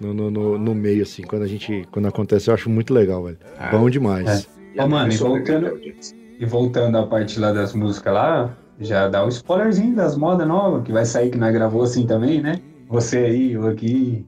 [0.00, 1.86] no, no, no- no meio, assim, quando a gente.
[1.90, 3.38] Quando acontece, eu acho muito legal, velho.
[3.58, 4.48] Ah, Bom demais.
[4.78, 5.80] Ô, mano, e voltando-.
[6.38, 10.82] E voltando à parte lá das músicas lá, já dá o spoilerzinho das modas novas,
[10.84, 12.60] que vai sair que nós gravou assim também, né?
[12.88, 14.26] Você aí, eu aqui.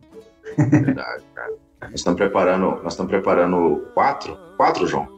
[0.56, 1.52] Verdade, cara.
[1.90, 5.08] Nós estamos preparando, nós estamos preparando quatro, quatro, João.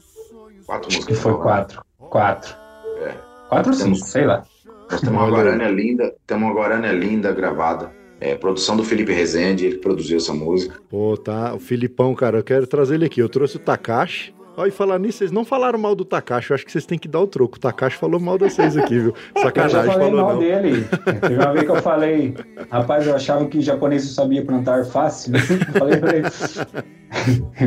[0.67, 1.07] Quatro Acho músicas.
[1.07, 1.83] que foi quatro.
[1.99, 2.55] Quatro.
[3.03, 3.15] É.
[3.49, 4.45] Quatro ou cinco, Temos- sei lá.
[4.91, 5.31] Nós temos uma.
[5.31, 7.93] Guarânia linda, temos uma Guarânia linda gravada.
[8.21, 10.79] É, produção do Felipe Rezende, ele que produziu essa música.
[10.91, 11.55] Pô, tá.
[11.55, 13.21] O Filipão, cara, eu quero trazer ele aqui.
[13.21, 14.35] Eu trouxe o Takashi.
[14.57, 16.51] Ó, e falar nisso, vocês não falaram mal do Takashi.
[16.51, 17.57] Eu acho que vocês têm que dar o troco.
[17.57, 19.15] O Takashi falou mal de vocês aqui, viu?
[19.35, 20.39] Eu já Sacanagem, falei falou mal não.
[20.41, 20.85] dele.
[21.21, 22.35] Teve uma vez que eu falei,
[22.71, 25.33] rapaz, eu achava que japonês sabia plantar fácil.
[25.37, 26.27] Eu falei pra ele,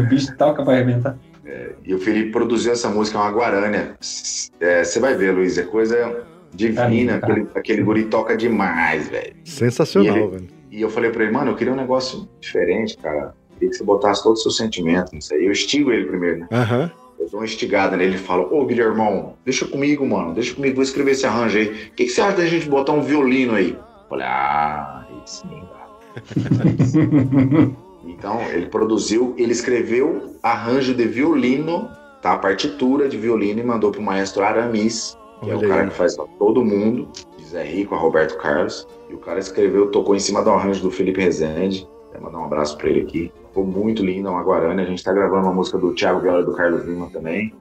[0.06, 1.18] o bicho toca pra arrebentar.
[1.86, 3.96] E o Felipe produziu essa música, é uma Guarânia.
[4.60, 6.24] É, Você vai ver, Luiz, é coisa
[6.54, 7.20] divina.
[7.20, 7.28] Tá.
[7.28, 9.34] Aquele, aquele guri toca demais, velho.
[9.46, 10.48] Sensacional, E ele- velho.
[10.72, 13.36] E eu falei pra ele, mano, eu queria um negócio diferente, cara.
[13.64, 15.46] Queria que você botasse todo o seu sentimento nisso aí.
[15.46, 16.48] Eu estigo ele primeiro, né?
[16.52, 16.92] Aham.
[17.18, 20.84] Eu dou uma estigada nele e falo, ô Guilhermão, deixa comigo, mano, deixa comigo, vou
[20.84, 21.68] escrever esse arranjo aí.
[21.68, 23.72] O que, que você acha da gente botar um violino aí?
[23.72, 26.74] Eu falei, ah, aí sim, cara.
[28.06, 31.90] Então, ele produziu, ele escreveu arranjo de violino,
[32.22, 32.34] tá?
[32.34, 35.90] A partitura de violino e mandou pro maestro Aramis, que é o Olha cara aí.
[35.90, 37.08] que faz pra todo mundo,
[37.38, 38.86] de Zé Rico a Roberto Carlos.
[39.10, 41.88] E o cara escreveu, tocou em cima do arranjo do Felipe Rezende.
[42.14, 43.32] Quero mandar um abraço pra ele aqui.
[43.48, 44.82] Ficou muito lindo, é uma Guarani.
[44.82, 47.54] A gente tá gravando uma música do Thiago Viola e do Carlos Lima também.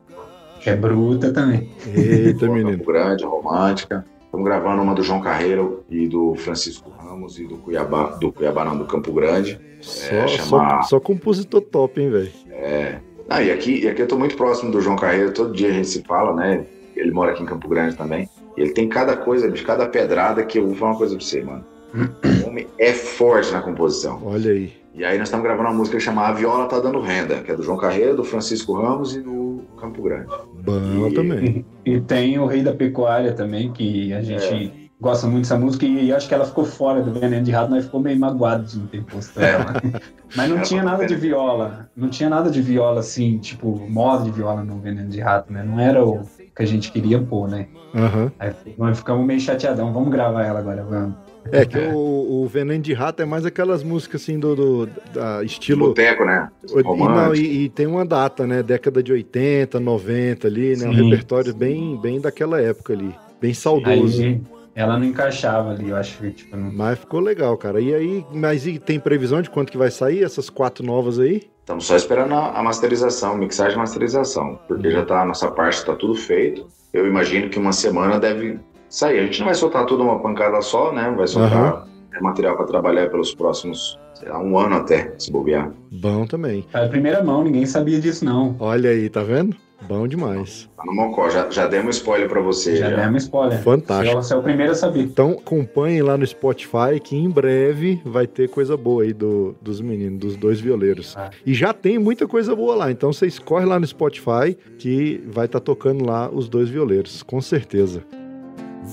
[0.60, 1.70] Que é bruta também.
[1.92, 2.72] Eita, menino.
[2.78, 4.04] Campo Grande, romântica.
[4.26, 8.64] Estamos gravando uma do João Carreiro e do Francisco Ramos e do Cuiabá, do Cuiabá
[8.64, 9.58] não, do Campo Grande.
[9.80, 12.30] Só, É, só, chama- só compositor top, hein, velho?
[12.50, 12.98] É.
[13.28, 15.72] Ah, e aqui, e aqui eu tô muito próximo do João Carreiro, todo dia a
[15.72, 16.64] gente se fala, né?
[16.94, 18.28] Ele mora aqui em Campo Grande também.
[18.56, 21.24] E ele tem cada coisa, bicho, cada pedrada que eu vou falar uma coisa pra
[21.24, 21.64] você, mano.
[21.94, 24.20] O homem é forte na composição.
[24.24, 24.72] Olha aí.
[24.94, 27.56] E aí nós estamos gravando uma música chamada A Viola Tá Dando Renda, que é
[27.56, 30.26] do João Carreiro, do Francisco Ramos e do Campo Grande.
[30.64, 31.66] Bom E- também.
[31.84, 36.12] E tem o Rei da Pecuária também, que a gente gosta muito dessa música e
[36.12, 38.86] acho que ela ficou fora do Veneno de Rato, nós ficou meio magoado de não
[38.86, 39.74] ter posto ela.
[40.36, 44.24] Mas não Era tinha nada de viola, não tinha nada de viola assim, tipo, modo
[44.24, 45.62] de viola no Veneno de Rato, né?
[45.64, 46.22] Não era o
[46.54, 47.66] que a gente queria pôr, né?
[47.94, 48.30] Aham.
[48.38, 51.16] Aí nós ficamos meio chateadão, vamos gravar ela agora, vamos.
[51.50, 55.42] É que o, o Veneno de Rato é mais aquelas músicas assim do, do da
[55.42, 55.88] estilo.
[55.88, 56.48] Boteco, né?
[56.68, 57.36] E, não, Romântico.
[57.36, 58.62] e, e tem uma data, né?
[58.62, 60.88] Década de 80, 90 ali, né?
[60.88, 61.04] Um Sim.
[61.04, 63.14] repertório bem, bem daquela época ali.
[63.40, 64.22] Bem saudoso.
[64.22, 64.40] Aí
[64.74, 66.72] ela não encaixava ali, eu acho que tipo, não...
[66.72, 67.80] Mas ficou legal, cara.
[67.80, 71.42] E aí, mas e tem previsão de quanto que vai sair essas quatro novas aí?
[71.60, 75.84] Estamos só esperando a, a masterização, mixagem e masterização, porque já tá a nossa parte
[75.84, 76.66] tá tudo feito.
[76.92, 78.58] Eu imagino que uma semana deve
[78.92, 79.18] sair.
[79.20, 81.12] A gente não vai soltar tudo uma pancada só, né?
[81.16, 85.72] Vai soltar é, material para trabalhar pelos próximos, sei lá, um ano até, se bobear.
[85.90, 86.64] Bom também.
[86.72, 88.54] A primeira mão, ninguém sabia disso não.
[88.60, 89.56] Olha aí, tá vendo?
[89.88, 90.70] Bom demais.
[90.76, 92.76] Tá no Mocó, já, já demos spoiler para você.
[92.76, 93.60] Já Já, demos spoiler.
[93.62, 94.14] Fantástico.
[94.14, 95.00] Você é o primeiro a saber.
[95.00, 99.80] Então acompanhem lá no Spotify que em breve vai ter coisa boa aí do, dos
[99.80, 101.16] meninos, dos dois violeiros.
[101.16, 101.30] Ah.
[101.44, 105.46] E já tem muita coisa boa lá, então vocês correm lá no Spotify que vai
[105.46, 108.04] estar tocando lá os dois violeiros, com certeza.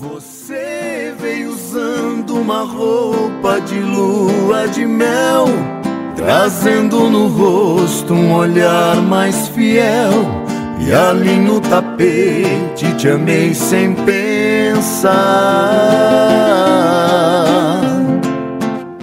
[0.00, 5.44] Você veio usando uma roupa de lua de mel,
[6.16, 10.10] trazendo no rosto um olhar mais fiel.
[10.80, 15.12] E ali no tapete te amei sem pensar.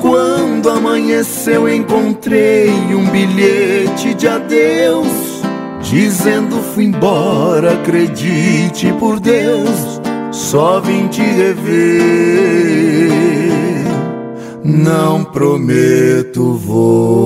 [0.01, 5.43] Quando amanheceu, encontrei um bilhete de adeus.
[5.79, 9.96] Dizendo fui embora, acredite por Deus,
[10.37, 13.09] só vim te rever.
[14.63, 17.17] Não prometo voltar.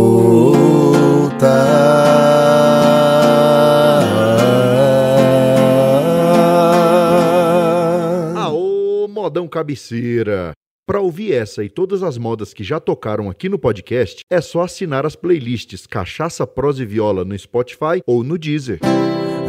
[8.37, 10.53] Aô, modão cabeceira!
[10.87, 14.61] Para ouvir essa e todas as modas que já tocaram aqui no podcast, é só
[14.61, 18.79] assinar as playlists Cachaça, Prosa e Viola no Spotify ou no Deezer.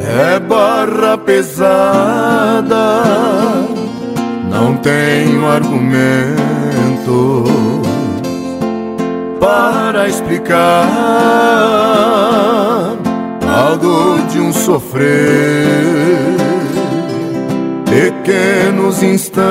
[0.04, 3.02] É barra pesada,
[4.50, 7.44] não tenho argumento
[9.38, 10.88] para explicar
[13.46, 15.06] a dor de um sofrer.
[17.86, 19.42] Pequenos instantes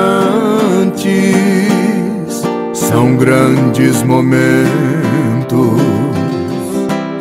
[2.74, 5.81] são grandes momentos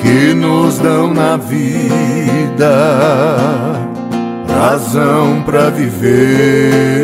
[0.02, 2.32] que nos dão na vida
[4.48, 7.02] razão para viver.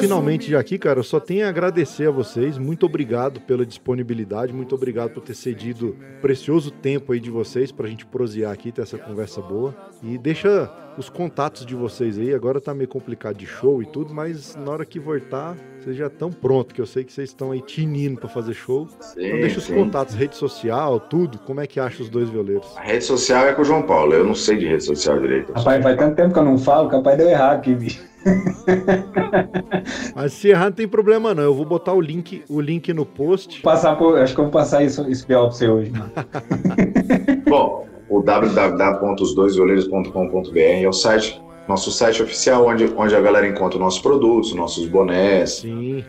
[0.00, 2.58] Finalmente já aqui, cara, eu só tenho a agradecer a vocês.
[2.58, 7.70] Muito obrigado pela disponibilidade, muito obrigado por ter cedido o precioso tempo aí de vocês
[7.70, 9.74] pra gente prosear aqui, ter essa conversa boa.
[10.02, 12.34] E deixa os contatos de vocês aí.
[12.34, 16.06] Agora tá meio complicado de show e tudo, mas na hora que voltar, vocês já
[16.06, 18.88] estão prontos, que eu sei que vocês estão aí tinindo pra fazer show.
[19.00, 19.74] Sim, Então deixa os sim.
[19.74, 21.38] contatos, rede social, tudo.
[21.38, 22.66] Como é que acha os dois violeiros?
[22.76, 24.12] A rede social é com o João Paulo.
[24.14, 25.52] Eu não sei de rede social direito.
[25.52, 28.09] Rapaz, faz tanto tempo que eu não falo, capaz deu errado aqui, bicho.
[30.14, 31.42] Mas se errar não tem problema não.
[31.42, 33.60] Eu vou botar o link, o link no post.
[33.62, 35.92] Passar por, acho que eu vou passar isso, esse BO pra você hoje.
[37.48, 43.82] Bom, o www.osdoisvioleiros.com.br é o site, nosso site oficial, onde, onde a galera encontra os
[43.82, 45.58] nossos produtos, nossos bonés.
[45.60, 46.02] Sim.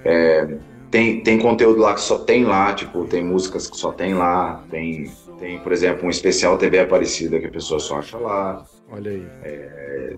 [0.92, 4.62] Tem, tem conteúdo lá que só tem lá, tipo, tem músicas que só tem lá.
[4.70, 5.10] Tem,
[5.40, 8.66] tem, por exemplo, um especial TV Aparecida que a pessoa só acha lá.
[8.92, 9.28] Olha aí.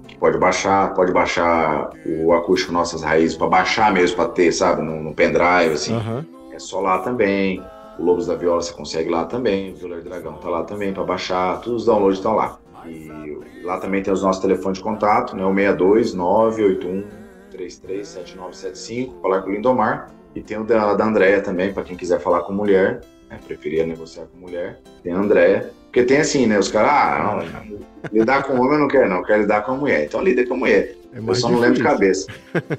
[0.08, 4.82] Que pode baixar, pode baixar o acústico Nossas Raízes, para baixar mesmo, para ter, sabe,
[4.82, 5.94] no, no pendrive, assim.
[5.94, 6.26] Aham.
[6.52, 7.64] É só lá também.
[7.98, 9.74] O Lobos da Viola você consegue lá também.
[9.74, 11.62] O Violeiro Dragão tá lá também para baixar.
[11.62, 12.60] Todos os downloads estão lá.
[12.86, 15.46] E lá também tem os nossos telefones de contato, né?
[15.46, 17.04] O 62 981
[17.52, 20.12] 337975, falar com o Lindomar.
[20.36, 23.40] E tem o da, da Andréia também, para quem quiser falar com mulher, né?
[23.46, 24.80] preferia negociar com mulher.
[25.04, 25.72] Tem a Andréia.
[25.94, 26.58] Porque tem assim, né?
[26.58, 27.78] Os caras, ah, não,
[28.12, 30.06] lidar com homem eu não quero, não, eu quero lidar com a mulher.
[30.06, 30.96] Então lida com a mulher.
[31.14, 32.26] É Eu só não lembro de cabeça.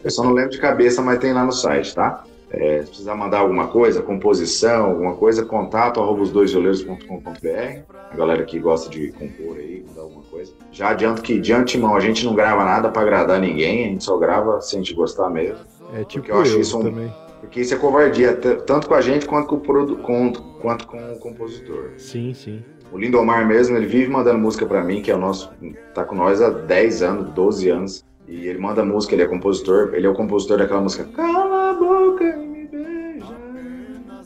[0.02, 2.24] Eu só não lembro de cabeça, mas tem lá no site, tá?
[2.50, 6.52] É, se precisar mandar alguma coisa, composição, alguma coisa, contato arroba os dois.
[6.56, 10.52] A galera que gosta de compor aí, mandar alguma coisa.
[10.72, 14.02] Já adianto que, de antemão, a gente não grava nada para agradar ninguém, a gente
[14.02, 15.58] só grava se a gente gostar mesmo.
[15.94, 17.14] É tipo eu acho eu isso um- também.
[17.40, 20.32] Porque isso é covardia, tanto com a gente quanto com o, produ- com-
[20.62, 21.90] quanto com o compositor.
[21.98, 22.64] Sim, sim.
[22.93, 25.51] O Lindomar mesmo, ele vive mandando música pra mim, que é o nosso.
[25.94, 28.05] tá com nós há 10 anos, 12 anos.
[28.27, 29.94] E ele manda música, ele é compositor.
[29.94, 33.35] Ele é o compositor daquela música Cala a boca e me beija.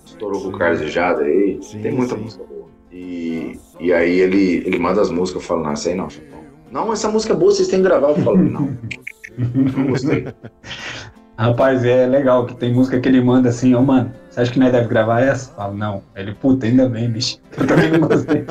[0.05, 1.59] Estourou com o Carlos e Jada aí.
[1.63, 2.23] Sim, Tem muita sim.
[2.23, 2.69] música boa.
[2.93, 6.39] E, e aí ele, ele manda as músicas, eu falo, não, essa aí não, Chapão.
[6.71, 8.11] Não, essa música é boa, vocês têm que gravar.
[8.11, 8.77] Eu falo, não.
[9.37, 10.27] Não gostei.
[11.39, 14.59] Rapaz, é legal que tem música que ele manda assim, ô mano, você acha que
[14.61, 15.53] nós deve gravar essa?
[15.53, 16.03] Falo, não.
[16.15, 17.39] Ele, puta, ainda bem, bicho.
[17.59, 18.45] Eu também não gostei.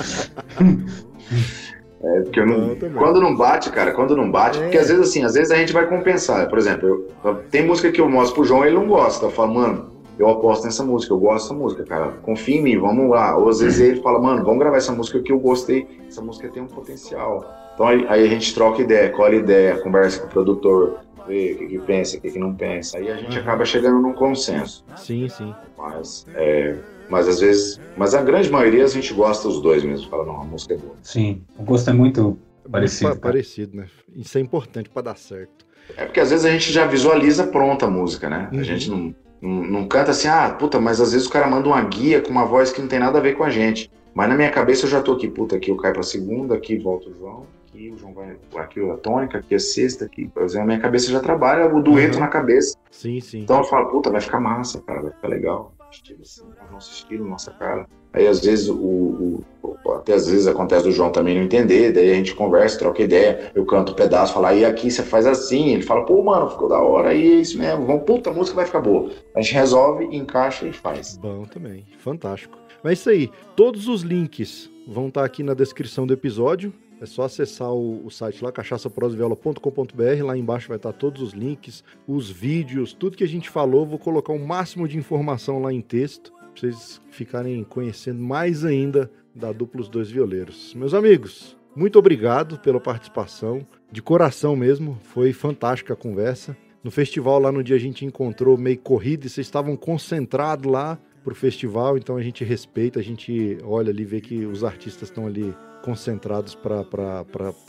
[2.03, 4.63] É, porque eu não, quando não bate, cara, quando não bate, É.
[4.63, 6.47] porque às vezes assim, às vezes a gente vai compensar.
[6.47, 9.25] Por exemplo, eu- tem música que eu mostro pro João e ele não gosta.
[9.25, 9.89] Eu falo, mano,
[10.19, 12.11] eu aposto nessa música, eu gosto dessa música, cara.
[12.21, 13.35] Confia em mim, vamos lá.
[13.35, 16.47] Ou às vezes ele fala, mano, vamos gravar essa música que eu gostei, essa música
[16.49, 17.43] tem um potencial.
[17.73, 21.57] Então aí, aí a gente troca ideia, colhe ideia, conversa com o produtor, vê o
[21.57, 22.97] que, que pensa, o que, que não pensa.
[22.97, 24.83] Aí a gente acaba chegando num consenso.
[24.95, 25.53] Sim, sim.
[25.77, 26.75] Mas, é,
[27.09, 30.09] mas às vezes, mas a grande maioria a gente gosta dos dois mesmo.
[30.09, 30.95] Fala, não, a música é boa.
[31.03, 32.37] Sim, o gosto é muito
[32.71, 33.09] parecido.
[33.09, 33.21] Pa- cara.
[33.21, 33.87] parecido, né?
[34.15, 35.65] Isso é importante pra dar certo.
[35.95, 38.49] É porque às vezes a gente já visualiza pronta a música, né?
[38.51, 38.59] Uhum.
[38.59, 41.67] A gente não, não, não canta assim, ah, puta, mas às vezes o cara manda
[41.67, 43.89] uma guia com uma voz que não tem nada a ver com a gente.
[44.13, 46.77] Mas na minha cabeça eu já tô aqui, puta, aqui eu caio pra segunda, aqui
[46.77, 47.45] volta o João,
[47.77, 50.27] aqui o João vai, aqui a tônica, aqui a sexta, aqui.
[50.27, 52.21] Por exemplo, a minha cabeça já trabalha o dueto Uhum.
[52.21, 52.75] na cabeça.
[52.89, 53.39] Sim, sim.
[53.41, 55.73] Então eu falo, puta, vai ficar massa, cara, vai ficar legal.
[55.89, 57.87] Estilo assim, nosso estilo, nossa cara.
[58.11, 61.93] Aí às vezes o, o- o- até às vezes acontece do João também não entender,
[61.93, 65.25] daí a gente conversa, troca ideia, eu canto um pedaço, falo, aí aqui você faz
[65.25, 68.33] assim, ele fala, pô, mano, ficou da hora, aí é isso mesmo, vamos, puta, a
[68.33, 69.09] música vai ficar boa.
[69.33, 71.17] A gente resolve, encaixa e faz.
[71.17, 71.85] Bom também.
[71.99, 72.57] Fantástico.
[72.83, 73.31] Mas é isso aí.
[73.55, 76.73] Todos os links vão estar aqui na descrição do episódio.
[76.99, 80.23] É só acessar o, o site lá, cachaçaproseviola.com.br.
[80.23, 83.85] Lá embaixo vai estar todos os links, os vídeos, tudo que a gente falou.
[83.85, 89.11] Vou colocar o máximo de informação lá em texto, para vocês ficarem conhecendo mais ainda
[89.33, 90.73] da Duplos Dois Violeiros.
[90.73, 93.65] Meus amigos, muito obrigado pela participação.
[93.91, 96.57] De coração mesmo, foi fantástica a conversa.
[96.83, 100.97] No festival lá no dia a gente encontrou meio corrido e vocês estavam concentrados lá
[101.23, 105.27] pro festival, então a gente respeita, a gente olha ali, vê que os artistas estão
[105.27, 105.53] ali
[105.87, 106.83] concentrados para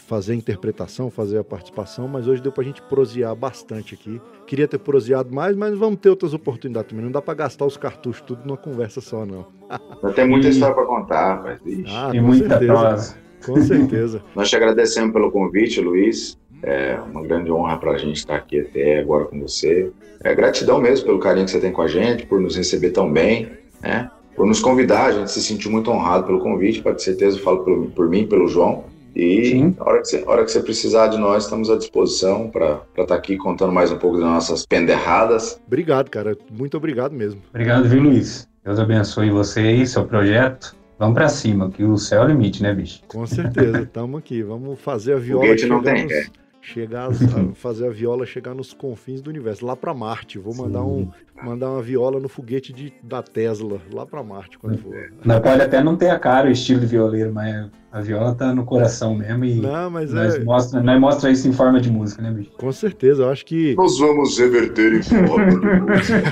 [0.08, 4.20] fazer a interpretação, fazer a participação, mas hoje deu para a gente prosear bastante aqui.
[4.44, 7.04] Queria ter proseado mais, mas vamos ter outras oportunidades também.
[7.04, 9.46] Não dá para gastar os cartuchos tudo numa conversa só, não.
[10.16, 11.60] Tem muita história para contar, rapaz.
[11.86, 13.16] Ah, e muita certeza.
[13.46, 14.22] Com certeza.
[14.34, 16.36] Nós te agradecemos pelo convite, Luiz.
[16.60, 19.92] É uma grande honra para a gente estar aqui até agora com você.
[20.24, 23.12] É gratidão mesmo pelo carinho que você tem com a gente, por nos receber tão
[23.12, 24.10] bem, né?
[24.38, 27.42] Por nos convidar, a gente se sentiu muito honrado pelo convite, pode ter certeza, eu
[27.42, 28.84] falo por, por mim, pelo João.
[29.16, 32.80] E a hora, que você, hora que você precisar de nós, estamos à disposição para
[32.90, 35.60] estar tá aqui contando mais um pouco das nossas penderradas.
[35.66, 36.38] Obrigado, cara.
[36.56, 37.42] Muito obrigado mesmo.
[37.50, 38.48] Obrigado, viu, Luiz?
[38.64, 40.76] Deus abençoe você e seu projeto.
[41.00, 43.02] Vamos para cima, que o céu é o limite, né, bicho?
[43.08, 44.44] Com certeza, estamos aqui.
[44.44, 45.42] Vamos fazer a viola.
[45.42, 46.26] Foguete não tem, é
[46.68, 47.12] chegar a
[47.54, 50.38] fazer a viola chegar nos confins do universo, lá para Marte.
[50.38, 51.10] Vou mandar um
[51.42, 54.94] mandar uma viola no foguete de, da Tesla, lá para Marte quando for.
[55.24, 58.54] Não, pode até não ter a cara o estilo de violeiro, mas a viola tá
[58.54, 60.40] no coração mesmo e não, mas nós, é...
[60.40, 62.50] mostra, nós mostra isso em forma de música, né, bicho?
[62.58, 63.74] Com certeza, eu acho que.
[63.74, 66.22] Nós vamos reverter em forma de música.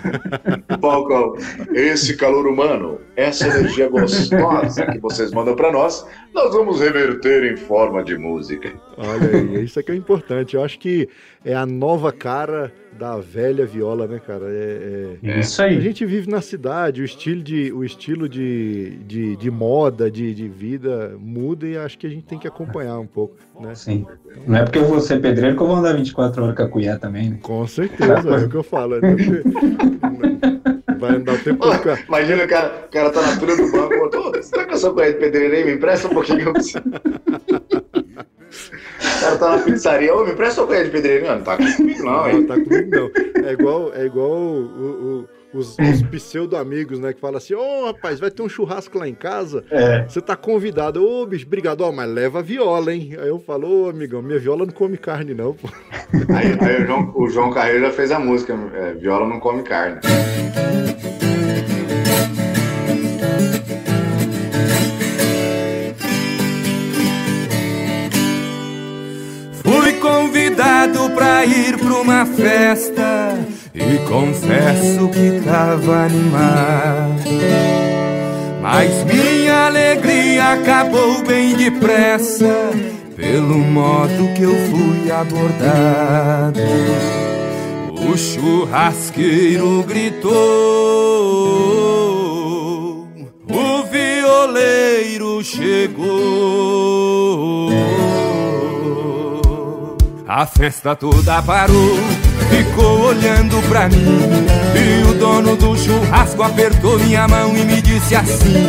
[1.73, 7.57] Esse calor humano, essa energia gostosa que vocês mandam para nós, nós vamos reverter em
[7.57, 8.73] forma de música.
[8.97, 10.57] Olha aí, isso aqui é importante.
[10.57, 11.09] Eu acho que
[11.45, 14.47] é a nova cara da velha viola, né, cara?
[14.49, 15.41] É, é...
[15.41, 15.77] Isso aí.
[15.77, 20.35] A gente vive na cidade, o estilo de, o estilo de, de, de moda, de,
[20.35, 23.75] de vida muda e acho que a gente tem que acompanhar um pouco, né?
[23.75, 24.07] Sim.
[24.47, 26.69] Não é porque eu vou ser pedreiro que eu vou andar 24 horas com a
[26.69, 27.39] colher também, né?
[27.43, 28.97] Com certeza, é o que eu falo.
[28.97, 29.01] É
[30.99, 31.99] Vai andar o tempo todo.
[32.09, 34.95] Imagina o cara, o cara tá na fila do banco, você tá com a sua
[34.95, 35.65] colher de pedreiro aí?
[35.65, 36.83] Me empresta um pouquinho que eu preciso.
[39.17, 41.27] O cara tá na pizzaria, ô, me presta colher de pedreiro.
[41.27, 42.41] Não, não tá comigo não, hein?
[42.41, 43.45] Não, tá comigo não.
[43.45, 47.13] É igual, é igual o, o, os, os pseudo-amigos, né?
[47.13, 50.05] Que falam assim, ô, oh, rapaz, vai ter um churrasco lá em casa, é.
[50.07, 51.03] você tá convidado.
[51.03, 53.17] Ô, oh, bicho, obrigado, ó, mas leva a viola, hein?
[53.19, 55.69] Aí eu falo, ô, oh, amigão, minha viola não come carne, não, pô.
[56.35, 59.63] Aí, aí o, João, o João Carreiro já fez a música, é, viola não come
[59.63, 60.01] carne.
[70.07, 73.37] Convidado pra ir pra uma festa
[73.75, 77.25] e confesso que tava animado.
[78.63, 82.71] Mas minha alegria acabou bem depressa
[83.17, 86.61] pelo modo que eu fui abordado.
[88.09, 90.31] O churrasqueiro gritou,
[93.49, 96.87] o violeiro chegou.
[100.29, 101.99] A festa toda parou,
[102.51, 104.19] ficou olhando pra mim.
[104.75, 108.67] E o dono do churrasco apertou minha mão e me disse assim: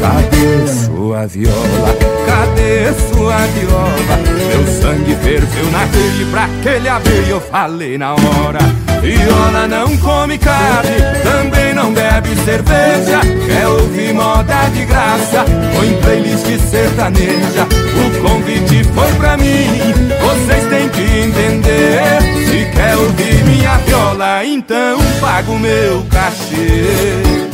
[0.00, 1.96] Cadê sua viola?
[2.26, 4.16] Cadê sua viola?
[4.48, 6.88] Meu sangue ferveu na rede pra que ele.
[7.30, 8.58] Eu falei na hora:
[9.00, 13.20] Viola não come carne, também não bebe cerveja.
[13.46, 15.44] Quer ouvir moda de graça?
[15.76, 17.64] Põe playlist sertaneja.
[18.20, 19.66] Convite foi pra mim,
[20.20, 22.20] vocês têm que entender.
[22.46, 27.46] Se quer ouvir minha viola, então paga o meu cachê.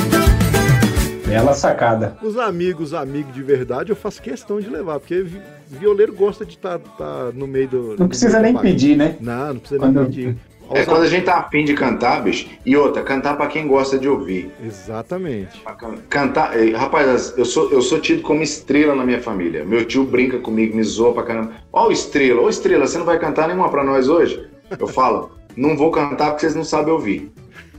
[1.26, 2.16] Bela sacada.
[2.22, 5.24] Os amigos, amigos de verdade, eu faço questão de levar, porque
[5.68, 7.96] violeiro gosta de estar tá, tá no meio do.
[7.98, 9.16] Não precisa nem pedir, né?
[9.20, 9.96] Não, não precisa Quando...
[9.96, 10.36] nem pedir.
[10.70, 12.48] É quando a gente tá afim de cantar, bicho.
[12.64, 14.50] E outra, cantar para quem gosta de ouvir.
[14.64, 15.62] Exatamente.
[16.08, 16.52] Cantar.
[16.74, 19.64] Rapaz, eu sou, eu sou tido como estrela na minha família.
[19.64, 21.52] Meu tio brinca comigo, me zoa pra caramba.
[21.72, 24.48] Ó, o estrela, ô estrela, você não vai cantar nenhuma pra nós hoje?
[24.78, 27.30] Eu falo, não vou cantar porque vocês não sabem ouvir.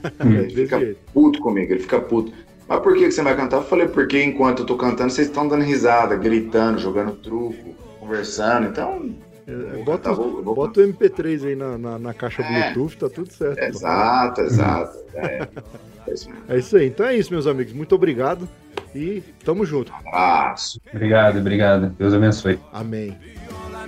[0.19, 2.31] ele fica puto comigo, ele fica puto.
[2.67, 3.57] Mas por que, que você vai cantar?
[3.57, 8.67] Eu falei, porque enquanto eu tô cantando, vocês estão dando risada, gritando, jogando truco, conversando.
[8.67, 9.13] Então,
[9.47, 10.55] é, bota, vou, vou...
[10.55, 13.61] bota o MP3 aí na, na, na caixa é, Bluetooth, tá tudo certo.
[13.61, 14.97] Exato, exato.
[15.15, 15.47] É,
[16.07, 16.87] é, isso é, isso aí.
[16.87, 17.73] Então é isso, meus amigos.
[17.73, 18.47] Muito obrigado
[18.95, 19.91] e tamo junto.
[19.91, 20.79] Um abraço.
[20.93, 21.89] Obrigado, obrigado.
[21.97, 22.59] Deus abençoe.
[22.71, 23.17] Amém.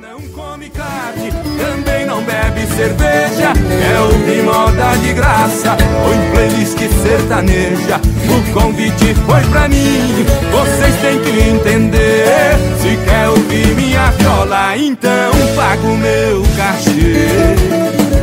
[0.02, 3.54] Não come carne, também não bebe cerveja.
[3.94, 8.02] É ouvir moda de graça, põe playlist sertaneja.
[8.28, 12.58] O convite foi pra mim, vocês têm que entender.
[12.82, 17.30] Se quer ouvir minha viola então pago meu cachê.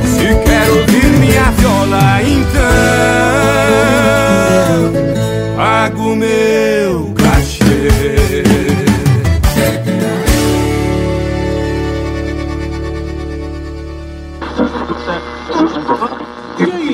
[0.05, 2.83] Se quer ouvir minha viola, então
[5.57, 7.22] pago meu cachê.
[15.87, 16.32] продукт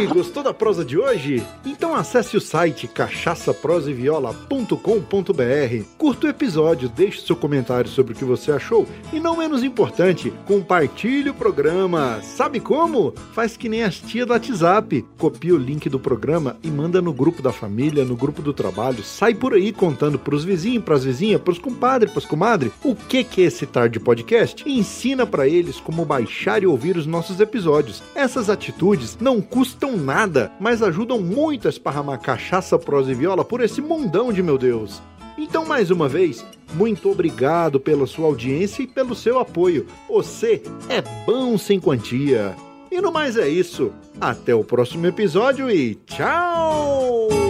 [0.07, 1.43] Gostou da prosa de hoje?
[1.65, 8.53] Então acesse o site cachaçaproseviola.com.br, curta o episódio, deixe seu comentário sobre o que você
[8.53, 12.20] achou e, não menos importante, compartilhe o programa.
[12.23, 13.12] Sabe como?
[13.33, 15.05] Faz que nem as tia do WhatsApp.
[15.19, 19.03] Copia o link do programa e manda no grupo da família, no grupo do trabalho.
[19.03, 23.43] Sai por aí contando pros vizinhos, pras vizinhas, pros compadres, pras comadres, o que que
[23.43, 28.03] é esse tarde podcast e ensina para eles como baixar e ouvir os nossos episódios.
[28.15, 29.41] Essas atitudes não
[29.89, 34.43] custam nada, mas ajudam muito a esparramar cachaça, prosa e viola por esse mundão de
[34.43, 35.01] meu Deus.
[35.36, 36.44] Então, mais uma vez,
[36.74, 39.86] muito obrigado pela sua audiência e pelo seu apoio.
[40.09, 42.55] Você é bom sem quantia.
[42.90, 43.93] E no mais é isso.
[44.20, 47.48] Até o próximo episódio e tchau!